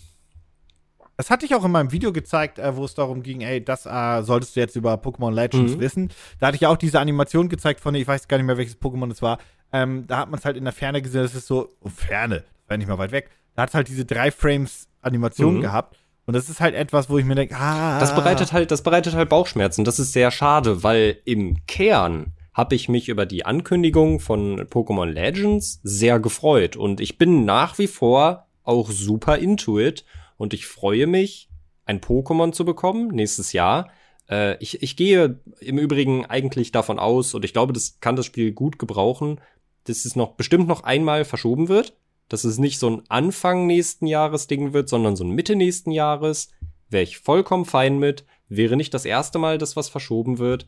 das 1.24 1.30
hatte 1.30 1.46
ich 1.46 1.56
auch 1.56 1.64
in 1.64 1.72
meinem 1.72 1.94
Video 1.94 2.12
gezeigt, 2.12 2.60
äh, 2.60 2.76
wo 2.76 2.84
es 2.84 2.96
darum 2.96 3.24
ging, 3.24 3.40
ey, 3.40 3.64
das 3.64 3.86
äh, 3.86 4.22
solltest 4.24 4.58
du 4.58 4.60
jetzt 4.60 4.76
über 4.76 4.96
Pokémon 4.96 5.32
Legends 5.32 5.76
mhm. 5.76 5.80
wissen. 5.80 6.12
Da 6.40 6.48
hatte 6.48 6.58
ich 6.58 6.68
auch 6.68 6.76
diese 6.76 7.00
Animation 7.00 7.48
gezeigt 7.48 7.80
von, 7.80 7.96
ich 7.96 8.06
weiß 8.06 8.28
gar 8.28 8.38
nicht 8.38 8.46
mehr, 8.46 8.58
welches 8.58 8.80
Pokémon 8.80 9.10
es 9.10 9.22
war. 9.22 9.38
Ähm, 9.72 10.06
da 10.06 10.18
hat 10.18 10.30
man 10.30 10.38
es 10.38 10.44
halt 10.44 10.58
in 10.58 10.66
der 10.66 10.74
Ferne 10.74 11.02
gesehen, 11.02 11.22
das 11.22 11.34
ist 11.34 11.48
so, 11.48 11.70
oh, 11.80 11.88
Ferne, 11.88 12.40
das 12.40 12.70
war 12.70 12.78
nicht 12.78 12.90
mal 12.90 12.98
weit 12.98 13.14
weg. 13.14 13.30
Da 13.56 13.62
hat 13.62 13.70
es 13.70 13.76
halt 13.76 13.88
diese 13.88 14.04
drei 14.04 14.32
Frames 14.32 14.90
Animation 15.02 15.58
mhm. 15.58 15.62
gehabt. 15.62 15.98
Und 16.26 16.36
das 16.36 16.50
ist 16.50 16.60
halt 16.60 16.76
etwas, 16.76 17.10
wo 17.10 17.18
ich 17.18 17.26
mir 17.26 17.36
denke, 17.36 17.56
ah. 17.56 18.00
Das 18.00 18.14
bereitet 18.14 18.52
halt, 18.52 18.70
das 18.72 18.84
bereitet 18.84 19.16
halt 19.16 19.30
Bauchschmerzen. 19.30 19.86
Das 19.86 20.00
ist 20.00 20.12
sehr 20.12 20.30
schade, 20.30 20.84
weil 20.84 21.20
im 21.24 21.66
Kern 21.68 22.34
habe 22.54 22.76
ich 22.76 22.90
mich 22.90 23.08
über 23.08 23.26
die 23.26 23.46
Ankündigung 23.46 24.20
von 24.20 24.60
Pokémon 24.68 25.06
Legends 25.06 25.80
sehr 25.84 26.20
gefreut. 26.20 26.76
Und 26.76 27.00
ich 27.00 27.18
bin 27.18 27.46
nach 27.46 27.78
wie 27.78 27.88
vor 27.88 28.48
auch 28.64 28.92
super 28.92 29.38
into 29.38 29.80
it. 29.80 30.04
Und 30.38 30.54
ich 30.54 30.66
freue 30.66 31.08
mich, 31.08 31.50
ein 31.86 32.02
Pokémon 32.02 32.52
zu 32.52 32.66
bekommen 32.66 33.10
nächstes 33.10 33.54
Jahr. 33.54 33.90
Äh, 34.30 34.58
ich, 34.62 34.82
ich 34.82 34.96
gehe 34.96 35.40
im 35.60 35.78
Übrigen 35.78 36.26
eigentlich 36.26 36.72
davon 36.72 37.00
aus, 37.00 37.34
und 37.34 37.46
ich 37.46 37.54
glaube, 37.54 37.74
das 37.74 38.00
kann 38.00 38.16
das 38.16 38.26
Spiel 38.26 38.52
gut 38.52 38.80
gebrauchen, 38.80 39.42
dass 39.86 40.06
es 40.06 40.16
noch 40.16 40.34
bestimmt 40.34 40.68
noch 40.68 40.84
einmal 40.84 41.26
verschoben 41.26 41.68
wird 41.68 41.98
dass 42.30 42.44
es 42.44 42.58
nicht 42.58 42.80
so 42.80 42.90
ein 42.90 43.04
Anfang 43.10 43.68
nächsten 43.68 44.08
Jahres 44.08 44.48
Ding 44.48 44.74
wird, 44.74 44.90
sondern 44.90 45.16
so 45.16 45.24
ein 45.24 45.30
Mitte 45.30 45.56
nächsten 45.56 45.92
Jahres, 45.92 46.50
wäre 46.90 47.04
ich 47.04 47.20
vollkommen 47.20 47.66
fein 47.66 48.00
mit. 48.00 48.26
Wäre 48.50 48.76
nicht 48.76 48.94
das 48.94 49.06
erste 49.06 49.40
Mal, 49.40 49.58
dass 49.58 49.76
was 49.76 49.90
verschoben 49.90 50.40
wird. 50.40 50.68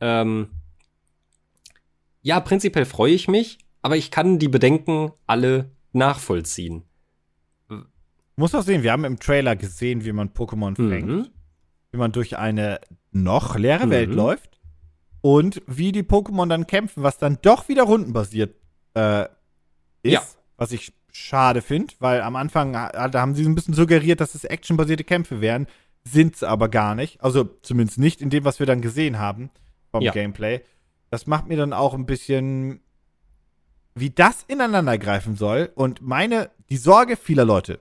Ähm 0.00 0.50
ja, 2.22 2.40
prinzipiell 2.40 2.86
freue 2.86 3.12
ich 3.12 3.28
mich, 3.28 3.58
aber 3.82 3.96
ich 3.96 4.10
kann 4.10 4.38
die 4.40 4.48
Bedenken 4.48 5.12
alle 5.26 5.70
nachvollziehen. 5.92 6.82
Muss 8.36 8.54
auch 8.54 8.62
sehen, 8.62 8.82
wir 8.82 8.92
haben 8.92 9.04
im 9.04 9.18
Trailer 9.18 9.56
gesehen, 9.56 10.04
wie 10.04 10.12
man 10.12 10.30
Pokémon 10.30 10.80
mhm. 10.80 10.90
fängt, 10.90 11.30
wie 11.90 11.96
man 11.96 12.12
durch 12.12 12.36
eine 12.36 12.80
noch 13.10 13.56
leere 13.56 13.86
mhm. 13.86 13.90
Welt 13.90 14.10
läuft 14.10 14.60
und 15.22 15.62
wie 15.66 15.90
die 15.90 16.02
Pokémon 16.02 16.46
dann 16.48 16.66
kämpfen, 16.66 17.02
was 17.02 17.16
dann 17.16 17.38
doch 17.40 17.68
wieder 17.68 17.84
rundenbasiert 17.84 18.54
äh, 18.94 19.22
ist. 20.02 20.12
Ja. 20.12 20.22
Was 20.58 20.72
ich 20.72 20.92
schade 21.12 21.62
finde, 21.62 21.94
weil 21.98 22.20
am 22.20 22.36
Anfang 22.36 22.74
da 22.74 23.10
haben 23.14 23.34
sie 23.34 23.46
ein 23.46 23.54
bisschen 23.54 23.74
suggeriert, 23.74 24.20
dass 24.20 24.34
es 24.34 24.44
actionbasierte 24.44 25.04
Kämpfe 25.04 25.40
wären. 25.40 25.66
Sind 26.04 26.36
es 26.36 26.42
aber 26.42 26.68
gar 26.68 26.94
nicht. 26.94 27.22
Also 27.22 27.44
zumindest 27.62 27.98
nicht 27.98 28.20
in 28.20 28.30
dem, 28.30 28.44
was 28.44 28.60
wir 28.60 28.66
dann 28.66 28.82
gesehen 28.82 29.18
haben 29.18 29.50
vom 29.90 30.02
ja. 30.02 30.12
Gameplay. 30.12 30.60
Das 31.10 31.26
macht 31.26 31.48
mir 31.48 31.56
dann 31.56 31.72
auch 31.72 31.94
ein 31.94 32.06
bisschen, 32.06 32.80
wie 33.94 34.10
das 34.10 34.44
ineinander 34.46 34.98
greifen 34.98 35.36
soll. 35.36 35.72
Und 35.74 36.02
meine, 36.02 36.50
die 36.68 36.76
Sorge 36.76 37.16
vieler 37.16 37.44
Leute 37.44 37.80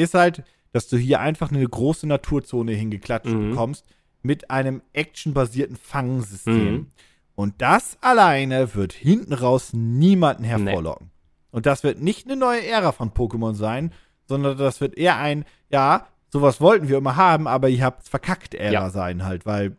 ist 0.00 0.14
halt, 0.14 0.42
dass 0.72 0.88
du 0.88 0.96
hier 0.96 1.20
einfach 1.20 1.50
eine 1.50 1.66
große 1.66 2.06
Naturzone 2.06 2.72
hingeklatscht 2.72 3.32
mhm. 3.32 3.50
bekommst 3.50 3.84
mit 4.22 4.50
einem 4.50 4.82
actionbasierten 4.92 5.76
Fangsystem. 5.76 6.72
Mhm. 6.72 6.86
Und 7.34 7.54
das 7.58 7.96
alleine 8.00 8.74
wird 8.74 8.92
hinten 8.92 9.32
raus 9.32 9.72
niemanden 9.72 10.44
hervorlocken. 10.44 11.06
Nee. 11.06 11.48
Und 11.52 11.66
das 11.66 11.82
wird 11.82 12.00
nicht 12.00 12.26
eine 12.26 12.36
neue 12.36 12.64
Ära 12.64 12.92
von 12.92 13.10
Pokémon 13.10 13.54
sein, 13.54 13.92
sondern 14.26 14.58
das 14.58 14.80
wird 14.80 14.96
eher 14.96 15.16
ein, 15.16 15.44
ja, 15.70 16.06
sowas 16.28 16.60
wollten 16.60 16.88
wir 16.88 16.98
immer 16.98 17.16
haben, 17.16 17.48
aber 17.48 17.68
ihr 17.68 17.84
habt 17.84 18.08
verkackt 18.08 18.54
Ära 18.54 18.72
ja. 18.72 18.90
sein 18.90 19.24
halt, 19.24 19.46
weil. 19.46 19.76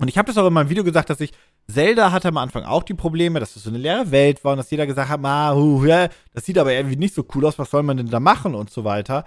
Und 0.00 0.08
ich 0.08 0.16
habe 0.16 0.26
das 0.26 0.38
auch 0.38 0.46
in 0.46 0.52
meinem 0.54 0.70
Video 0.70 0.82
gesagt, 0.82 1.10
dass 1.10 1.20
ich 1.20 1.32
Zelda 1.70 2.10
hatte 2.10 2.28
am 2.28 2.38
Anfang 2.38 2.64
auch 2.64 2.82
die 2.82 2.94
Probleme, 2.94 3.38
dass 3.38 3.54
es 3.54 3.64
so 3.64 3.70
eine 3.70 3.78
leere 3.78 4.10
Welt 4.10 4.42
war 4.44 4.52
und 4.52 4.58
dass 4.58 4.70
jeder 4.70 4.86
gesagt 4.86 5.10
hat, 5.10 5.20
ah, 5.22 5.54
hu, 5.54 5.84
ja, 5.84 6.08
das 6.32 6.46
sieht 6.46 6.56
aber 6.56 6.72
irgendwie 6.72 6.96
nicht 6.96 7.14
so 7.14 7.24
cool 7.34 7.44
aus, 7.44 7.58
was 7.58 7.70
soll 7.70 7.82
man 7.82 7.98
denn 7.98 8.08
da 8.08 8.18
machen 8.18 8.54
und 8.54 8.70
so 8.70 8.82
weiter. 8.84 9.26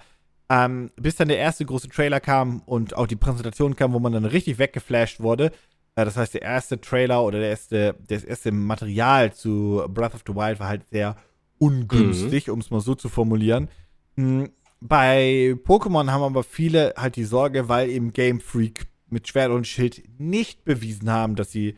Ähm, 0.50 0.90
bis 0.96 1.14
dann 1.14 1.28
der 1.28 1.38
erste 1.38 1.64
große 1.64 1.88
Trailer 1.88 2.18
kam 2.18 2.60
und 2.66 2.96
auch 2.96 3.06
die 3.06 3.16
Präsentation 3.16 3.76
kam, 3.76 3.92
wo 3.92 4.00
man 4.00 4.12
dann 4.12 4.24
richtig 4.24 4.58
weggeflasht 4.58 5.20
wurde, 5.20 5.52
äh, 5.94 6.04
das 6.04 6.16
heißt, 6.16 6.34
der 6.34 6.42
erste 6.42 6.80
Trailer 6.80 7.22
oder 7.22 7.38
der 7.38 7.50
erste, 7.50 7.94
das 8.08 8.24
erste 8.24 8.50
Material 8.50 9.32
zu 9.32 9.84
Breath 9.88 10.14
of 10.14 10.22
the 10.26 10.34
Wild 10.34 10.58
war 10.58 10.68
halt 10.68 10.88
sehr 10.90 11.16
ungünstig, 11.58 12.48
mhm. 12.48 12.54
um 12.54 12.58
es 12.58 12.70
mal 12.70 12.80
so 12.80 12.96
zu 12.96 13.08
formulieren. 13.08 13.68
Hm, 14.16 14.50
bei 14.80 15.56
Pokémon 15.64 16.10
haben 16.10 16.22
aber 16.22 16.42
viele 16.42 16.94
halt 16.96 17.16
die 17.16 17.24
Sorge, 17.24 17.68
weil 17.68 17.88
eben 17.88 18.12
Game 18.12 18.40
Freak 18.40 18.86
mit 19.14 19.28
Schwert 19.28 19.50
und 19.50 19.66
Schild 19.66 20.02
nicht 20.18 20.64
bewiesen 20.64 21.10
haben, 21.10 21.36
dass 21.36 21.50
sie 21.50 21.76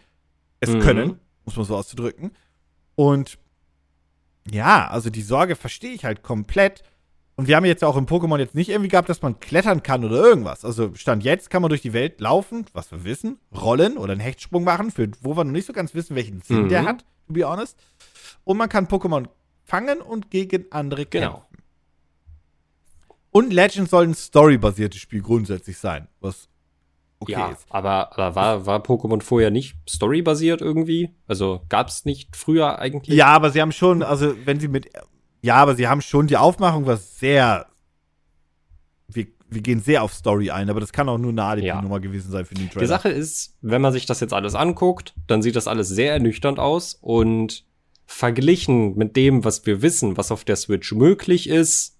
es 0.59 0.70
mhm. 0.70 0.81
können, 0.81 1.20
muss 1.44 1.57
man 1.57 1.64
so 1.64 1.77
auszudrücken. 1.77 2.33
Und 2.96 3.38
ja, 4.51 4.88
also 4.88 5.11
die 5.11 5.22
Sorge 5.22 5.55
verstehe 5.55 5.92
ich 5.92 6.05
halt 6.05 6.22
komplett. 6.22 6.83
Und 7.37 7.49
wir 7.49 7.57
haben 7.57 7.66
jetzt 7.66 7.85
auch 7.85 7.96
im 7.96 8.07
Pokémon 8.07 8.38
jetzt 8.38 8.55
nicht 8.55 8.70
irgendwie 8.70 8.88
gehabt, 8.88 9.11
dass 9.11 9.20
man 9.20 9.38
klettern 9.38 9.83
kann 9.83 10.05
oder 10.05 10.16
irgendwas. 10.16 10.64
Also 10.64 10.94
Stand 10.94 11.22
jetzt 11.22 11.51
kann 11.51 11.61
man 11.61 11.68
durch 11.68 11.83
die 11.83 11.92
Welt 11.92 12.20
laufen, 12.20 12.64
was 12.72 12.90
wir 12.90 13.05
wissen, 13.05 13.38
rollen 13.55 13.99
oder 13.99 14.12
einen 14.12 14.22
Hechtsprung 14.22 14.64
machen, 14.64 14.90
für, 14.90 15.11
wo 15.20 15.37
wir 15.37 15.44
noch 15.44 15.53
nicht 15.53 15.66
so 15.66 15.75
ganz 15.75 15.94
wissen, 15.94 16.16
welchen 16.16 16.40
Sinn 16.40 16.64
mhm. 16.64 16.68
der 16.70 16.85
hat, 16.85 17.05
to 17.27 17.35
be 17.35 17.46
honest. 17.46 17.79
Und 18.44 18.57
man 18.57 18.70
kann 18.70 18.88
Pokémon 18.88 19.29
fangen 19.64 20.01
und 20.01 20.31
gegen 20.31 20.64
andere 20.70 21.05
genau. 21.05 21.27
kämpfen. 21.27 21.42
Genau. 21.42 21.57
Und 23.33 23.53
Legends 23.53 23.90
soll 23.90 24.05
ein 24.05 24.14
storybasiertes 24.14 24.99
Spiel 24.99 25.20
grundsätzlich 25.20 25.77
sein, 25.77 26.09
was 26.20 26.49
okay 27.20 27.33
ja, 27.33 27.48
ist. 27.48 27.66
Aber, 27.70 28.12
aber 28.12 28.35
war, 28.35 28.66
war 28.66 28.81
Pokémon 28.81 29.22
vorher 29.22 29.50
nicht 29.50 29.76
storybasiert 29.88 30.61
irgendwie? 30.61 31.14
Also 31.26 31.62
gab 31.68 31.88
es 31.88 32.05
nicht 32.05 32.37
früher 32.37 32.79
eigentlich? 32.79 33.16
Ja, 33.16 33.29
aber 33.29 33.50
sie 33.50 33.61
haben 33.61 33.72
schon, 33.72 34.02
also 34.02 34.35
wenn 34.44 34.61
sie 34.61 34.68
mit 34.68 34.90
ja, 35.46 35.55
aber 35.55 35.76
sie 35.76 35.87
haben 35.87 36.02
schon, 36.02 36.26
die 36.26 36.37
Aufmachung 36.37 36.87
war 36.87 36.96
sehr. 36.96 37.66
Wir, 39.07 39.29
wir 39.48 39.61
gehen 39.61 39.81
sehr 39.81 40.02
auf 40.02 40.12
Story 40.12 40.50
ein, 40.50 40.68
aber 40.68 40.81
das 40.81 40.92
kann 40.92 41.09
auch 41.09 41.18
nur 41.18 41.31
eine 41.31 41.44
ADP-Nummer 41.44 41.96
ja. 41.96 41.98
gewesen 42.00 42.33
sein 42.33 42.44
für 42.44 42.55
den 42.55 42.68
Trailer. 42.68 42.81
Die 42.81 42.88
Sache 42.88 43.11
ist, 43.11 43.57
wenn 43.61 43.81
man 43.81 43.92
sich 43.92 44.07
das 44.07 44.18
jetzt 44.18 44.35
alles 44.35 44.57
anguckt, 44.57 45.14
dann 45.29 45.42
sieht 45.42 45.55
das 45.55 45.68
alles 45.68 45.88
sehr 45.88 46.12
ernüchternd 46.12 46.59
aus 46.59 46.98
und 47.00 47.64
verglichen 48.07 48.96
mit 48.96 49.14
dem, 49.14 49.44
was 49.44 49.64
wir 49.66 49.83
wissen, 49.83 50.16
was 50.16 50.33
auf 50.33 50.44
der 50.44 50.57
Switch 50.57 50.92
möglich 50.92 51.48
ist, 51.48 51.96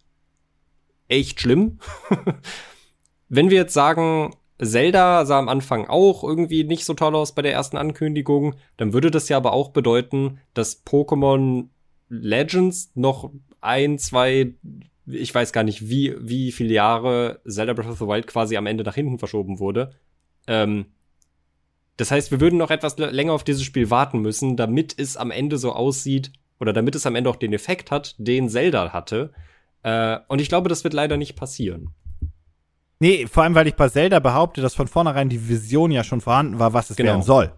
echt 1.07 1.41
schlimm. 1.41 1.79
wenn 3.29 3.51
wir 3.51 3.59
jetzt 3.59 3.75
sagen, 3.75 4.35
Zelda 4.63 5.27
sah 5.27 5.39
am 5.39 5.49
Anfang 5.49 5.87
auch 5.87 6.25
irgendwie 6.25 6.65
nicht 6.65 6.85
so 6.85 6.95
toll 6.95 7.15
aus 7.15 7.35
bei 7.35 7.43
der 7.43 7.53
ersten 7.53 7.77
Ankündigung, 7.77 8.55
dann 8.77 8.93
würde 8.93 9.11
das 9.11 9.29
ja 9.29 9.37
aber 9.37 9.53
auch 9.53 9.71
bedeuten, 9.71 10.39
dass 10.55 10.85
Pokémon 10.87 11.67
Legends 12.09 12.91
noch 12.95 13.31
ein, 13.61 13.99
zwei, 13.99 14.55
ich 15.07 15.35
weiß 15.35 15.53
gar 15.53 15.65
nicht, 15.65 15.89
wie, 15.89 16.15
wie 16.19 16.53
viele 16.53 16.73
Jahre 16.73 17.41
Zelda 17.47 17.75
Breath 17.75 17.91
of 17.91 17.99
the 17.99 18.07
Wild 18.07 18.27
quasi 18.27 18.57
am 18.57 18.67
Ende 18.67 18.85
nach 18.85 18.95
hinten 18.95 19.19
verschoben 19.19 19.59
wurde. 19.59 19.93
Ähm, 20.47 20.87
das 21.97 22.11
heißt, 22.11 22.31
wir 22.31 22.41
würden 22.41 22.59
noch 22.59 22.71
etwas 22.71 22.99
länger 22.99 23.33
auf 23.33 23.45
dieses 23.45 23.63
Spiel 23.63 23.91
warten 23.91 24.21
müssen, 24.21 24.57
damit 24.57 24.95
es 24.99 25.17
am 25.17 25.31
Ende 25.31 25.59
so 25.59 25.73
aussieht 25.73 26.33
oder 26.61 26.73
damit 26.73 26.95
es 26.95 27.07
am 27.07 27.15
Ende 27.15 27.31
auch 27.31 27.37
den 27.37 27.53
Effekt 27.53 27.91
hat, 27.91 28.15
den 28.19 28.49
Zelda 28.49 28.93
hatte. 28.93 29.33
Äh, 29.83 30.19
und 30.29 30.41
ich 30.41 30.49
glaube, 30.49 30.69
das 30.69 30.85
wird 30.85 30.95
leider 30.95 31.17
nicht 31.17 31.37
passieren. 31.37 31.91
Nee, 32.99 33.27
vor 33.27 33.43
allem, 33.43 33.55
weil 33.55 33.67
ich 33.67 33.75
bei 33.75 33.89
Zelda 33.89 34.21
behaupte, 34.21 34.63
dass 34.63 34.75
von 34.75 34.89
vornherein 34.89 35.29
die 35.29 35.49
Vision 35.49 35.91
ja 35.91 36.03
schon 36.03 36.21
vorhanden 36.21 36.59
war, 36.59 36.73
was 36.73 36.91
es 36.91 36.97
genau. 36.97 37.11
werden 37.11 37.23
soll. 37.23 37.53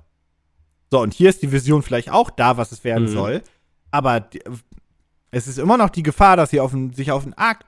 So, 0.90 1.00
und 1.00 1.14
hier 1.14 1.28
ist 1.28 1.42
die 1.42 1.52
Vision 1.52 1.82
vielleicht 1.82 2.10
auch 2.10 2.30
da, 2.30 2.56
was 2.56 2.72
es 2.72 2.82
werden 2.82 3.04
mhm. 3.04 3.12
soll 3.12 3.42
aber 3.90 4.20
die, 4.20 4.42
es 5.30 5.46
ist 5.46 5.58
immer 5.58 5.76
noch 5.76 5.90
die 5.90 6.02
Gefahr, 6.02 6.36
dass 6.36 6.50
sie 6.50 6.60
auf 6.60 6.72
ein, 6.72 6.92
sich 6.92 7.10
auf 7.10 7.24
einem 7.24 7.34
arg 7.36 7.64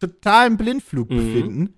totalen 0.00 0.56
Blindflug 0.56 1.10
mhm. 1.10 1.16
befinden 1.16 1.74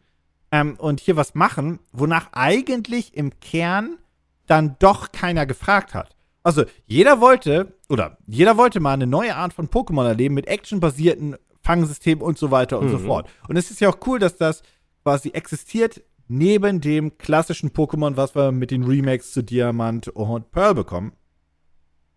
ähm, 0.50 0.76
und 0.78 1.00
hier 1.00 1.16
was 1.16 1.34
machen, 1.34 1.80
wonach 1.92 2.32
eigentlich 2.32 3.16
im 3.16 3.38
Kern 3.40 3.98
dann 4.46 4.76
doch 4.78 5.12
keiner 5.12 5.46
gefragt 5.46 5.94
hat. 5.94 6.16
Also 6.42 6.64
jeder 6.86 7.20
wollte, 7.20 7.74
oder 7.88 8.18
jeder 8.26 8.56
wollte 8.56 8.78
mal 8.78 8.92
eine 8.92 9.08
neue 9.08 9.34
Art 9.34 9.52
von 9.52 9.68
Pokémon 9.68 10.06
erleben 10.06 10.34
mit 10.34 10.46
actionbasierten 10.46 11.36
Fangsystemen 11.60 12.22
und 12.22 12.38
so 12.38 12.52
weiter 12.52 12.78
und 12.78 12.86
mhm. 12.86 12.92
so 12.92 12.98
fort. 13.00 13.28
Und 13.48 13.56
es 13.56 13.72
ist 13.72 13.80
ja 13.80 13.88
auch 13.88 13.98
cool, 14.06 14.20
dass 14.20 14.36
das 14.36 14.62
quasi 15.06 15.28
existiert 15.28 16.02
neben 16.26 16.80
dem 16.80 17.16
klassischen 17.16 17.70
Pokémon, 17.70 18.16
was 18.16 18.34
wir 18.34 18.50
mit 18.50 18.72
den 18.72 18.82
Remakes 18.82 19.30
zu 19.32 19.44
Diamant 19.44 20.08
und 20.08 20.50
Pearl 20.50 20.74
bekommen. 20.74 21.12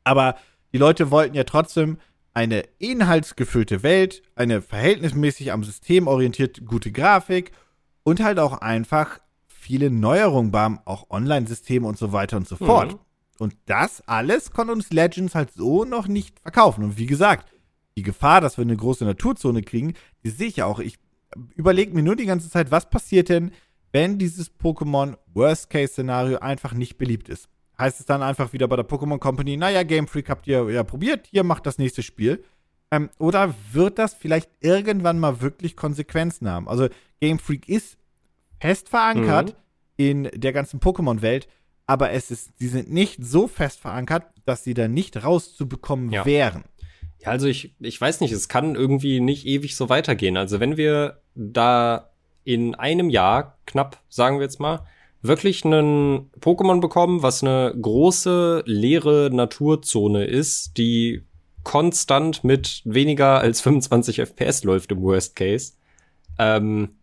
Aber 0.04 0.38
die 0.74 0.80
Leute 0.80 1.12
wollten 1.12 1.36
ja 1.36 1.44
trotzdem 1.44 2.00
eine 2.34 2.64
inhaltsgefüllte 2.80 3.84
Welt, 3.84 4.24
eine 4.34 4.64
verhältnismäßig 4.64 5.52
am 5.52 5.64
System 5.64 6.08
orientierte 6.08 6.64
gute 6.64 6.92
Grafik 6.92 7.52
und 8.02 8.24
halt 8.24 8.40
auch 8.40 8.54
einfach 8.54 9.20
viele 9.46 9.92
Neuerungen 9.92 10.50
beim 10.50 10.80
auch 10.86 11.12
Online-Systeme 11.12 11.86
und 11.86 12.00
so 12.00 12.12
weiter 12.12 12.38
und 12.38 12.48
so 12.48 12.56
fort. 12.56 12.94
Mhm. 12.94 13.00
Und 13.38 13.56
das 13.68 14.02
alles 14.08 14.50
konnte 14.50 14.74
uns 14.74 14.90
Legends 14.90 15.36
halt 15.36 15.54
so 15.54 15.86
noch 15.86 16.08
nicht 16.08 16.40
verkaufen. 16.40 16.84
Und 16.84 16.98
wie 16.98 17.06
gesagt, 17.06 17.54
die 17.96 18.02
Gefahr, 18.04 18.42
dass 18.42 18.58
wir 18.58 18.64
eine 18.64 18.76
große 18.76 19.06
Naturzone 19.06 19.62
kriegen, 19.62 19.94
die 20.24 20.32
sehe 20.32 20.48
ich 20.48 20.56
ja 20.56 20.66
auch. 20.66 20.80
Ich 20.80 20.98
überlege 21.56 21.94
mir 21.94 22.04
nur 22.04 22.16
die 22.16 22.26
ganze 22.26 22.50
Zeit, 22.50 22.72
was 22.72 22.90
passiert 22.90 23.30
denn, 23.30 23.52
wenn 23.92 24.18
dieses 24.18 24.52
Pokémon 24.60 25.18
Worst-Case-Szenario 25.34 26.40
einfach 26.40 26.74
nicht 26.74 26.98
beliebt 26.98 27.30
ist. 27.30 27.48
Heißt 27.78 28.00
es 28.00 28.06
dann 28.06 28.22
einfach 28.22 28.54
wieder 28.54 28.68
bei 28.68 28.76
der 28.76 28.88
Pokémon 28.88 29.20
Company, 29.20 29.58
naja, 29.58 29.84
Game 29.84 30.08
Freak 30.08 30.30
habt 30.30 30.48
ihr 30.48 30.70
ja 30.70 30.84
probiert, 30.84 31.28
hier 31.32 31.44
macht 31.44 31.66
das 31.66 31.78
nächste 31.78 32.04
Spiel. 32.04 32.44
Ähm, 32.92 33.10
oder 33.20 33.54
wird 33.72 34.00
das 34.00 34.14
vielleicht 34.14 34.50
irgendwann 34.60 35.20
mal 35.20 35.42
wirklich 35.42 35.76
Konsequenzen 35.76 36.50
haben? 36.50 36.68
Also 36.68 36.88
Game 37.22 37.40
Freak 37.40 37.70
ist 37.70 37.98
fest 38.60 38.90
verankert 38.90 39.52
Mhm. 39.52 39.56
in 39.98 40.24
der 40.36 40.54
ganzen 40.54 40.80
Pokémon-Welt, 40.80 41.48
aber 41.86 42.12
es 42.12 42.32
ist, 42.32 42.52
sie 42.60 42.68
sind 42.68 42.92
nicht 42.92 43.24
so 43.24 43.48
fest 43.48 43.80
verankert, 43.80 44.26
dass 44.46 44.64
sie 44.64 44.74
da 44.74 44.88
nicht 44.88 45.24
rauszubekommen 45.24 46.12
Ja. 46.12 46.26
wären. 46.26 46.64
Ja, 47.22 47.32
also 47.32 47.48
ich, 47.48 47.76
ich 47.80 48.00
weiß 48.00 48.22
nicht, 48.22 48.32
es 48.32 48.48
kann 48.48 48.76
irgendwie 48.76 49.20
nicht 49.20 49.46
ewig 49.46 49.76
so 49.76 49.90
weitergehen. 49.90 50.38
Also 50.38 50.60
wenn 50.60 50.78
wir 50.78 51.22
da 51.36 52.12
in 52.44 52.76
einem 52.76 53.10
Jahr, 53.10 53.58
knapp, 53.66 54.02
sagen 54.10 54.38
wir 54.38 54.44
jetzt 54.44 54.60
mal, 54.60 54.86
wirklich 55.22 55.66
einen 55.66 56.32
Pokémon 56.40 56.80
bekommen, 56.80 57.22
was 57.22 57.44
eine 57.44 57.76
große, 57.80 58.64
leere 58.66 59.30
Naturzone 59.34 60.24
ist, 60.26 60.78
die 60.78 61.24
konstant 61.64 62.44
mit 62.44 62.82
weniger 62.86 63.40
als 63.40 63.62
25 63.62 64.22
FPS 64.22 64.64
läuft 64.64 64.92
im 64.92 65.02
Worst 65.02 65.36
Case, 65.36 65.74
ähm, 66.38 66.96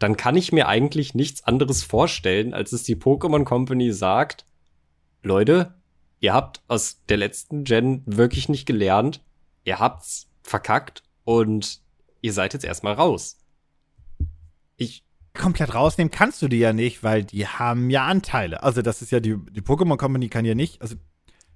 dann 0.00 0.16
kann 0.16 0.36
ich 0.36 0.52
mir 0.52 0.68
eigentlich 0.68 1.14
nichts 1.14 1.44
anderes 1.44 1.82
vorstellen, 1.82 2.54
als 2.54 2.70
dass 2.70 2.82
die 2.82 2.96
Pokémon 2.96 3.44
Company 3.44 3.92
sagt, 3.92 4.44
Leute, 5.22 5.74
ihr 6.20 6.34
habt 6.34 6.62
aus 6.68 7.02
der 7.08 7.16
letzten 7.16 7.64
Gen 7.64 8.02
wirklich 8.06 8.48
nicht 8.48 8.66
gelernt, 8.66 9.22
ihr 9.64 9.78
habt's 9.78 10.28
verkackt 10.42 11.02
und 11.24 11.80
ihr 12.20 12.32
seid 12.32 12.52
jetzt 12.54 12.64
erstmal 12.64 12.94
raus. 12.94 13.38
Ich, 14.76 15.04
Komplett 15.34 15.74
rausnehmen 15.74 16.10
kannst 16.10 16.42
du 16.42 16.48
die 16.48 16.58
ja 16.58 16.72
nicht, 16.72 17.04
weil 17.04 17.22
die 17.24 17.46
haben 17.46 17.90
ja 17.90 18.06
Anteile. 18.06 18.62
Also 18.62 18.82
das 18.82 19.02
ist 19.02 19.12
ja 19.12 19.20
die, 19.20 19.36
die 19.52 19.60
Pokémon 19.60 19.96
Company 19.96 20.28
kann 20.28 20.44
ja 20.44 20.54
nicht, 20.54 20.82
also 20.82 20.96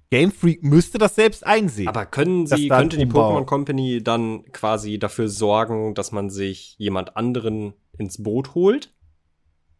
Game 0.09 0.31
Freak 0.31 0.63
müsste 0.63 0.99
das 0.99 1.15
selbst 1.15 1.43
einsehen. 1.43 1.87
aber 1.87 2.05
können 2.05 2.45
sie, 2.45 2.67
könnte 2.67 2.97
die 2.97 3.07
Pokémon 3.07 3.45
Company 3.45 4.03
dann 4.03 4.43
quasi 4.51 4.99
dafür 4.99 5.27
sorgen, 5.27 5.95
dass 5.95 6.11
man 6.11 6.29
sich 6.29 6.75
jemand 6.77 7.17
anderen 7.17 7.73
ins 7.97 8.21
Boot 8.21 8.53
holt? 8.53 8.93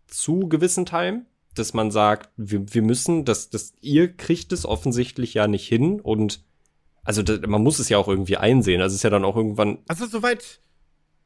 Zu 0.08 0.50
gewissen 0.50 0.88
Teilen? 0.88 1.28
Dass 1.54 1.76
man 1.76 1.92
sagt, 1.92 2.32
wir, 2.36 2.74
wir 2.74 2.82
müssen, 2.82 3.26
dass, 3.26 3.52
dass 3.52 3.74
ihr 3.80 4.12
kriegt 4.12 4.52
es 4.54 4.66
offensichtlich 4.66 5.36
ja 5.36 5.48
nicht 5.48 5.68
hin 5.68 6.02
und 6.02 6.44
also 7.04 7.22
da, 7.24 7.46
man 7.48 7.62
muss 7.64 7.80
es 7.80 7.90
ja 7.90 7.98
auch 7.98 8.08
irgendwie 8.08 8.38
einsehen. 8.38 8.82
Also 8.82 8.94
es 8.94 9.00
ist 9.00 9.04
ja 9.04 9.10
dann 9.10 9.26
auch 9.26 9.36
irgendwann 9.36 9.80
Also 9.88 10.06
soweit, 10.06 10.62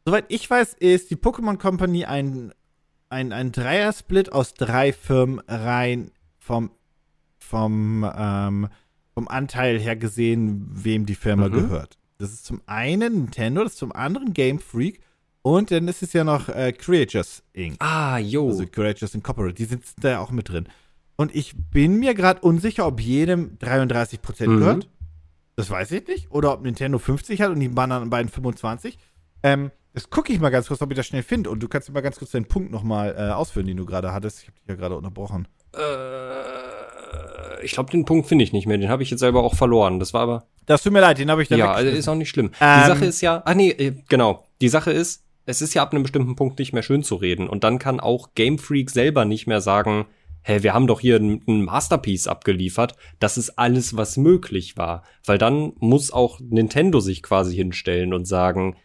soweit 0.05 0.25
ich 0.29 0.49
weiß, 0.49 0.73
ist 0.75 1.09
die 1.11 1.15
Pokémon 1.15 1.57
Company 1.57 2.05
ein, 2.05 2.53
ein, 3.09 3.31
ein 3.31 3.51
Dreier-Split 3.51 4.31
aus 4.31 4.53
drei 4.53 4.91
Firmen 4.93 5.39
rein 5.47 6.11
vom, 6.39 6.71
vom, 7.37 8.09
ähm, 8.17 8.67
vom 9.13 9.27
Anteil 9.27 9.79
her 9.79 9.95
gesehen, 9.95 10.67
wem 10.71 11.05
die 11.05 11.15
Firma 11.15 11.47
Mhm. 11.49 11.53
gehört. 11.53 11.97
Das 12.17 12.31
ist 12.31 12.45
zum 12.45 12.61
einen 12.65 13.13
Nintendo, 13.13 13.63
das 13.63 13.73
ist 13.73 13.79
zum 13.79 13.91
anderen 13.91 14.33
Game 14.33 14.59
Freak 14.59 14.99
und 15.43 15.69
dann 15.71 15.87
ist 15.87 16.01
es 16.01 16.13
ja 16.13 16.23
noch 16.23 16.49
äh, 16.49 16.71
Creatures 16.73 17.43
Inc. 17.53 17.75
Ah, 17.79 18.17
jo. 18.17 18.47
Also 18.49 18.65
Creatures 18.65 19.13
Incorporated, 19.13 19.59
die 19.59 19.65
sind 19.65 19.83
da 20.01 20.19
auch 20.19 20.31
mit 20.31 20.49
drin. 20.49 20.67
Und 21.15 21.33
ich 21.35 21.53
bin 21.71 21.97
mir 21.97 22.13
gerade 22.15 22.41
unsicher, 22.41 22.85
ob 22.87 22.99
jedem 22.99 23.57
33% 23.59 24.47
Mhm. 24.47 24.57
gehört. 24.59 24.89
Das 25.57 25.69
weiß 25.71 25.91
ich 25.91 26.07
nicht. 26.07 26.31
Oder 26.31 26.53
ob 26.53 26.61
Nintendo 26.61 26.99
50 26.99 27.41
hat 27.41 27.49
und 27.49 27.59
die 27.59 27.71
anderen 27.75 28.09
beiden 28.11 28.29
25. 28.29 28.97
Ähm, 29.41 29.71
das 29.93 30.11
gucke 30.11 30.31
ich 30.31 30.39
mal 30.39 30.51
ganz 30.51 30.67
kurz, 30.67 30.81
ob 30.83 30.91
ich 30.91 30.95
das 30.95 31.07
schnell 31.07 31.23
finde. 31.23 31.49
Und 31.49 31.61
du 31.61 31.67
kannst 31.67 31.91
mal 31.91 32.01
ganz 32.01 32.19
kurz 32.19 32.31
deinen 32.31 32.45
Punkt 32.45 32.71
nochmal 32.71 33.15
äh, 33.17 33.31
ausführen, 33.31 33.65
den 33.65 33.77
du 33.77 33.85
gerade 33.85 34.13
hattest. 34.13 34.41
Ich 34.41 34.47
habe 34.47 34.59
dich 34.59 34.67
ja 34.69 34.75
gerade 34.75 34.95
unterbrochen. 34.95 35.47
Äh, 35.75 37.65
ich 37.65 37.71
glaube, 37.71 37.89
den 37.89 38.05
Punkt 38.05 38.27
finde 38.27 38.43
ich 38.43 38.53
nicht 38.53 38.67
mehr. 38.67 38.77
Den 38.77 38.89
habe 38.89 39.01
ich 39.01 39.09
jetzt 39.09 39.19
selber 39.19 39.41
auch 39.41 39.55
verloren. 39.55 39.99
Das 39.99 40.13
war 40.13 40.21
aber. 40.21 40.45
Das 40.67 40.83
tut 40.83 40.93
mir 40.93 41.01
leid, 41.01 41.17
den 41.17 41.31
habe 41.31 41.41
ich 41.41 41.49
dann 41.49 41.57
Ja, 41.57 41.71
also 41.71 41.89
ist 41.89 42.07
auch 42.07 42.13
nicht 42.13 42.29
schlimm. 42.29 42.51
Ähm, 42.61 42.81
die 42.83 42.87
Sache 42.87 43.05
ist 43.05 43.21
ja. 43.21 43.41
Ah, 43.43 43.55
nee, 43.55 43.71
äh, 43.71 43.95
genau. 44.09 44.45
Die 44.61 44.69
Sache 44.69 44.91
ist, 44.91 45.23
es 45.47 45.63
ist 45.63 45.73
ja 45.73 45.81
ab 45.81 45.91
einem 45.91 46.03
bestimmten 46.03 46.35
Punkt 46.35 46.59
nicht 46.59 46.73
mehr 46.73 46.83
schön 46.83 47.01
zu 47.01 47.15
reden. 47.15 47.49
Und 47.49 47.63
dann 47.63 47.79
kann 47.79 47.99
auch 47.99 48.35
Game 48.35 48.59
Freak 48.59 48.91
selber 48.91 49.25
nicht 49.25 49.47
mehr 49.47 49.61
sagen, 49.61 50.05
hä, 50.47 50.63
wir 50.63 50.73
haben 50.73 50.87
doch 50.87 51.01
hier 51.01 51.17
ein, 51.17 51.43
ein 51.45 51.65
Masterpiece 51.65 52.27
abgeliefert. 52.27 52.95
Das 53.19 53.37
ist 53.37 53.59
alles, 53.59 53.97
was 53.97 54.15
möglich 54.15 54.77
war. 54.77 55.03
Weil 55.25 55.37
dann 55.37 55.73
muss 55.79 56.11
auch 56.11 56.39
Nintendo 56.39 57.01
sich 57.01 57.21
quasi 57.21 57.55
hinstellen 57.55 58.13
und 58.13 58.25
sagen, 58.25 58.77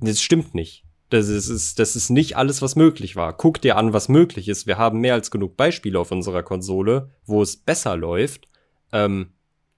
das 0.00 0.20
stimmt 0.20 0.54
nicht. 0.54 0.84
Das 1.10 1.28
ist, 1.28 1.48
ist, 1.48 1.78
das 1.78 1.94
ist 1.94 2.10
nicht 2.10 2.36
alles, 2.36 2.60
was 2.60 2.74
möglich 2.74 3.14
war. 3.14 3.36
Guck 3.36 3.60
dir 3.60 3.76
an, 3.76 3.92
was 3.92 4.08
möglich 4.08 4.48
ist. 4.48 4.66
Wir 4.66 4.76
haben 4.76 5.00
mehr 5.00 5.14
als 5.14 5.30
genug 5.30 5.56
Beispiele 5.56 5.98
auf 5.98 6.10
unserer 6.10 6.42
Konsole, 6.42 7.10
wo 7.24 7.40
es 7.40 7.56
besser 7.56 7.96
läuft. 7.96 8.48
Ähm, 8.90 9.28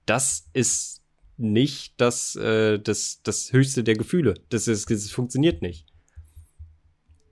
das 0.07 0.47
ist 0.53 1.03
nicht 1.37 1.93
das, 2.01 2.35
äh, 2.37 2.79
das, 2.79 3.21
das 3.21 3.53
höchste 3.53 3.83
der 3.83 3.95
Gefühle. 3.95 4.33
Das, 4.49 4.67
ist, 4.67 4.89
das 4.89 5.11
funktioniert 5.11 5.61
nicht. 5.61 5.85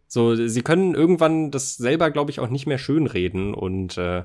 So, 0.08 0.36
sie 0.36 0.62
können 0.62 0.95
irgendwann 0.95 1.51
das 1.51 1.76
selber, 1.76 2.12
glaube 2.12 2.32
ich, 2.32 2.39
auch 2.39 2.49
nicht 2.49 2.68
mehr 2.68 2.78
schönreden. 2.78 3.53
Und 3.53 3.97
äh, 3.97 4.24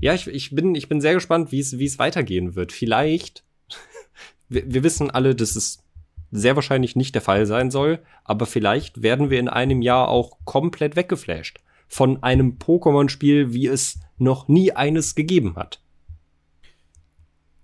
ja, 0.00 0.14
ich, 0.14 0.26
ich, 0.26 0.54
bin, 0.54 0.74
ich 0.74 0.88
bin 0.88 1.00
sehr 1.00 1.14
gespannt, 1.14 1.52
wie 1.52 1.60
es 1.60 1.78
wie 1.78 1.84
es 1.84 1.98
weitergehen 1.98 2.54
wird. 2.54 2.72
Vielleicht, 2.72 3.44
wir, 4.48 4.72
wir 4.72 4.82
wissen 4.82 5.10
alle, 5.10 5.34
dass 5.34 5.56
es 5.56 5.84
sehr 6.30 6.56
wahrscheinlich 6.56 6.96
nicht 6.96 7.14
der 7.14 7.22
Fall 7.22 7.46
sein 7.46 7.70
soll, 7.70 8.00
aber 8.24 8.46
vielleicht 8.46 9.02
werden 9.02 9.30
wir 9.30 9.40
in 9.40 9.48
einem 9.48 9.82
Jahr 9.82 10.08
auch 10.08 10.38
komplett 10.44 10.96
weggeflasht 10.96 11.60
von 11.88 12.22
einem 12.22 12.58
Pokémon-Spiel, 12.58 13.54
wie 13.54 13.66
es 13.66 13.98
noch 14.18 14.48
nie 14.48 14.72
eines 14.72 15.14
gegeben 15.14 15.56
hat. 15.56 15.80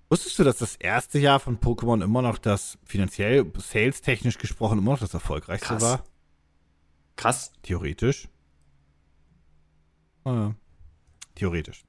Wusstest 0.08 0.38
du, 0.38 0.44
dass 0.44 0.58
das 0.58 0.76
erste 0.76 1.18
Jahr 1.18 1.40
von 1.40 1.58
Pokémon 1.58 2.02
immer 2.02 2.22
noch 2.22 2.38
das 2.38 2.78
finanziell, 2.84 3.44
sales-technisch 3.56 4.38
gesprochen, 4.38 4.78
immer 4.78 4.92
noch 4.92 5.00
das 5.00 5.12
erfolgreichste 5.12 5.66
Krass. 5.66 5.82
war? 5.82 6.04
Krass. 7.16 7.52
Theoretisch. 7.62 8.28
Ah, 10.24 10.32
ja. 10.32 10.54
Theoretisch. 11.34 11.84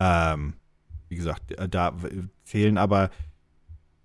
Ähm, 0.00 0.54
wie 1.08 1.16
gesagt, 1.16 1.52
äh, 1.52 1.68
da 1.68 1.94
zählen 2.44 2.78
aber 2.78 3.10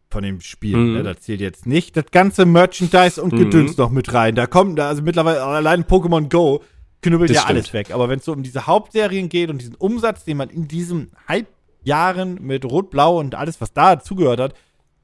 von 0.09 0.23
dem 0.23 0.41
Spiel, 0.41 0.75
Mhm. 0.77 0.93
ne, 0.93 1.03
da 1.03 1.15
zählt 1.17 1.39
jetzt 1.39 1.65
nicht 1.65 1.95
das 1.95 2.05
ganze 2.11 2.45
Merchandise 2.45 3.21
und 3.21 3.33
Mhm. 3.33 3.37
Gedöns 3.37 3.77
noch 3.77 3.89
mit 3.89 4.13
rein. 4.13 4.35
Da 4.35 4.45
kommt, 4.47 4.77
da, 4.77 4.89
also 4.89 5.01
mittlerweile 5.01 5.41
allein 5.43 5.83
Pokémon 5.85 6.29
Go 6.29 6.61
knüppelt 7.01 7.29
Das 7.29 7.35
ja 7.35 7.41
stimmt. 7.43 7.57
alles 7.57 7.73
weg. 7.73 7.91
Aber 7.91 8.09
wenn 8.09 8.19
es 8.19 8.25
so 8.25 8.33
um 8.33 8.43
diese 8.43 8.67
Hauptserien 8.67 9.29
geht 9.29 9.49
und 9.49 9.59
diesen 9.61 9.75
Umsatz, 9.75 10.25
den 10.25 10.37
man 10.37 10.49
in 10.49 10.67
diesen 10.67 11.11
Halbjahren 11.27 12.35
mit 12.41 12.65
Rot-Blau 12.65 13.19
und 13.19 13.35
alles, 13.35 13.61
was 13.61 13.73
da 13.73 13.99
zugehört 13.99 14.39
hat, 14.41 14.53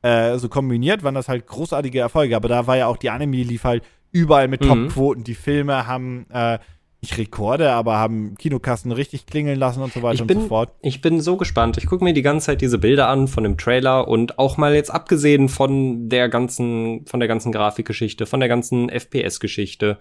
äh, 0.03 0.37
so 0.37 0.49
kombiniert, 0.49 1.03
waren 1.03 1.15
das 1.15 1.27
halt 1.29 1.47
großartige 1.47 1.99
Erfolge. 1.99 2.35
Aber 2.35 2.49
da 2.49 2.67
war 2.67 2.75
ja 2.77 2.87
auch 2.87 2.97
die 2.97 3.09
Anime 3.09 3.43
lief 3.43 3.63
halt 3.63 3.83
überall 4.11 4.47
mit 4.47 4.61
Mhm. 4.61 4.67
Top-Quoten. 4.67 5.23
Die 5.23 5.35
Filme 5.35 5.87
haben 5.87 6.25
äh, 6.29 6.59
nicht 7.01 7.17
Rekorde, 7.17 7.71
aber 7.71 7.97
haben 7.97 8.35
Kinokassen 8.37 8.91
richtig 8.91 9.27
klingeln 9.27 9.59
lassen 9.59 9.81
und 9.83 9.93
so 9.93 10.01
weiter 10.01 10.15
Ich 10.15 10.21
und 10.21 10.27
bin, 10.27 10.41
so 10.41 10.47
fort. 10.47 10.71
ich 10.81 11.01
bin 11.01 11.21
so 11.21 11.37
gespannt. 11.37 11.77
Ich 11.77 11.85
gucke 11.85 12.03
mir 12.03 12.13
die 12.13 12.23
ganze 12.23 12.47
Zeit 12.47 12.61
diese 12.61 12.79
Bilder 12.79 13.07
an 13.07 13.27
von 13.27 13.43
dem 13.43 13.57
Trailer 13.57 14.07
und 14.07 14.39
auch 14.39 14.57
mal 14.57 14.73
jetzt 14.73 14.89
abgesehen 14.89 15.47
von 15.47 16.09
der 16.09 16.27
ganzen, 16.29 17.05
von 17.05 17.19
der 17.19 17.27
ganzen 17.27 17.51
Grafikgeschichte, 17.51 18.25
von 18.25 18.39
der 18.39 18.49
ganzen 18.49 18.89
FPS-Geschichte. 18.89 19.99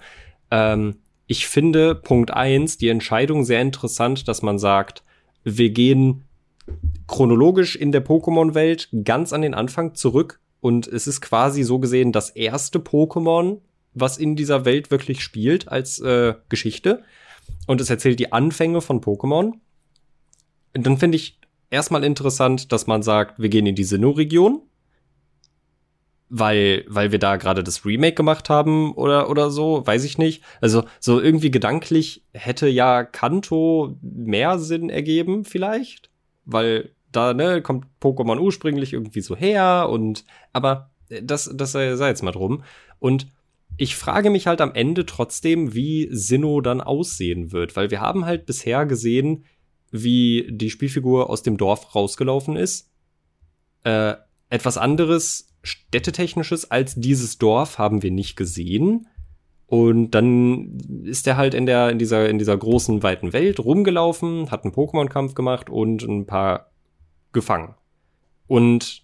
Ähm, 0.51 0.97
ich 1.27 1.47
finde 1.47 1.95
Punkt 1.97 2.31
eins 2.31 2.79
die 2.79 2.89
Entscheidung 2.89 3.45
sehr 3.45 3.61
interessant, 3.61 4.27
dass 4.29 4.43
man 4.43 4.59
sagt, 4.59 5.03
wir 5.45 5.71
gehen 5.71 6.25
chronologisch 7.07 7.77
in 7.77 7.93
der 7.93 8.05
Pokémon-Welt 8.05 8.89
ganz 9.05 9.33
an 9.33 9.43
den 9.43 9.55
Anfang 9.55 9.95
zurück 9.95 10.41
und 10.61 10.87
es 10.87 11.07
ist 11.07 11.21
quasi 11.21 11.63
so 11.63 11.79
gesehen 11.79 12.11
das 12.13 12.31
erste 12.31 12.79
Pokémon, 12.79 13.59
was 13.97 14.19
in 14.19 14.37
dieser 14.37 14.65
Welt 14.65 14.91
wirklich 14.91 15.23
spielt 15.23 15.69
als 15.69 15.99
äh, 15.99 16.35
Geschichte. 16.49 17.03
Und 17.67 17.81
es 17.81 17.91
erzählt 17.91 18.21
die 18.21 18.33
Anfänge 18.33 18.81
von 18.81 19.01
Pokémon. 19.01 19.55
Und 20.75 20.87
dann 20.87 20.99
finde 20.99 21.17
ich 21.17 21.41
erstmal 21.71 22.05
interessant, 22.05 22.71
dass 22.73 22.87
man 22.87 23.03
sagt, 23.03 23.41
wir 23.41 23.49
gehen 23.49 23.67
in 23.67 23.75
die 23.75 23.85
Sinnoh-Region, 23.85 24.61
weil, 26.29 26.85
weil 26.89 27.11
wir 27.11 27.19
da 27.19 27.37
gerade 27.37 27.65
das 27.65 27.87
Remake 27.87 28.15
gemacht 28.15 28.51
haben 28.51 28.93
oder, 28.93 29.31
oder 29.31 29.51
so, 29.51 29.87
weiß 29.87 30.05
ich 30.05 30.19
nicht. 30.19 30.43
Also, 30.61 30.85
so 31.01 31.21
irgendwie 31.21 31.51
gedanklich 31.51 32.23
hätte 32.33 32.69
ja 32.69 33.03
Kanto 33.03 33.97
mehr 34.03 34.59
Sinn 34.59 34.91
ergeben, 34.91 35.45
vielleicht, 35.45 36.11
weil 36.45 36.91
da, 37.13 37.33
ne, 37.33 37.63
kommt 37.63 37.87
Pokémon 38.03 38.39
ursprünglich 38.39 38.93
irgendwie 38.93 39.23
so 39.23 39.35
her 39.35 39.89
und, 39.91 40.25
aber 40.53 40.91
das, 41.09 41.51
das 41.55 41.73
sei, 41.73 41.97
sei 41.97 42.09
jetzt 42.09 42.23
mal 42.23 42.33
drum. 42.33 42.63
Und 42.99 43.29
ich 43.77 43.97
frage 43.97 44.31
mich 44.31 44.47
halt 44.47 44.61
am 44.61 44.75
Ende 44.75 45.07
trotzdem, 45.07 45.75
wie 45.75 46.09
Sinnoh 46.11 46.61
dann 46.61 46.81
aussehen 46.81 47.53
wird, 47.53 47.77
weil 47.77 47.91
wir 47.91 48.01
haben 48.01 48.25
halt 48.25 48.47
bisher 48.47 48.87
gesehen, 48.87 49.45
wie 49.91 50.49
die 50.51 50.71
Spielfigur 50.71 51.31
aus 51.31 51.43
dem 51.43 51.57
Dorf 51.57 51.95
rausgelaufen 51.95 52.57
ist. 52.57 52.91
Äh, 53.85 54.15
etwas 54.49 54.79
anderes 54.79 55.53
städtetechnisches 55.63 56.71
als 56.71 56.95
dieses 56.95 57.39
Dorf 57.39 57.79
haben 57.79 58.03
wir 58.03 58.11
nicht 58.11 58.37
gesehen. 58.37 59.09
Und 59.67 60.13
dann 60.13 60.79
ist 61.05 61.27
er 61.27 61.37
halt 61.37 61.53
in 61.53 61.67
der, 61.67 61.91
in 61.91 61.99
dieser, 61.99 62.29
in 62.29 62.39
dieser 62.39 62.57
großen, 62.57 63.03
weiten 63.03 63.33
Welt 63.33 63.59
rumgelaufen, 63.59 64.51
hat 64.51 64.65
einen 64.65 64.73
Pokémon-Kampf 64.73 65.35
gemacht 65.35 65.69
und 65.69 66.03
ein 66.03 66.25
paar 66.25 66.71
gefangen. 67.33 67.75
Und 68.47 69.03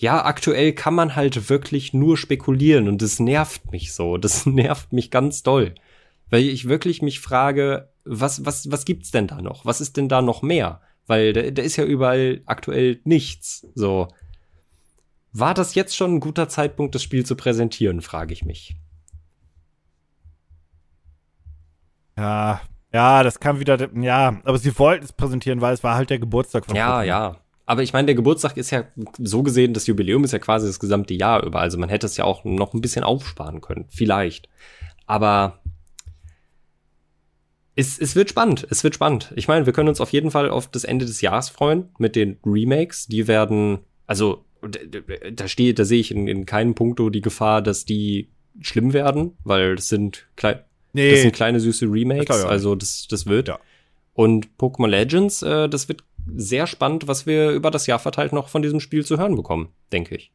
ja, 0.00 0.24
aktuell 0.24 0.72
kann 0.72 0.94
man 0.94 1.14
halt 1.14 1.50
wirklich 1.50 1.92
nur 1.92 2.16
spekulieren 2.16 2.88
und 2.88 3.02
das 3.02 3.20
nervt 3.20 3.70
mich 3.70 3.92
so. 3.92 4.16
Das 4.24 4.46
nervt 4.46 4.92
mich 4.94 5.10
ganz 5.10 5.42
doll. 5.42 5.74
Weil 6.30 6.42
ich 6.44 6.68
wirklich 6.68 7.02
mich 7.02 7.20
frage, 7.20 7.90
was, 8.04 8.46
was, 8.46 8.70
was 8.70 8.86
gibt's 8.86 9.10
denn 9.10 9.26
da 9.26 9.42
noch? 9.42 9.66
Was 9.66 9.82
ist 9.82 9.98
denn 9.98 10.08
da 10.08 10.22
noch 10.22 10.40
mehr? 10.40 10.80
Weil 11.06 11.34
da, 11.34 11.42
da 11.50 11.60
ist 11.62 11.76
ja 11.76 11.84
überall 11.84 12.40
aktuell 12.46 13.00
nichts. 13.04 13.66
So. 13.74 14.08
War 15.32 15.52
das 15.52 15.74
jetzt 15.74 15.94
schon 15.94 16.14
ein 16.14 16.20
guter 16.20 16.48
Zeitpunkt, 16.48 16.94
das 16.94 17.02
Spiel 17.02 17.26
zu 17.26 17.36
präsentieren, 17.36 18.00
frage 18.00 18.32
ich 18.32 18.44
mich. 18.44 18.76
Ja, 22.16 22.60
ja, 22.92 23.22
das 23.22 23.38
kam 23.40 23.60
wieder, 23.60 23.88
ja, 23.96 24.40
aber 24.44 24.58
sie 24.58 24.76
wollten 24.78 25.04
es 25.04 25.12
präsentieren, 25.12 25.60
weil 25.60 25.74
es 25.74 25.84
war 25.84 25.94
halt 25.94 26.10
der 26.10 26.18
Geburtstag 26.18 26.66
von 26.66 26.74
Ja, 26.76 27.00
Pokémon. 27.00 27.04
ja. 27.04 27.39
Aber 27.70 27.84
ich 27.84 27.92
meine, 27.92 28.06
der 28.06 28.16
Geburtstag 28.16 28.56
ist 28.56 28.72
ja 28.72 28.82
so 29.16 29.44
gesehen, 29.44 29.74
das 29.74 29.86
Jubiläum 29.86 30.24
ist 30.24 30.32
ja 30.32 30.40
quasi 30.40 30.66
das 30.66 30.80
gesamte 30.80 31.14
Jahr 31.14 31.44
über. 31.46 31.60
Also 31.60 31.78
man 31.78 31.88
hätte 31.88 32.04
es 32.04 32.16
ja 32.16 32.24
auch 32.24 32.42
noch 32.42 32.74
ein 32.74 32.80
bisschen 32.80 33.04
aufsparen 33.04 33.60
können. 33.60 33.84
Vielleicht. 33.90 34.48
Aber 35.06 35.60
es, 37.76 37.96
es 38.00 38.16
wird 38.16 38.28
spannend. 38.28 38.66
Es 38.70 38.82
wird 38.82 38.96
spannend. 38.96 39.32
Ich 39.36 39.46
meine, 39.46 39.66
wir 39.66 39.72
können 39.72 39.88
uns 39.88 40.00
auf 40.00 40.10
jeden 40.10 40.32
Fall 40.32 40.50
auf 40.50 40.66
das 40.66 40.82
Ende 40.82 41.06
des 41.06 41.20
Jahres 41.20 41.48
freuen 41.48 41.90
mit 41.96 42.16
den 42.16 42.38
Remakes. 42.44 43.06
Die 43.06 43.28
werden, 43.28 43.78
also 44.04 44.44
da 45.32 45.46
steht, 45.46 45.78
da 45.78 45.84
sehe 45.84 46.00
ich 46.00 46.10
in, 46.10 46.26
in 46.26 46.46
keinem 46.46 46.74
Punkto 46.74 47.08
die 47.08 47.20
Gefahr, 47.20 47.62
dass 47.62 47.84
die 47.84 48.30
schlimm 48.60 48.92
werden, 48.92 49.36
weil 49.44 49.76
das 49.76 49.86
sind 49.86 50.26
klein, 50.34 50.58
nee, 50.92 51.12
das 51.12 51.20
sind 51.20 51.36
kleine 51.36 51.60
süße 51.60 51.86
Remakes. 51.86 52.26
Das 52.26 52.44
also 52.44 52.74
das, 52.74 53.06
das 53.08 53.26
wird. 53.26 53.46
Ja. 53.46 53.60
Und 54.12 54.48
Pokémon 54.58 54.88
Legends, 54.88 55.42
äh, 55.42 55.68
das 55.68 55.88
wird 55.88 56.02
sehr 56.36 56.66
spannend, 56.66 57.08
was 57.08 57.26
wir 57.26 57.50
über 57.50 57.70
das 57.70 57.86
Jahr 57.86 57.98
verteilt 57.98 58.32
noch 58.32 58.48
von 58.48 58.62
diesem 58.62 58.80
Spiel 58.80 59.04
zu 59.04 59.18
hören 59.18 59.36
bekommen, 59.36 59.68
denke 59.92 60.16
ich. 60.16 60.32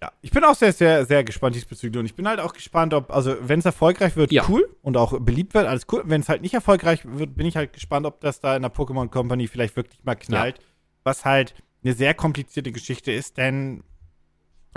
Ja, 0.00 0.12
ich 0.22 0.30
bin 0.30 0.44
auch 0.44 0.54
sehr, 0.54 0.72
sehr, 0.72 1.04
sehr 1.06 1.24
gespannt 1.24 1.56
diesbezüglich. 1.56 1.98
Und 1.98 2.06
ich 2.06 2.14
bin 2.14 2.28
halt 2.28 2.38
auch 2.38 2.52
gespannt, 2.52 2.94
ob, 2.94 3.10
also, 3.10 3.34
wenn 3.40 3.58
es 3.58 3.64
erfolgreich 3.64 4.14
wird, 4.14 4.30
ja. 4.30 4.44
cool 4.48 4.68
und 4.82 4.96
auch 4.96 5.18
beliebt 5.18 5.54
wird, 5.54 5.66
alles 5.66 5.86
cool. 5.90 6.02
Wenn 6.04 6.20
es 6.20 6.28
halt 6.28 6.42
nicht 6.42 6.54
erfolgreich 6.54 7.00
wird, 7.04 7.34
bin 7.36 7.46
ich 7.46 7.56
halt 7.56 7.72
gespannt, 7.72 8.06
ob 8.06 8.20
das 8.20 8.40
da 8.40 8.54
in 8.54 8.62
der 8.62 8.72
Pokémon 8.72 9.08
Company 9.08 9.48
vielleicht 9.48 9.74
wirklich 9.74 10.04
mal 10.04 10.14
knallt. 10.14 10.58
Ja. 10.58 10.64
Was 11.02 11.24
halt 11.24 11.54
eine 11.82 11.94
sehr 11.94 12.14
komplizierte 12.14 12.70
Geschichte 12.70 13.10
ist, 13.10 13.38
denn 13.38 13.82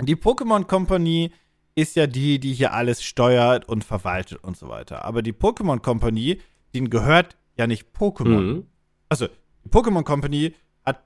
die 0.00 0.16
Pokémon 0.16 0.64
Company 0.64 1.30
ist 1.74 1.94
ja 1.96 2.06
die, 2.06 2.38
die 2.38 2.52
hier 2.52 2.72
alles 2.72 3.02
steuert 3.02 3.68
und 3.68 3.84
verwaltet 3.84 4.42
und 4.42 4.56
so 4.56 4.68
weiter. 4.68 5.04
Aber 5.04 5.22
die 5.22 5.32
Pokémon 5.32 5.78
Company, 5.78 6.40
denen 6.74 6.90
gehört 6.90 7.36
ja 7.56 7.66
nicht 7.66 7.88
Pokémon. 7.96 8.40
Mhm. 8.40 8.66
Also, 9.08 9.28
die 9.64 9.70
Pokémon 9.70 10.04
Company 10.04 10.54
hat 10.84 11.02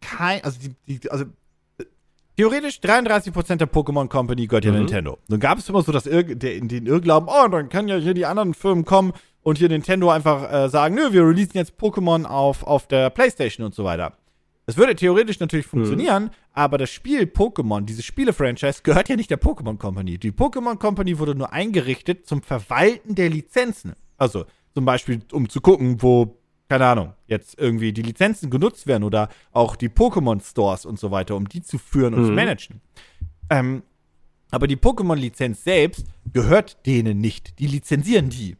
kein, 0.00 0.42
also 0.44 0.58
die, 0.58 0.98
die 0.98 1.10
also 1.10 1.24
theoretisch 2.36 2.80
33% 2.80 3.56
der 3.56 3.68
Pokémon 3.68 4.08
Company 4.08 4.46
gehört 4.46 4.64
ja 4.64 4.72
mhm. 4.72 4.78
Nintendo. 4.78 5.18
Nun 5.28 5.40
gab 5.40 5.58
es 5.58 5.68
immer 5.68 5.82
so, 5.82 5.92
dass 5.92 6.06
Ir 6.06 6.22
der, 6.22 6.60
den 6.60 6.86
Irrglauben, 6.86 7.28
oh, 7.28 7.48
dann 7.48 7.68
können 7.68 7.88
ja 7.88 7.96
hier 7.96 8.14
die 8.14 8.26
anderen 8.26 8.54
Firmen 8.54 8.84
kommen 8.84 9.12
und 9.42 9.58
hier 9.58 9.68
Nintendo 9.68 10.10
einfach 10.10 10.50
äh, 10.50 10.68
sagen, 10.68 10.94
nö, 10.94 11.12
wir 11.12 11.26
releasen 11.26 11.54
jetzt 11.54 11.78
Pokémon 11.78 12.24
auf, 12.24 12.62
auf 12.62 12.86
der 12.86 13.10
Playstation 13.10 13.66
und 13.66 13.74
so 13.74 13.84
weiter. 13.84 14.16
Das 14.66 14.76
würde 14.76 14.94
theoretisch 14.94 15.40
natürlich 15.40 15.66
mhm. 15.66 15.70
funktionieren, 15.70 16.24
mhm. 16.24 16.30
aber 16.52 16.78
das 16.78 16.90
Spiel 16.90 17.22
Pokémon, 17.22 17.82
dieses 17.82 18.04
Spiele-Franchise, 18.04 18.80
gehört 18.82 19.08
ja 19.08 19.16
nicht 19.16 19.30
der 19.30 19.40
Pokémon 19.40 19.76
Company. 19.76 20.18
Die 20.18 20.30
Pokémon 20.30 20.78
Company 20.78 21.18
wurde 21.18 21.34
nur 21.34 21.52
eingerichtet 21.52 22.26
zum 22.26 22.42
Verwalten 22.42 23.14
der 23.14 23.28
Lizenzen. 23.28 23.94
Also 24.16 24.44
zum 24.72 24.84
Beispiel, 24.84 25.20
um 25.32 25.48
zu 25.48 25.60
gucken, 25.60 26.00
wo 26.00 26.38
keine 26.72 26.86
Ahnung, 26.86 27.12
jetzt 27.26 27.58
irgendwie 27.58 27.92
die 27.92 28.00
Lizenzen 28.00 28.48
genutzt 28.48 28.86
werden 28.86 29.02
oder 29.02 29.28
auch 29.52 29.76
die 29.76 29.90
Pokémon-Stores 29.90 30.86
und 30.86 30.98
so 30.98 31.10
weiter, 31.10 31.36
um 31.36 31.46
die 31.46 31.60
zu 31.60 31.76
führen 31.76 32.14
und 32.14 32.22
mhm. 32.22 32.26
zu 32.28 32.32
managen. 32.32 32.80
Ähm, 33.50 33.82
aber 34.50 34.66
die 34.66 34.78
Pokémon-Lizenz 34.78 35.64
selbst 35.64 36.06
gehört 36.32 36.86
denen 36.86 37.18
nicht. 37.18 37.58
Die 37.58 37.66
lizenzieren 37.66 38.30
die. 38.30 38.56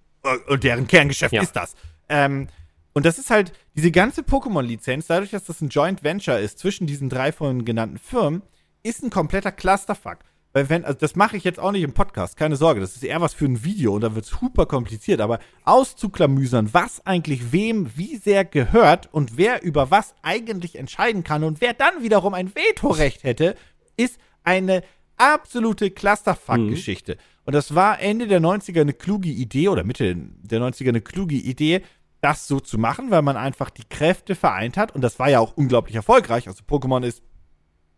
Und 0.46 0.62
deren 0.62 0.86
Kerngeschäft 0.86 1.32
ja. 1.32 1.40
ist 1.40 1.56
das. 1.56 1.74
Ähm, 2.10 2.48
und 2.92 3.06
das 3.06 3.18
ist 3.18 3.30
halt 3.30 3.54
diese 3.76 3.90
ganze 3.90 4.20
Pokémon-Lizenz, 4.20 5.06
dadurch, 5.06 5.30
dass 5.30 5.44
das 5.44 5.62
ein 5.62 5.70
Joint 5.70 6.04
Venture 6.04 6.38
ist 6.38 6.58
zwischen 6.58 6.86
diesen 6.86 7.08
drei 7.08 7.32
vorhin 7.32 7.64
genannten 7.64 7.96
Firmen, 7.96 8.42
ist 8.82 9.02
ein 9.02 9.08
kompletter 9.08 9.52
Clusterfuck. 9.52 10.18
Weil 10.52 10.68
wenn, 10.68 10.84
also 10.84 10.98
das 10.98 11.16
mache 11.16 11.36
ich 11.36 11.44
jetzt 11.44 11.58
auch 11.58 11.72
nicht 11.72 11.82
im 11.82 11.94
Podcast, 11.94 12.36
keine 12.36 12.56
Sorge, 12.56 12.80
das 12.80 12.94
ist 12.94 13.04
eher 13.04 13.20
was 13.20 13.32
für 13.32 13.46
ein 13.46 13.64
Video 13.64 13.94
und 13.94 14.02
da 14.02 14.14
wird 14.14 14.26
es 14.26 14.30
super 14.30 14.66
kompliziert, 14.66 15.20
aber 15.20 15.38
auszuklamüsern, 15.64 16.74
was 16.74 17.06
eigentlich 17.06 17.52
wem 17.52 17.90
wie 17.96 18.16
sehr 18.16 18.44
gehört 18.44 19.08
und 19.12 19.38
wer 19.38 19.62
über 19.62 19.90
was 19.90 20.14
eigentlich 20.22 20.76
entscheiden 20.76 21.24
kann 21.24 21.42
und 21.42 21.60
wer 21.60 21.72
dann 21.72 22.02
wiederum 22.02 22.34
ein 22.34 22.54
Vetorecht 22.54 23.24
hätte, 23.24 23.56
ist 23.96 24.18
eine 24.44 24.82
absolute 25.16 25.90
Clusterfuck-Geschichte. 25.90 27.14
Mhm. 27.14 27.18
Und 27.44 27.54
das 27.54 27.74
war 27.74 28.00
Ende 28.00 28.26
der 28.26 28.40
90er 28.40 28.82
eine 28.82 28.92
kluge 28.92 29.28
Idee 29.28 29.68
oder 29.68 29.84
Mitte 29.84 30.14
der 30.14 30.60
90er 30.60 30.90
eine 30.90 31.00
kluge 31.00 31.36
Idee, 31.36 31.82
das 32.20 32.46
so 32.46 32.60
zu 32.60 32.78
machen, 32.78 33.10
weil 33.10 33.22
man 33.22 33.36
einfach 33.36 33.70
die 33.70 33.84
Kräfte 33.84 34.34
vereint 34.34 34.76
hat 34.76 34.94
und 34.94 35.00
das 35.00 35.18
war 35.18 35.28
ja 35.28 35.40
auch 35.40 35.56
unglaublich 35.56 35.96
erfolgreich. 35.96 36.46
Also 36.46 36.62
Pokémon 36.62 37.04
ist 37.04 37.22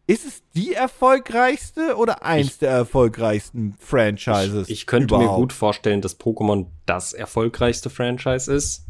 ist 0.07 0.27
es 0.27 0.43
die 0.55 0.75
erfolgreichste 0.75 1.97
oder 1.97 2.23
eins 2.25 2.47
ich, 2.49 2.59
der 2.59 2.71
erfolgreichsten 2.71 3.75
Franchises? 3.79 4.69
Ich, 4.69 4.81
ich 4.81 4.87
könnte 4.87 5.15
überhaupt? 5.15 5.31
mir 5.31 5.37
gut 5.37 5.53
vorstellen, 5.53 6.03
dass 6.03 6.21
Pokémon 6.21 6.67
das 6.85 7.13
erfolgreichste 7.15 7.89
Franchise 7.89 8.53
ist. 8.53 8.87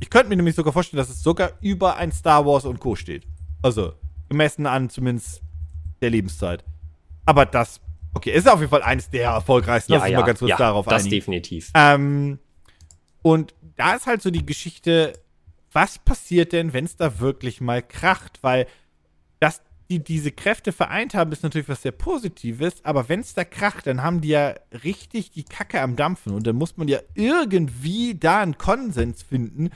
Ich 0.00 0.10
könnte 0.10 0.28
mir 0.28 0.36
nämlich 0.36 0.54
sogar 0.54 0.72
vorstellen, 0.72 0.98
dass 0.98 1.08
es 1.08 1.22
sogar 1.22 1.52
über 1.60 1.96
ein 1.96 2.12
Star 2.12 2.44
Wars 2.46 2.64
und 2.64 2.80
Co. 2.80 2.94
steht. 2.94 3.26
Also, 3.62 3.94
gemessen 4.28 4.66
an 4.66 4.90
zumindest 4.90 5.42
der 6.00 6.10
Lebenszeit. 6.10 6.64
Aber 7.24 7.46
das, 7.46 7.80
okay, 8.14 8.32
ist 8.32 8.48
auf 8.48 8.60
jeden 8.60 8.70
Fall 8.70 8.82
eines 8.82 9.10
der 9.10 9.30
erfolgreichsten. 9.30 9.92
Ja, 9.92 9.98
Lass 10.00 10.08
ja, 10.08 10.20
mal 10.20 10.26
ganz 10.26 10.38
kurz 10.40 10.50
ja, 10.50 10.56
darauf 10.56 10.86
das 10.86 11.02
einigen. 11.02 11.16
definitiv. 11.16 11.70
Ähm, 11.74 12.38
und 13.22 13.54
da 13.76 13.94
ist 13.94 14.06
halt 14.06 14.20
so 14.22 14.30
die 14.30 14.44
Geschichte, 14.44 15.14
was 15.72 15.98
passiert 15.98 16.52
denn, 16.52 16.72
wenn 16.72 16.84
es 16.84 16.96
da 16.96 17.20
wirklich 17.20 17.60
mal 17.60 17.82
kracht? 17.82 18.38
Weil 18.42 18.66
das 19.38 19.62
die 19.90 19.98
diese 19.98 20.30
Kräfte 20.30 20.70
vereint 20.70 21.14
haben, 21.14 21.32
ist 21.32 21.42
natürlich 21.42 21.68
was 21.68 21.82
sehr 21.82 21.92
Positives, 21.92 22.84
aber 22.84 23.08
wenn 23.08 23.20
es 23.20 23.34
da 23.34 23.44
kracht, 23.44 23.88
dann 23.88 24.02
haben 24.02 24.20
die 24.20 24.28
ja 24.28 24.54
richtig 24.84 25.32
die 25.32 25.42
Kacke 25.42 25.80
am 25.80 25.96
Dampfen 25.96 26.32
und 26.32 26.46
dann 26.46 26.56
muss 26.56 26.76
man 26.76 26.86
ja 26.86 27.00
irgendwie 27.14 28.14
da 28.14 28.40
einen 28.40 28.56
Konsens 28.56 29.22
finden 29.22 29.70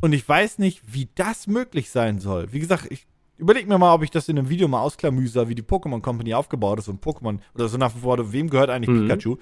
und 0.00 0.12
ich 0.12 0.28
weiß 0.28 0.58
nicht, 0.58 0.82
wie 0.92 1.08
das 1.14 1.46
möglich 1.46 1.90
sein 1.90 2.18
soll. 2.18 2.52
Wie 2.52 2.58
gesagt, 2.58 2.88
ich 2.90 3.06
überlege 3.38 3.68
mir 3.68 3.78
mal, 3.78 3.94
ob 3.94 4.02
ich 4.02 4.10
das 4.10 4.28
in 4.28 4.36
einem 4.36 4.48
Video 4.48 4.66
mal 4.66 4.80
ausklamüser, 4.80 5.48
wie 5.48 5.54
die 5.54 5.62
Pokémon 5.62 6.00
Company 6.00 6.34
aufgebaut 6.34 6.80
ist 6.80 6.88
und 6.88 7.04
Pokémon 7.04 7.38
oder 7.54 7.68
so 7.68 7.78
nach 7.78 7.94
wie 7.94 8.00
vor, 8.00 8.32
wem 8.32 8.50
gehört 8.50 8.68
eigentlich 8.68 8.90
mhm. 8.90 9.06
Pikachu? 9.06 9.36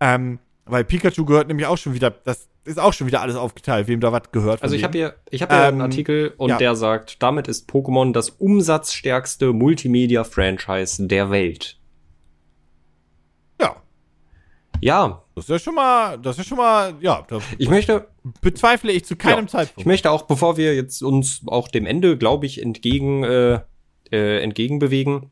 Ähm, 0.00 0.40
weil 0.66 0.84
Pikachu 0.84 1.24
gehört 1.24 1.48
nämlich 1.48 1.66
auch 1.66 1.78
schon 1.78 1.94
wieder, 1.94 2.10
das 2.10 2.48
ist 2.64 2.78
auch 2.78 2.92
schon 2.92 3.06
wieder 3.06 3.20
alles 3.20 3.36
aufgeteilt, 3.36 3.88
wem 3.88 4.00
da 4.00 4.12
was 4.12 4.30
gehört. 4.32 4.62
Also 4.62 4.74
ich 4.76 4.84
habe 4.84 4.96
hier, 4.96 5.14
ich 5.30 5.42
habe 5.42 5.54
hier 5.54 5.64
ähm, 5.64 5.74
einen 5.74 5.80
Artikel 5.80 6.34
und 6.36 6.50
ja. 6.50 6.58
der 6.58 6.76
sagt, 6.76 7.22
damit 7.22 7.48
ist 7.48 7.70
Pokémon 7.70 8.12
das 8.12 8.30
umsatzstärkste 8.30 9.52
Multimedia-Franchise 9.52 11.06
der 11.06 11.30
Welt. 11.30 11.78
Ja. 13.60 13.76
Ja. 14.80 15.22
Das 15.34 15.44
ist 15.44 15.50
ja 15.50 15.58
schon 15.58 15.74
mal, 15.74 16.18
das 16.18 16.38
ist 16.38 16.48
schon 16.48 16.58
mal, 16.58 16.94
ja. 17.00 17.26
Ich 17.56 17.70
möchte, 17.70 18.08
bezweifle 18.42 18.92
ich 18.92 19.06
zu 19.06 19.16
keinem 19.16 19.46
ja, 19.46 19.48
Zeitpunkt. 19.48 19.80
Ich 19.80 19.86
möchte 19.86 20.10
auch, 20.10 20.22
bevor 20.22 20.58
wir 20.58 20.74
jetzt 20.74 21.02
uns 21.02 21.42
auch 21.46 21.68
dem 21.68 21.86
Ende, 21.86 22.18
glaube 22.18 22.44
ich, 22.44 22.62
entgegen, 22.62 23.24
äh, 23.24 23.60
äh, 24.12 24.42
entgegenbewegen, 24.42 25.30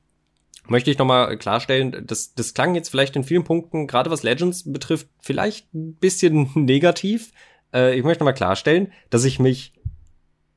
möchte 0.70 0.90
ich 0.90 0.98
nochmal 0.98 1.36
klarstellen, 1.38 2.04
das, 2.06 2.34
das 2.34 2.54
klang 2.54 2.74
jetzt 2.74 2.88
vielleicht 2.88 3.16
in 3.16 3.24
vielen 3.24 3.44
Punkten, 3.44 3.86
gerade 3.86 4.10
was 4.10 4.22
Legends 4.22 4.70
betrifft, 4.70 5.08
vielleicht 5.20 5.72
ein 5.74 5.94
bisschen 5.94 6.50
negativ. 6.54 7.32
Äh, 7.72 7.96
ich 7.96 8.04
möchte 8.04 8.22
nochmal 8.22 8.34
klarstellen, 8.34 8.92
dass 9.10 9.24
ich 9.24 9.38
mich 9.38 9.72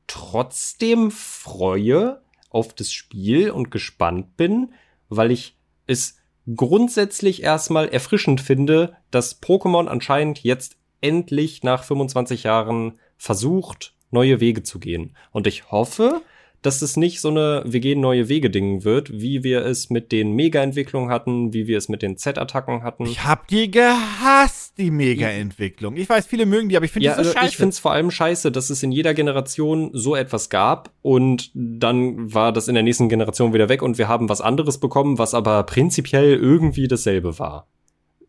trotzdem 0.06 1.10
freue 1.10 2.20
auf 2.50 2.74
das 2.74 2.92
Spiel 2.92 3.50
und 3.50 3.70
gespannt 3.70 4.36
bin, 4.36 4.74
weil 5.08 5.30
ich 5.30 5.56
es 5.86 6.18
grundsätzlich 6.56 7.42
erstmal 7.42 7.88
erfrischend 7.88 8.40
finde, 8.40 8.96
dass 9.10 9.40
Pokémon 9.42 9.86
anscheinend 9.86 10.42
jetzt 10.42 10.76
endlich 11.00 11.62
nach 11.62 11.84
25 11.84 12.44
Jahren 12.44 12.98
versucht, 13.16 13.94
neue 14.10 14.40
Wege 14.40 14.62
zu 14.62 14.78
gehen. 14.78 15.16
Und 15.30 15.46
ich 15.46 15.70
hoffe, 15.70 16.22
dass 16.62 16.80
es 16.80 16.96
nicht 16.96 17.20
so 17.20 17.28
eine 17.28 17.62
wir 17.66 17.80
gehen 17.80 18.00
neue 18.00 18.28
Wege 18.28 18.48
Ding 18.48 18.84
wird, 18.84 19.12
wie 19.12 19.42
wir 19.42 19.64
es 19.64 19.90
mit 19.90 20.12
den 20.12 20.32
Mega-Entwicklungen 20.32 21.10
hatten, 21.10 21.52
wie 21.52 21.66
wir 21.66 21.76
es 21.76 21.88
mit 21.88 22.02
den 22.02 22.16
Z-Attacken 22.16 22.82
hatten. 22.84 23.04
Ich 23.04 23.24
hab 23.24 23.48
die 23.48 23.70
gehasst, 23.70 24.78
die 24.78 24.90
Mega-Entwicklung. 24.90 25.96
Ich 25.96 26.08
weiß, 26.08 26.26
viele 26.26 26.46
mögen 26.46 26.68
die, 26.68 26.76
aber 26.76 26.86
ich 26.86 26.92
finde 26.92 27.06
ja, 27.06 27.12
die 27.12 27.16
so 27.16 27.28
also 27.28 27.32
scheiße. 27.32 27.48
ich 27.48 27.56
finde 27.56 27.70
es 27.70 27.78
vor 27.80 27.92
allem 27.92 28.10
scheiße, 28.10 28.52
dass 28.52 28.70
es 28.70 28.82
in 28.82 28.92
jeder 28.92 29.12
Generation 29.12 29.90
so 29.92 30.14
etwas 30.14 30.48
gab 30.48 30.90
und 31.02 31.50
dann 31.54 32.32
war 32.32 32.52
das 32.52 32.68
in 32.68 32.74
der 32.74 32.84
nächsten 32.84 33.08
Generation 33.08 33.52
wieder 33.52 33.68
weg 33.68 33.82
und 33.82 33.98
wir 33.98 34.08
haben 34.08 34.28
was 34.28 34.40
anderes 34.40 34.78
bekommen, 34.78 35.18
was 35.18 35.34
aber 35.34 35.64
prinzipiell 35.64 36.34
irgendwie 36.34 36.86
dasselbe 36.86 37.38
war. 37.38 37.66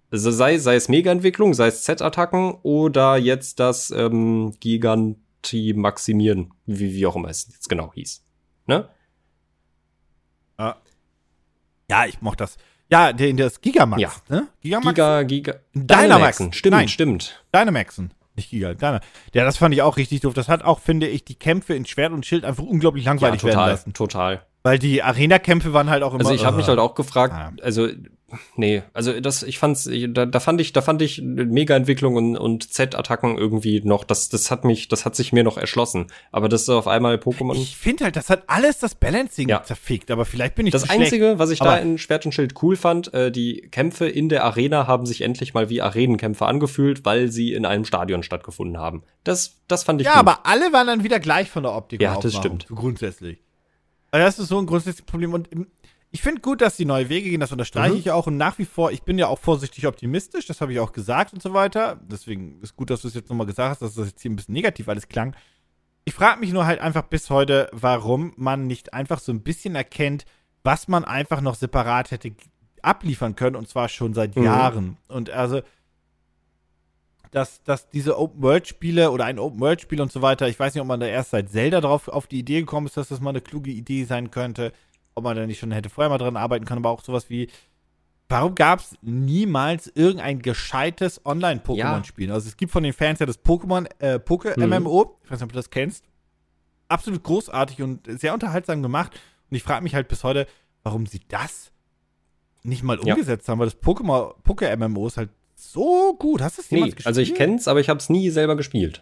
Also 0.10 0.30
sei, 0.30 0.58
sei 0.58 0.76
es 0.76 0.90
Mega-Entwicklung, 0.90 1.54
sei 1.54 1.68
es 1.68 1.84
Z-Attacken 1.84 2.56
oder 2.62 3.18
jetzt 3.18 3.60
das 3.60 3.92
ähm, 3.92 4.54
Giganti-Maximieren, 5.44 6.54
wie, 6.66 6.94
wie 6.94 7.06
auch 7.06 7.16
immer 7.16 7.30
es 7.30 7.48
jetzt 7.52 7.70
genau 7.70 7.92
hieß. 7.94 8.24
Ne? 8.68 8.90
ja, 11.90 12.06
ich 12.08 12.22
mochte 12.22 12.44
das. 12.46 12.58
Ja, 12.90 13.12
der, 13.14 13.34
das 13.34 13.62
Gigamax, 13.62 14.02
Ja. 14.02 14.12
ne? 14.30 14.48
Gigamax? 14.62 14.96
Giga, 14.96 15.24
Giga. 15.24 15.56
Dynamaxen. 15.74 16.54
Stimmt, 16.54 16.72
Nein. 16.76 16.88
stimmt. 16.88 17.44
Dynamaxen. 17.54 18.14
Nicht 18.36 18.50
Giga, 18.50 18.74
Dyna. 18.74 19.02
Ja, 19.34 19.44
das 19.44 19.58
fand 19.58 19.76
ich 19.76 19.82
auch 19.82 19.98
richtig 19.98 20.22
doof. 20.22 20.34
Das 20.34 20.48
hat 20.50 20.64
auch, 20.64 20.80
finde 20.80 21.08
ich, 21.08 21.24
die 21.26 21.36
Kämpfe 21.36 21.76
in 21.76 21.86
Schwert 21.86 22.14
und 22.14 22.26
Schild 22.26 22.46
einfach 22.46 22.64
unglaublich 22.64 23.06
Ja, 23.06 23.12
langweilig 23.12 23.44
werden 23.44 23.54
total, 23.54 23.70
lassen. 23.70 23.94
total. 23.94 24.46
Weil 24.64 24.80
die 24.80 25.04
Arena-Kämpfe 25.04 25.74
waren 25.74 25.90
halt 25.90 26.04
auch 26.04 26.14
immer. 26.14 26.22
Also 26.22 26.34
ich 26.34 26.46
habe 26.46 26.58
mich 26.58 26.68
halt 26.68 26.80
auch 26.80 26.96
gefragt, 26.96 27.34
Ja. 27.38 27.52
also 27.64 27.90
nee, 28.56 28.82
also 28.94 29.20
das 29.20 29.44
ich 29.44 29.60
fand's 29.60 29.88
da, 30.10 30.26
da 30.26 30.40
fand 30.40 30.60
ich 30.62 30.72
da 30.74 30.82
fand 30.82 31.02
ich 31.02 31.22
Mega 31.22 31.76
Entwicklung 31.76 32.16
und, 32.16 32.38
und 32.38 32.72
Z 32.74 32.96
Attacken 32.96 33.38
irgendwie 33.38 33.82
noch 33.84 34.06
das 34.06 34.30
das 34.30 34.50
hat 34.50 34.64
mich 34.64 34.88
das 34.88 35.06
hat 35.06 35.16
sich 35.18 35.34
mir 35.34 35.44
noch 35.44 35.58
erschlossen, 35.58 36.08
aber 36.32 36.48
das 36.50 36.62
ist 36.64 36.70
auf 36.70 36.88
einmal 36.88 37.16
Pokémon 37.18 37.54
Ich 37.56 37.76
finde 37.76 38.06
halt, 38.06 38.16
das 38.16 38.30
hat 38.30 38.44
alles 38.48 38.80
das 38.80 38.96
Balancing 38.96 39.50
Ja. 39.50 39.62
zerfickt, 39.64 40.10
aber 40.10 40.24
vielleicht 40.26 40.56
bin 40.56 40.66
ich 40.66 40.72
das 40.72 40.84
zu 40.84 40.88
schlecht. 40.88 41.02
einzige, 41.02 41.38
was 41.40 41.50
ich 41.52 41.60
da 41.60 41.76
in 41.78 41.98
Schwert 41.98 42.26
und 42.26 42.32
Schild 42.32 42.54
cool 42.64 42.76
fand, 42.78 43.14
äh, 43.14 43.32
die 43.32 43.68
Kämpfe 43.70 44.08
in 44.08 44.30
der 44.30 44.46
Arena 44.46 44.88
haben 44.88 45.06
sich 45.06 45.22
endlich 45.22 45.54
mal 45.54 45.70
wie 45.70 45.82
Arenenkämpfe 45.82 46.46
angefühlt, 46.46 47.04
weil 47.06 47.28
sie 47.30 47.52
in 47.54 47.66
einem 47.66 47.84
Stadion 47.86 48.24
stattgefunden 48.24 48.78
haben. 48.78 49.04
Das 49.26 49.58
das 49.68 49.84
fand 49.84 50.00
ich 50.02 50.06
Ja, 50.08 50.14
gut. 50.14 50.20
aber 50.22 50.46
alle 50.46 50.72
waren 50.74 50.88
dann 50.88 51.04
wieder 51.04 51.20
gleich 51.20 51.52
von 51.52 51.64
der 51.64 51.74
Optik. 51.74 52.02
Ja, 52.02 52.18
das 52.20 52.34
stimmt. 52.34 52.66
Grundsätzlich. 52.70 53.40
Also 54.14 54.26
das 54.26 54.38
ist 54.40 54.50
so 54.50 54.60
ein 54.60 54.68
grundsätzliches 54.68 55.06
Problem. 55.08 55.34
Und 55.34 55.52
ähm, 55.52 55.68
ich 56.12 56.22
finde 56.22 56.42
gut, 56.42 56.62
dass 56.62 56.78
die 56.78 56.86
neue 56.86 57.10
Wege 57.10 57.30
gehen, 57.32 57.40
das 57.40 57.52
unterstreiche 57.52 57.94
Mhm. 57.96 58.00
ich 58.00 58.12
auch. 58.12 58.28
Und 58.28 58.38
nach 58.38 58.60
wie 58.60 58.66
vor, 58.66 58.92
ich 58.92 59.02
bin 59.02 59.18
ja 59.18 59.26
auch 59.28 59.40
vorsichtig 59.40 59.88
optimistisch, 59.88 60.46
das 60.46 60.62
habe 60.62 60.72
ich 60.72 60.80
auch 60.80 60.92
gesagt 60.92 61.34
und 61.34 61.42
so 61.42 61.54
weiter. 61.54 62.00
Deswegen 62.04 62.62
ist 62.62 62.76
gut, 62.76 62.92
dass 62.92 63.02
du 63.02 63.08
es 63.08 63.16
jetzt 63.16 63.30
nochmal 63.30 63.48
gesagt 63.48 63.72
hast, 63.72 63.82
dass 63.82 63.96
das 63.96 64.10
jetzt 64.10 64.22
hier 64.22 64.30
ein 64.30 64.36
bisschen 64.36 64.54
negativ 64.54 64.88
alles 64.88 65.08
klang. 65.10 65.36
Ich 66.06 66.14
frage 66.14 66.40
mich 66.40 66.54
nur 66.54 66.68
halt 66.68 66.80
einfach 66.80 67.04
bis 67.04 67.32
heute, 67.32 67.70
warum 67.72 68.34
man 68.36 68.68
nicht 68.68 68.94
einfach 68.94 69.20
so 69.20 69.32
ein 69.32 69.42
bisschen 69.42 69.74
erkennt, 69.74 70.26
was 70.64 70.88
man 70.88 71.04
einfach 71.06 71.42
noch 71.42 71.56
separat 71.56 72.12
hätte 72.12 72.34
abliefern 72.84 73.36
können, 73.36 73.56
und 73.56 73.68
zwar 73.68 73.90
schon 73.90 74.14
seit 74.14 74.36
Mhm. 74.36 74.44
Jahren. 74.44 74.98
Und 75.08 75.32
also, 75.32 75.62
dass, 77.34 77.64
dass 77.64 77.90
diese 77.90 78.18
Open-World-Spiele 78.18 79.12
oder 79.12 79.26
ein 79.26 79.40
Open-World-Spiel 79.40 80.00
und 80.02 80.12
so 80.12 80.22
weiter, 80.22 80.48
ich 80.48 80.60
weiß 80.60 80.74
nicht, 80.74 80.82
ob 80.82 80.88
man 80.88 81.00
da 81.00 81.08
erst 81.08 81.32
seit 81.32 81.50
Zelda 81.50 81.82
drauf 81.82 82.08
auf 82.08 82.28
die 82.28 82.40
Idee 82.40 82.60
gekommen 82.62 82.88
ist, 82.88 82.96
dass 82.98 83.10
das 83.10 83.20
mal 83.20 83.32
eine 83.32 83.42
kluge 83.42 83.72
Idee 83.72 84.04
sein 84.04 84.32
könnte, 84.32 84.72
ob 85.16 85.24
man 85.24 85.36
da 85.36 85.46
nicht 85.46 85.60
schon 85.60 85.72
hätte 85.72 85.90
vorher 85.90 86.10
mal 86.10 86.18
dran 86.20 86.38
arbeiten 86.38 86.66
können, 86.66 86.80
aber 86.86 86.92
auch 86.92 87.04
sowas 87.04 87.30
wie, 87.30 87.50
warum 88.30 88.56
gab 88.56 88.80
es 88.80 88.96
niemals 89.02 89.92
irgendein 89.96 90.42
gescheites 90.42 91.26
Online-Pokémon-Spiel? 91.26 92.32
Also 92.32 92.48
es 92.48 92.56
gibt 92.58 92.72
von 92.72 92.84
den 92.84 92.94
Fans 92.94 93.20
ja 93.20 93.26
das 93.26 93.44
Pokémon, 93.44 93.88
äh, 94.00 94.20
Poké-MMO, 94.20 95.16
ich 95.24 95.32
weiß 95.32 95.40
nicht, 95.40 95.44
ob 95.44 95.50
du 95.52 95.56
das 95.56 95.70
kennst, 95.70 96.06
absolut 96.88 97.24
großartig 97.24 97.82
und 97.82 98.08
sehr 98.20 98.34
unterhaltsam 98.34 98.82
gemacht 98.84 99.20
und 99.50 99.58
ich 99.58 99.64
frage 99.64 99.84
mich 99.84 99.96
halt 99.96 100.08
bis 100.08 100.24
heute, 100.24 100.46
warum 100.84 101.06
sie 101.08 101.22
das 101.28 101.72
nicht 102.64 102.84
mal 102.84 102.98
Ja. 103.04 103.14
umgesetzt 103.14 103.50
haben, 103.50 103.60
weil 103.60 103.68
das 103.68 103.82
Pokémon, 103.82 104.36
Poké-MMO 104.44 105.08
ist 105.08 105.18
halt 105.18 105.30
so 105.72 106.16
gut. 106.18 106.42
Hast 106.42 106.58
du 106.58 106.62
es 106.62 106.72
nee, 106.72 106.78
jemals 106.78 106.96
gespielt? 106.96 107.08
also 107.08 107.22
ich 107.22 107.34
kenn's, 107.36 107.68
aber 107.68 107.80
ich 107.80 107.90
habe 107.90 108.00
es 108.00 108.10
nie 108.10 108.30
selber 108.30 108.56
gespielt. 108.56 109.02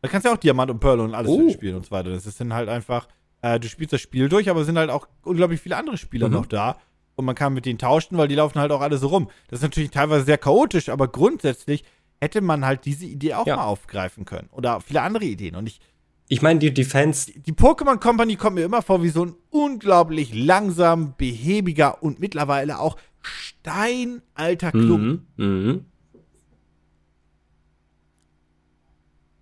Da 0.00 0.08
kannst 0.08 0.24
du 0.24 0.30
ja 0.30 0.34
auch 0.34 0.40
Diamant 0.40 0.70
und 0.70 0.80
Pearl 0.80 1.00
und 1.00 1.14
alles 1.14 1.30
Oh. 1.30 1.48
spielen 1.50 1.76
und 1.76 1.84
so 1.86 1.90
weiter. 1.92 2.10
Das 2.10 2.26
ist 2.26 2.40
dann 2.40 2.52
halt 2.52 2.68
einfach, 2.68 3.06
äh, 3.40 3.60
du 3.60 3.68
spielst 3.68 3.92
das 3.92 4.00
Spiel 4.00 4.28
durch, 4.28 4.50
aber 4.50 4.60
es 4.60 4.66
sind 4.66 4.76
halt 4.78 4.90
auch 4.90 5.06
unglaublich 5.22 5.60
viele 5.60 5.76
andere 5.76 5.96
Spieler 5.96 6.28
Mhm. 6.28 6.34
noch 6.34 6.46
da. 6.46 6.78
Und 7.14 7.24
man 7.26 7.34
kann 7.34 7.52
mit 7.54 7.66
denen 7.66 7.78
tauschen, 7.78 8.16
weil 8.18 8.26
die 8.26 8.34
laufen 8.34 8.58
halt 8.58 8.72
auch 8.72 8.80
alle 8.80 8.96
so 8.98 9.08
rum. 9.08 9.28
Das 9.48 9.58
ist 9.60 9.62
natürlich 9.62 9.90
teilweise 9.90 10.24
sehr 10.24 10.38
chaotisch, 10.38 10.88
aber 10.88 11.08
grundsätzlich 11.08 11.84
hätte 12.20 12.40
man 12.40 12.64
halt 12.64 12.84
diese 12.84 13.04
Idee 13.04 13.34
auch 13.34 13.46
Ja. 13.46 13.56
mal 13.56 13.64
aufgreifen 13.64 14.24
können. 14.24 14.48
Oder 14.52 14.80
viele 14.80 15.02
andere 15.02 15.24
Ideen. 15.24 15.54
Und 15.56 15.66
ich, 15.68 15.80
Ich 16.28 16.40
meine, 16.40 16.58
die, 16.60 16.72
die 16.72 16.84
Fans, 16.84 17.26
die 17.26 17.52
Pokémon 17.52 17.98
Company 17.98 18.36
kommt 18.36 18.54
mir 18.54 18.64
immer 18.64 18.80
vor 18.80 19.02
wie 19.02 19.10
so 19.10 19.24
ein 19.26 19.34
unglaublich 19.50 20.32
langsam, 20.34 21.14
behäbiger 21.18 22.02
und 22.02 22.20
mittlerweile 22.20 22.78
auch 22.78 22.96
steinalter 23.22 24.70
Klumpen. 24.70 25.26
mhm, 25.36 25.46
mhm. 25.46 25.84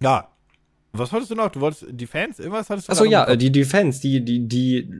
Ja. 0.03 0.28
Was 0.93 1.12
wolltest 1.12 1.31
du 1.31 1.37
noch? 1.37 1.51
Du 1.51 1.61
wolltest 1.61 1.87
die 1.89 2.07
Fans? 2.07 2.41
Irgendwas 2.41 2.68
hattest 2.68 2.89
du 2.89 2.93
Achso, 2.93 3.05
ja, 3.05 3.24
äh, 3.24 3.37
die, 3.37 3.53
die 3.53 3.64
Fans, 3.64 4.01
die, 4.01 4.24
die, 4.24 4.49
die 4.49 4.91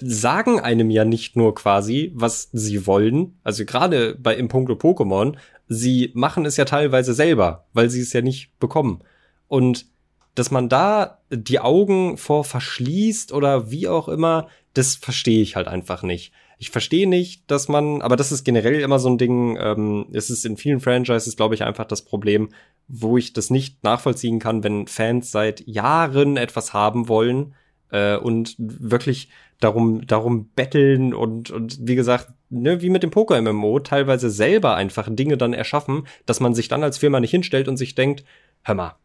sagen 0.00 0.58
einem 0.58 0.90
ja 0.90 1.04
nicht 1.04 1.36
nur 1.36 1.54
quasi, 1.54 2.12
was 2.14 2.48
sie 2.52 2.86
wollen. 2.86 3.38
Also 3.44 3.66
gerade 3.66 4.14
bei 4.14 4.34
im 4.34 4.48
Punkto 4.48 4.72
Pokémon, 4.74 5.36
sie 5.68 6.10
machen 6.14 6.46
es 6.46 6.56
ja 6.56 6.64
teilweise 6.64 7.12
selber, 7.12 7.66
weil 7.74 7.90
sie 7.90 8.00
es 8.00 8.12
ja 8.14 8.22
nicht 8.22 8.58
bekommen. 8.58 9.02
Und 9.46 9.86
dass 10.34 10.50
man 10.50 10.70
da 10.70 11.20
die 11.30 11.60
Augen 11.60 12.16
vor 12.16 12.44
verschließt 12.44 13.32
oder 13.32 13.70
wie 13.70 13.86
auch 13.86 14.08
immer, 14.08 14.48
das 14.72 14.96
verstehe 14.96 15.42
ich 15.42 15.56
halt 15.56 15.68
einfach 15.68 16.02
nicht. 16.02 16.32
Ich 16.58 16.70
verstehe 16.70 17.08
nicht, 17.08 17.50
dass 17.50 17.68
man, 17.68 18.02
aber 18.02 18.16
das 18.16 18.32
ist 18.32 18.44
generell 18.44 18.80
immer 18.80 18.98
so 18.98 19.08
ein 19.08 19.18
Ding, 19.18 19.58
ähm, 19.60 20.06
es 20.12 20.30
ist 20.30 20.44
in 20.44 20.56
vielen 20.56 20.80
Franchises, 20.80 21.36
glaube 21.36 21.54
ich, 21.54 21.64
einfach 21.64 21.84
das 21.84 22.02
Problem, 22.02 22.50
wo 22.88 23.16
ich 23.16 23.32
das 23.32 23.50
nicht 23.50 23.82
nachvollziehen 23.82 24.38
kann, 24.38 24.62
wenn 24.62 24.86
Fans 24.86 25.30
seit 25.30 25.66
Jahren 25.66 26.36
etwas 26.36 26.72
haben 26.72 27.08
wollen 27.08 27.54
äh, 27.90 28.16
und 28.16 28.54
wirklich 28.58 29.28
darum, 29.60 30.06
darum 30.06 30.48
betteln 30.54 31.14
und, 31.14 31.50
und 31.50 31.78
wie 31.80 31.94
gesagt, 31.94 32.28
ne, 32.50 32.82
wie 32.82 32.90
mit 32.90 33.02
dem 33.02 33.10
Poker-MMO, 33.10 33.80
teilweise 33.80 34.30
selber 34.30 34.76
einfach 34.76 35.08
Dinge 35.10 35.36
dann 35.36 35.54
erschaffen, 35.54 36.06
dass 36.26 36.40
man 36.40 36.54
sich 36.54 36.68
dann 36.68 36.82
als 36.82 36.98
Firma 36.98 37.20
nicht 37.20 37.30
hinstellt 37.30 37.68
und 37.68 37.76
sich 37.76 37.94
denkt, 37.94 38.24
hör 38.62 38.74
mal, 38.74 38.96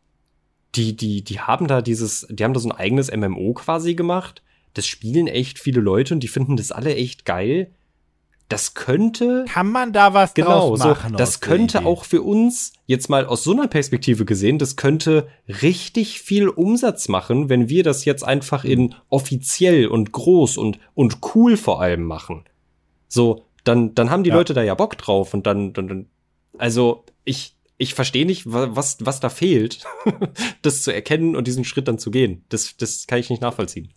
die, 0.76 0.96
die, 0.96 1.24
die 1.24 1.40
haben 1.40 1.68
da 1.68 1.82
dieses, 1.82 2.28
die 2.30 2.44
haben 2.44 2.54
da 2.54 2.60
so 2.60 2.70
ein 2.70 2.76
eigenes 2.76 3.16
MMO 3.16 3.54
quasi 3.54 3.96
gemacht. 3.96 4.44
Das 4.74 4.86
spielen 4.88 5.28
echt 5.28 5.60
viele 5.60 5.82
Leute 5.82 6.14
und 6.14 6.22
die 6.22 6.28
finden 6.28 6.58
das 6.58 6.72
alle 6.72 6.96
echt 6.96 7.26
geil. 7.26 7.72
Das 8.48 8.74
könnte 8.74 9.46
Kann 9.48 9.72
man 9.72 9.94
da 9.94 10.16
was 10.16 10.34
Genau, 10.34 10.70
draus 10.70 10.80
so, 10.80 10.88
machen? 10.88 11.14
aus 11.14 11.20
das 11.20 11.40
könnte 11.40 11.86
auch 11.86 12.04
für 12.04 12.24
uns 12.24 12.74
jetzt 12.88 13.08
mal 13.08 13.26
aus 13.28 13.44
so 13.44 13.52
einer 13.52 13.68
Perspektive 13.68 14.26
gesehen, 14.26 14.58
das 14.58 14.76
könnte 14.76 15.28
richtig 15.62 16.20
viel 16.22 16.50
Umsatz 16.50 17.10
machen, 17.10 17.48
wenn 17.50 17.70
wir 17.70 17.84
das 17.84 18.06
jetzt 18.06 18.24
einfach 18.24 18.64
in 18.66 18.96
offiziell 19.10 19.86
und 19.88 20.12
groß 20.14 20.58
und, 20.58 20.80
und 20.96 21.18
cool 21.36 21.58
vor 21.58 21.80
allem 21.80 22.04
machen. 22.06 22.44
So, 23.08 23.46
dann, 23.66 23.94
dann 23.94 24.10
haben 24.10 24.24
die 24.24 24.32
Ja. 24.32 24.36
Leute 24.38 24.56
da 24.56 24.64
ja 24.64 24.74
Bock 24.74 24.98
drauf 24.98 25.36
und 25.36 25.46
dann, 25.46 25.74
dann, 25.74 25.88
dann 25.88 26.06
also 26.58 27.04
ich, 27.26 27.56
ich 27.78 27.94
verstehe 27.94 28.26
nicht, 28.26 28.52
wa- 28.52 28.70
was, 28.72 28.98
was 29.02 29.20
da 29.20 29.30
fehlt, 29.30 29.84
das 30.64 30.82
zu 30.82 30.92
erkennen 30.92 31.36
und 31.36 31.46
diesen 31.48 31.66
Schritt 31.66 31.88
dann 31.88 32.00
zu 32.00 32.10
gehen. 32.10 32.44
Das, 32.50 32.76
das 32.78 33.06
kann 33.06 33.20
ich 33.20 33.30
nicht 33.30 33.44
nachvollziehen. 33.44 33.90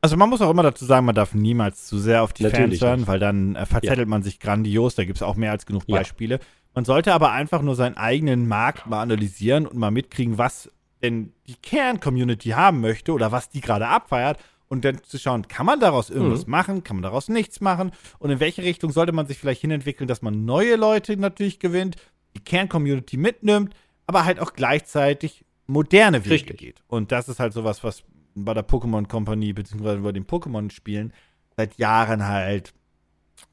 Also 0.00 0.16
man 0.16 0.28
muss 0.30 0.40
auch 0.40 0.50
immer 0.50 0.62
dazu 0.62 0.84
sagen, 0.84 1.06
man 1.06 1.14
darf 1.14 1.34
niemals 1.34 1.86
zu 1.86 1.98
sehr 1.98 2.22
auf 2.22 2.32
die 2.32 2.44
Natürlich 2.44 2.78
Fans 2.78 2.80
hören, 2.82 2.98
nicht. 3.00 3.08
weil 3.08 3.18
dann 3.18 3.56
äh, 3.56 3.66
verzettelt 3.66 4.08
man 4.08 4.22
sich 4.22 4.38
grandios. 4.38 4.94
Da 4.94 5.04
gibt 5.04 5.16
es 5.18 5.22
auch 5.22 5.34
mehr 5.36 5.50
als 5.50 5.66
genug 5.66 5.82
Ja. 5.86 5.96
Beispiele. 5.98 6.38
Man 6.74 6.84
sollte 6.84 7.12
aber 7.12 7.32
einfach 7.32 7.62
nur 7.62 7.74
seinen 7.74 7.96
eigenen 7.96 8.46
Markt 8.46 8.86
mal 8.86 9.02
analysieren 9.02 9.66
und 9.66 9.76
mal 9.78 9.90
mitkriegen, 9.90 10.38
was 10.38 10.70
denn 11.02 11.32
die 11.48 11.54
Kern-Community 11.56 12.50
haben 12.50 12.80
möchte 12.80 13.12
oder 13.12 13.32
was 13.32 13.50
die 13.50 13.60
gerade 13.60 13.88
abfeiert 13.88 14.38
und 14.68 14.84
dann 14.84 15.02
zu 15.02 15.18
schauen, 15.18 15.48
kann 15.48 15.64
man 15.66 15.80
daraus 15.80 16.10
irgendwas 16.10 16.46
Mhm. 16.46 16.50
machen, 16.50 16.84
kann 16.84 16.96
man 16.96 17.02
daraus 17.02 17.28
nichts 17.28 17.60
machen 17.60 17.90
und 18.18 18.30
in 18.30 18.38
welche 18.40 18.62
Richtung 18.62 18.92
sollte 18.92 19.12
man 19.12 19.26
sich 19.26 19.38
vielleicht 19.38 19.62
hinentwickeln, 19.62 20.06
dass 20.06 20.22
man 20.22 20.44
neue 20.44 20.76
Leute 20.76 21.16
natürlich 21.16 21.58
gewinnt, 21.58 21.96
die 22.36 22.40
Kern-Community 22.40 23.16
mitnimmt, 23.16 23.74
aber 24.06 24.24
halt 24.24 24.38
auch 24.40 24.52
gleichzeitig 24.52 25.44
moderne 25.66 26.24
Wege 26.24 26.34
Richtig. 26.34 26.58
geht. 26.58 26.82
Und 26.86 27.10
das 27.12 27.28
ist 27.28 27.40
halt 27.40 27.52
sowas, 27.52 27.82
was 27.82 28.02
bei 28.44 28.54
der 28.54 28.66
Pokémon 28.66 29.06
Company 29.06 29.52
beziehungsweise 29.52 30.00
bei 30.00 30.12
den 30.12 30.26
Pokémon-Spielen 30.26 31.12
seit 31.56 31.76
Jahren 31.78 32.26
halt, 32.26 32.72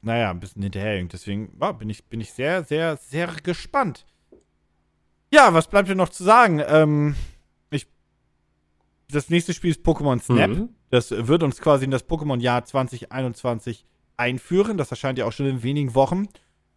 naja, 0.02 0.30
ein 0.30 0.40
bisschen 0.40 0.62
hinterherhängt. 0.62 1.12
Deswegen 1.12 1.56
ja, 1.60 1.72
bin, 1.72 1.90
ich, 1.90 2.04
bin 2.06 2.20
ich 2.20 2.32
sehr, 2.32 2.64
sehr, 2.64 2.96
sehr 2.96 3.28
gespannt. 3.42 4.06
Ja, 5.32 5.52
was 5.54 5.68
bleibt 5.68 5.88
mir 5.88 5.94
noch 5.94 6.08
zu 6.08 6.24
sagen? 6.24 6.62
Ähm, 6.66 7.16
ich, 7.70 7.86
das 9.10 9.28
nächste 9.28 9.54
Spiel 9.54 9.70
ist 9.70 9.84
Pokémon 9.84 10.20
Snap. 10.20 10.50
Mhm. 10.50 10.68
Das 10.90 11.10
wird 11.10 11.42
uns 11.42 11.60
quasi 11.60 11.84
in 11.84 11.90
das 11.90 12.08
Pokémon-Jahr 12.08 12.64
2021 12.64 13.84
einführen. 14.16 14.76
Das 14.76 14.90
erscheint 14.90 15.18
ja 15.18 15.26
auch 15.26 15.32
schon 15.32 15.46
in 15.46 15.62
wenigen 15.62 15.94
Wochen. 15.94 16.28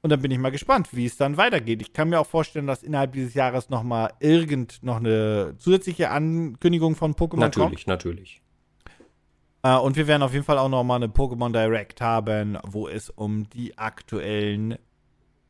Und 0.01 0.11
dann 0.11 0.21
bin 0.21 0.31
ich 0.31 0.37
mal 0.37 0.51
gespannt, 0.51 0.89
wie 0.91 1.05
es 1.05 1.17
dann 1.17 1.35
weitergeht. 1.35 1.81
Ich 1.81 1.91
kann 1.91 2.09
mir 2.09 2.19
auch 2.19 2.25
vorstellen, 2.25 2.67
dass 2.67 2.83
innerhalb 2.83 3.11
dieses 3.13 3.33
Jahres 3.33 3.69
noch 3.69 3.83
mal 3.83 4.13
irgend 4.19 4.81
noch 4.81 4.97
eine 4.97 5.55
zusätzliche 5.57 6.09
Ankündigung 6.09 6.95
von 6.95 7.15
Pokémon 7.15 7.53
kommt. 7.53 7.57
Natürlich, 7.57 7.87
natürlich. 7.87 8.41
Äh, 9.63 9.75
und 9.75 9.97
wir 9.97 10.07
werden 10.07 10.23
auf 10.23 10.33
jeden 10.33 10.45
Fall 10.45 10.57
auch 10.57 10.69
noch 10.69 10.83
mal 10.83 10.95
eine 10.95 11.07
Pokémon 11.07 11.51
Direct 11.51 11.99
haben, 11.99 12.57
wo 12.65 12.87
es 12.87 13.09
um 13.09 13.49
die 13.49 13.77
aktuellen 13.77 14.77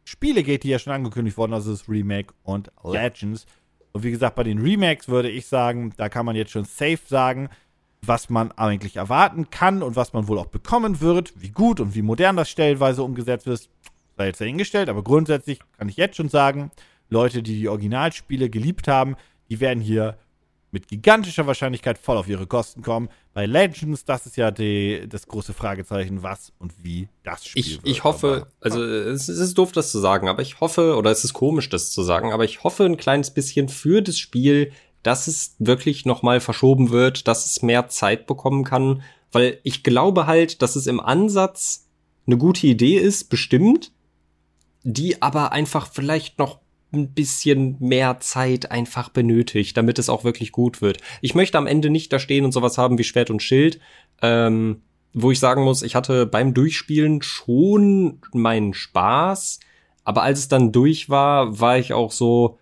Spiele 0.04 0.41
geht, 0.41 0.64
die 0.64 0.70
ja 0.70 0.80
schon 0.80 0.93
angekündigt 0.93 1.38
wurden, 1.38 1.54
also 1.54 1.70
das 1.72 1.88
Remake 1.88 2.34
und 2.41 2.72
Legends. 2.84 3.45
Und 3.91 4.04
wie 4.04 4.12
gesagt, 4.12 4.36
bei 4.36 4.43
den 4.43 4.60
Remakes 4.60 5.08
würde 5.08 5.30
ich 5.30 5.45
sagen, 5.45 5.93
da 5.97 6.10
kann 6.10 6.26
man 6.26 6.36
jetzt 6.36 6.52
schon 6.52 6.66
safe 6.66 7.00
sagen, 7.06 7.50
was 8.02 8.30
man 8.30 8.52
eigentlich 8.54 8.95
erwarten 8.95 9.50
kann 9.50 9.84
und 9.84 9.95
was 9.95 10.14
man 10.14 10.28
wohl 10.28 10.39
auch 10.39 10.47
bekommen 10.47 11.02
wird, 11.02 11.34
wie 11.36 11.50
gut 11.50 11.80
und 11.80 11.95
wie 11.95 12.02
modern 12.02 12.38
das 12.38 12.50
stellenweise 12.50 13.04
umgesetzt 13.04 13.45
ist, 13.47 13.70
sei 14.20 14.28
jetzt 14.28 14.41
dahingestellt, 14.41 14.89
aber 14.89 15.01
grundsätzlich 15.01 15.59
kann 15.78 15.88
ich 15.88 15.95
jetzt 15.95 16.17
schon 16.17 16.28
sagen, 16.28 16.72
Leute, 17.09 17.41
die 17.41 17.57
die 17.57 17.70
Originalspiele 17.70 18.49
geliebt 18.49 18.89
haben, 18.89 19.15
die 19.49 19.61
werden 19.61 19.82
hier 19.82 20.17
mit 20.72 20.89
gigantischer 20.89 21.47
Wahrscheinlichkeit 21.47 21.97
voll 21.97 22.17
auf 22.17 22.28
ihre 22.28 22.45
Kosten 22.45 22.84
kommen. 22.84 23.09
Bei 23.34 23.45
Legends, 23.45 24.03
das 24.03 24.28
ist 24.28 24.36
ja 24.36 24.51
die, 24.51 25.05
das 25.07 25.26
große 25.26 25.53
Fragezeichen, 25.53 26.22
was 26.22 26.51
und 26.59 26.74
wie 26.84 27.07
das 27.24 27.45
Spiel 27.45 27.61
ich, 27.61 27.78
wird. 27.78 27.88
Ich 27.88 28.03
hoffe, 28.03 28.47
aber, 28.59 28.65
also 28.65 28.84
es 28.84 29.30
ist 29.30 29.57
doof, 29.57 29.72
das 29.72 29.89
zu 29.89 29.99
sagen, 29.99 30.28
aber 30.28 30.41
ich 30.41 30.59
hoffe, 30.59 30.97
oder 30.97 31.09
es 31.09 31.24
ist 31.24 31.34
komisch, 31.34 31.70
das 31.70 31.91
zu 31.91 32.03
sagen, 32.03 32.34
aber 32.34 32.43
ich 32.43 32.63
hoffe 32.63 32.84
ein 32.84 32.97
kleines 32.97 33.32
bisschen 33.32 33.70
für 33.70 34.01
das 34.01 34.20
Spiel, 34.20 34.74
dass 35.01 35.28
es 35.28 35.55
wirklich 35.59 36.05
nochmal 36.05 36.41
verschoben 36.41 36.89
wird, 36.91 37.28
dass 37.30 37.45
es 37.45 37.61
mehr 37.61 37.88
Zeit 37.88 38.28
bekommen 38.28 38.65
kann, 38.65 39.01
weil 39.32 39.59
ich 39.63 39.82
glaube 39.84 40.28
halt, 40.28 40.61
dass 40.61 40.76
es 40.76 40.88
im 40.88 40.99
Ansatz 40.99 41.88
eine 42.28 42.38
gute 42.38 42.67
Idee 42.67 42.97
ist, 42.97 43.30
bestimmt, 43.30 43.91
die 44.84 45.21
aber 45.21 45.51
einfach 45.51 45.91
vielleicht 45.91 46.39
noch 46.39 46.59
ein 46.91 47.13
bisschen 47.13 47.75
mehr 47.80 48.19
Zeit 48.19 48.71
einfach 48.71 49.09
benötigt, 49.09 49.77
damit 49.77 49.99
es 49.99 50.09
auch 50.09 50.23
wirklich 50.23 50.51
gut 50.51 50.82
wird. 50.82 50.97
Ich 51.21 51.36
möchte 51.36 51.57
am 51.57 51.67
Ende 51.67 51.89
nicht 51.89 52.11
da 52.11 52.19
stehen 52.19 52.45
und 52.45 52.51
sowas 52.51 52.77
haben 52.77 52.97
wie 52.97 53.03
Schwert 53.03 53.30
und 53.30 53.43
Schild, 53.43 53.80
ähm, 54.21 54.82
wo 55.13 55.32
ich 55.32 55.39
sagen 55.39 55.63
muss, 55.63 55.84
ich 55.84 55.95
hatte 55.95 56.25
beim 56.25 56.53
Durchspielen 56.53 57.21
schon 57.21 58.21
meinen 58.34 58.73
Spaß, 58.73 59.59
aber 60.03 60.23
als 60.23 60.39
es 60.39 60.47
dann 60.47 60.71
durch 60.71 61.09
war, 61.09 61.59
war 61.59 61.77
ich 61.77 61.93
auch 61.93 62.11
so, 62.11 62.57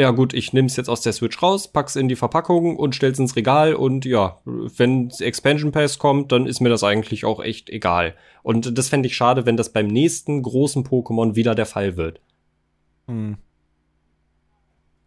ja 0.00 0.10
gut, 0.10 0.32
ich 0.32 0.52
nehme 0.52 0.66
es 0.66 0.76
jetzt 0.76 0.88
aus 0.88 1.02
der 1.02 1.12
Switch 1.12 1.42
raus, 1.42 1.68
pack's 1.68 1.94
in 1.94 2.08
die 2.08 2.16
Verpackung 2.16 2.76
und 2.76 2.94
stell's 2.94 3.18
ins 3.18 3.36
Regal 3.36 3.74
und 3.74 4.04
ja, 4.04 4.40
wenn 4.44 5.10
Expansion 5.18 5.72
Pass 5.72 5.98
kommt, 5.98 6.32
dann 6.32 6.46
ist 6.46 6.60
mir 6.60 6.70
das 6.70 6.82
eigentlich 6.82 7.24
auch 7.24 7.40
echt 7.40 7.68
egal. 7.68 8.14
Und 8.42 8.78
das 8.78 8.88
fände 8.88 9.06
ich 9.08 9.16
schade, 9.16 9.44
wenn 9.44 9.56
das 9.56 9.72
beim 9.72 9.86
nächsten 9.86 10.42
großen 10.42 10.84
Pokémon 10.84 11.36
wieder 11.36 11.54
der 11.54 11.66
Fall 11.66 11.96
wird. 11.96 12.20
Hm. 13.06 13.36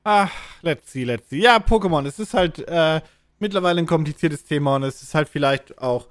Ach, 0.04 0.32
let's 0.62 0.92
see, 0.92 1.06
let's 1.06 1.30
see. 1.30 1.42
Ja, 1.42 1.58
Pokémon, 1.58 2.06
es 2.06 2.20
ist 2.20 2.34
halt 2.34 2.60
äh, 2.68 3.02
mittlerweile 3.40 3.80
ein 3.80 3.88
kompliziertes 3.88 4.44
Thema 4.44 4.76
und 4.76 4.84
es 4.84 5.02
ist 5.02 5.16
halt 5.16 5.30
vielleicht 5.30 5.78
auch. 5.80 6.08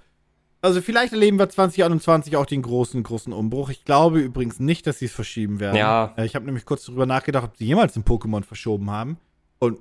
Also 0.62 0.80
vielleicht 0.80 1.12
erleben 1.12 1.40
wir 1.40 1.48
2021 1.48 2.36
auch 2.36 2.46
den 2.46 2.62
großen, 2.62 3.02
großen 3.02 3.32
Umbruch. 3.32 3.68
Ich 3.70 3.84
glaube 3.84 4.20
übrigens 4.20 4.60
nicht, 4.60 4.86
dass 4.86 5.00
sie 5.00 5.06
es 5.06 5.12
verschieben 5.12 5.58
werden. 5.58 5.76
Ja. 5.76 6.14
Äh, 6.16 6.24
ich 6.24 6.36
habe 6.36 6.46
nämlich 6.46 6.64
kurz 6.64 6.86
darüber 6.86 7.04
nachgedacht, 7.04 7.44
ob 7.44 7.56
sie 7.56 7.66
jemals 7.66 7.96
ein 7.96 8.04
Pokémon 8.04 8.44
verschoben 8.44 8.88
haben. 8.88 9.18
Und 9.58 9.80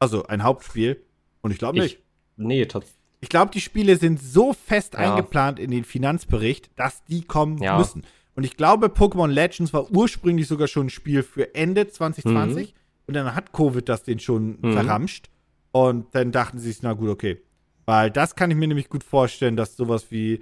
also 0.00 0.26
ein 0.26 0.42
Hauptspiel. 0.42 1.00
Und 1.40 1.52
ich 1.52 1.58
glaube 1.58 1.78
nicht. 1.78 2.02
nee, 2.36 2.66
tatsächlich. 2.66 2.98
Ich 3.20 3.28
glaube, 3.28 3.52
die 3.52 3.60
Spiele 3.60 3.96
sind 3.96 4.20
so 4.20 4.52
fest 4.52 4.94
ja. 4.94 4.98
eingeplant 4.98 5.60
in 5.60 5.70
den 5.70 5.84
Finanzbericht, 5.84 6.70
dass 6.74 7.04
die 7.04 7.22
kommen 7.22 7.58
ja. 7.58 7.78
müssen. 7.78 8.02
Und 8.34 8.42
ich 8.42 8.56
glaube, 8.56 8.88
Pokémon 8.88 9.28
Legends 9.28 9.72
war 9.72 9.88
ursprünglich 9.92 10.48
sogar 10.48 10.66
schon 10.66 10.86
ein 10.86 10.90
Spiel 10.90 11.22
für 11.22 11.54
Ende 11.54 11.86
2020. 11.86 12.74
Mhm. 12.74 12.78
Und 13.06 13.14
dann 13.14 13.36
hat 13.36 13.52
Covid 13.52 13.88
das 13.88 14.02
den 14.02 14.18
schon 14.18 14.58
mhm. 14.60 14.72
verramscht. 14.72 15.30
Und 15.70 16.12
dann 16.16 16.32
dachten 16.32 16.58
sie 16.58 16.72
sich, 16.72 16.82
na 16.82 16.94
gut, 16.94 17.08
okay. 17.08 17.40
Weil 17.84 18.10
das 18.10 18.34
kann 18.34 18.50
ich 18.50 18.56
mir 18.56 18.68
nämlich 18.68 18.88
gut 18.88 19.04
vorstellen, 19.04 19.56
dass 19.56 19.76
sowas 19.76 20.10
wie 20.10 20.34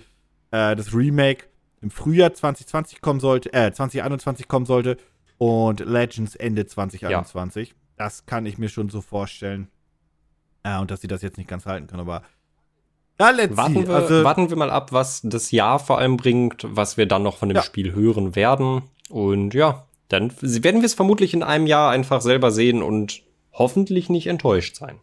äh, 0.51 0.76
das 0.76 0.95
Remake 0.95 1.47
im 1.80 1.91
Frühjahr 1.91 2.34
2020 2.34 3.01
kommen 3.01 3.20
sollte, 3.20 3.53
äh, 3.53 3.72
2021 3.72 4.49
kommen 4.49 4.66
sollte 4.66 4.99
und 5.38 5.80
Legends 5.80 6.36
Ende 6.36 6.66
2021. 6.66 7.68
Ja. 7.68 7.74
Das 7.97 8.26
kann 8.26 8.47
ich 8.47 8.59
mir 8.59 8.68
schon 8.68 8.91
so 8.91 9.01
vorstellen. 9.01 9.68
Äh, 10.62 10.78
und 10.78 10.91
dass 10.91 11.01
sie 11.01 11.09
das 11.09 11.22
jetzt 11.22 11.38
nicht 11.38 11.49
ganz 11.49 11.64
halten 11.66 11.86
können, 11.86 12.01
aber 12.01 12.22
ja, 13.18 13.30
let's 13.30 13.55
warten, 13.55 13.74
see. 13.74 13.86
Wir, 13.86 13.95
also, 13.95 14.24
warten 14.24 14.49
wir 14.49 14.57
mal 14.57 14.70
ab, 14.70 14.93
was 14.93 15.20
das 15.22 15.51
Jahr 15.51 15.78
vor 15.78 15.99
allem 15.99 16.16
bringt, 16.16 16.64
was 16.66 16.97
wir 16.97 17.05
dann 17.05 17.22
noch 17.22 17.36
von 17.36 17.51
dem 17.51 17.57
ja. 17.57 17.62
Spiel 17.62 17.95
hören 17.95 18.34
werden. 18.34 18.82
Und 19.11 19.53
ja, 19.53 19.86
dann 20.09 20.32
werden 20.41 20.80
wir 20.80 20.86
es 20.86 20.95
vermutlich 20.95 21.34
in 21.34 21.43
einem 21.43 21.66
Jahr 21.66 21.91
einfach 21.91 22.22
selber 22.22 22.51
sehen 22.51 22.82
und 22.82 23.22
hoffentlich 23.53 24.09
nicht 24.09 24.26
enttäuscht 24.26 24.76
sein. 24.76 25.01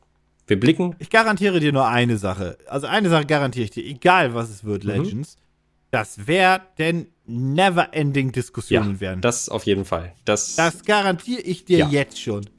Wir 0.48 0.60
blicken. 0.60 0.95
Ich 1.00 1.10
garantiere 1.10 1.60
dir 1.60 1.74
nur 1.74 1.88
eine 1.88 2.18
Sache. 2.18 2.58
Also 2.68 2.88
eine 2.88 3.10
Sache 3.10 3.26
garantiere 3.26 3.66
ich 3.66 3.72
dir, 3.72 3.86
egal 3.86 4.34
was 4.34 4.50
es 4.50 4.64
wird, 4.64 4.86
mhm. 4.86 4.91
Legends. 4.91 5.36
Das 5.91 6.28
werden 6.28 7.08
never-ending 7.26 8.32
Diskussionen 8.32 8.95
ja, 8.95 9.00
werden. 9.00 9.22
Das 9.22 9.50
auf 9.50 9.66
jeden 9.66 9.86
Fall. 9.86 10.14
Das, 10.26 10.56
das 10.56 10.84
garantiere 10.84 11.41
ich 11.41 11.66
dir 11.66 11.80
ja. 11.80 11.89
jetzt 11.89 12.22
schon. 12.22 12.50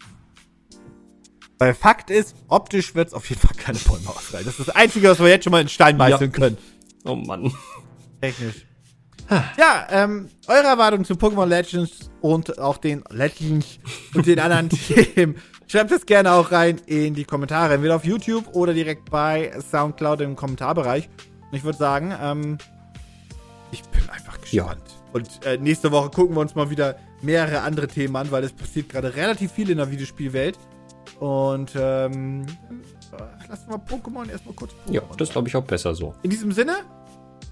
Weil 1.58 1.74
Fakt 1.74 2.10
ist, 2.10 2.36
optisch 2.46 2.94
wird 2.94 3.08
es 3.08 3.14
auf 3.14 3.28
jeden 3.28 3.40
Fall 3.40 3.56
keine 3.56 3.78
Bäume 3.78 4.08
ausreißen. 4.08 4.46
Das 4.46 4.58
ist 4.58 4.68
das 4.68 4.76
Einzige, 4.76 5.08
was 5.10 5.18
wir 5.18 5.28
jetzt 5.28 5.44
schon 5.44 5.50
mal 5.50 5.60
in 5.60 5.68
Stein 5.68 5.96
meißeln 5.96 6.30
ja. 6.30 6.38
können. 6.38 6.58
Oh 7.04 7.16
Mann. 7.16 7.52
Technisch. 8.20 8.66
Ja, 9.30 9.86
ähm, 9.90 10.28
eure 10.46 10.68
Erwartungen 10.68 11.04
zu 11.04 11.14
Pokémon 11.14 11.46
Legends 11.46 12.10
und 12.22 12.58
auch 12.58 12.78
den 12.78 13.04
Legends 13.10 13.78
und 14.14 14.26
den 14.26 14.40
anderen 14.40 14.68
Themen. 15.14 15.36
Schreibt 15.70 15.92
es 15.92 16.06
gerne 16.06 16.32
auch 16.32 16.50
rein 16.50 16.78
in 16.86 17.12
die 17.12 17.24
Kommentare, 17.24 17.74
entweder 17.74 17.96
auf 17.96 18.04
YouTube 18.04 18.54
oder 18.54 18.72
direkt 18.72 19.10
bei 19.10 19.52
Soundcloud 19.70 20.22
im 20.22 20.34
Kommentarbereich. 20.34 21.10
Und 21.50 21.56
ich 21.56 21.62
würde 21.62 21.76
sagen, 21.76 22.14
ähm, 22.20 22.56
ich 23.70 23.82
bin 23.82 24.08
einfach 24.08 24.40
gespannt. 24.40 24.82
Ja. 24.88 25.12
Und 25.12 25.44
äh, 25.44 25.58
nächste 25.58 25.92
Woche 25.92 26.08
gucken 26.10 26.34
wir 26.36 26.40
uns 26.40 26.54
mal 26.54 26.70
wieder 26.70 26.96
mehrere 27.20 27.60
andere 27.60 27.86
Themen 27.86 28.16
an, 28.16 28.30
weil 28.30 28.44
es 28.44 28.52
passiert 28.52 28.88
gerade 28.88 29.14
relativ 29.14 29.52
viel 29.52 29.68
in 29.68 29.76
der 29.76 29.90
Videospielwelt. 29.90 30.58
Und 31.20 31.72
ähm, 31.76 32.46
lassen 33.46 33.68
wir 33.68 33.76
Pokémon 33.76 34.30
erstmal 34.30 34.54
kurz 34.54 34.72
Pokémon 34.72 34.94
Ja, 34.94 35.02
das 35.18 35.28
glaube 35.28 35.48
ich 35.48 35.56
auch 35.56 35.64
besser 35.64 35.94
so. 35.94 36.14
In 36.22 36.30
diesem 36.30 36.52
Sinne, 36.52 36.76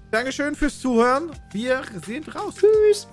Dankeschön 0.09 0.55
fürs 0.55 0.79
Zuhören. 0.79 1.31
Wir 1.51 1.81
sind 2.03 2.33
raus. 2.33 2.55
Tschüss. 2.55 3.07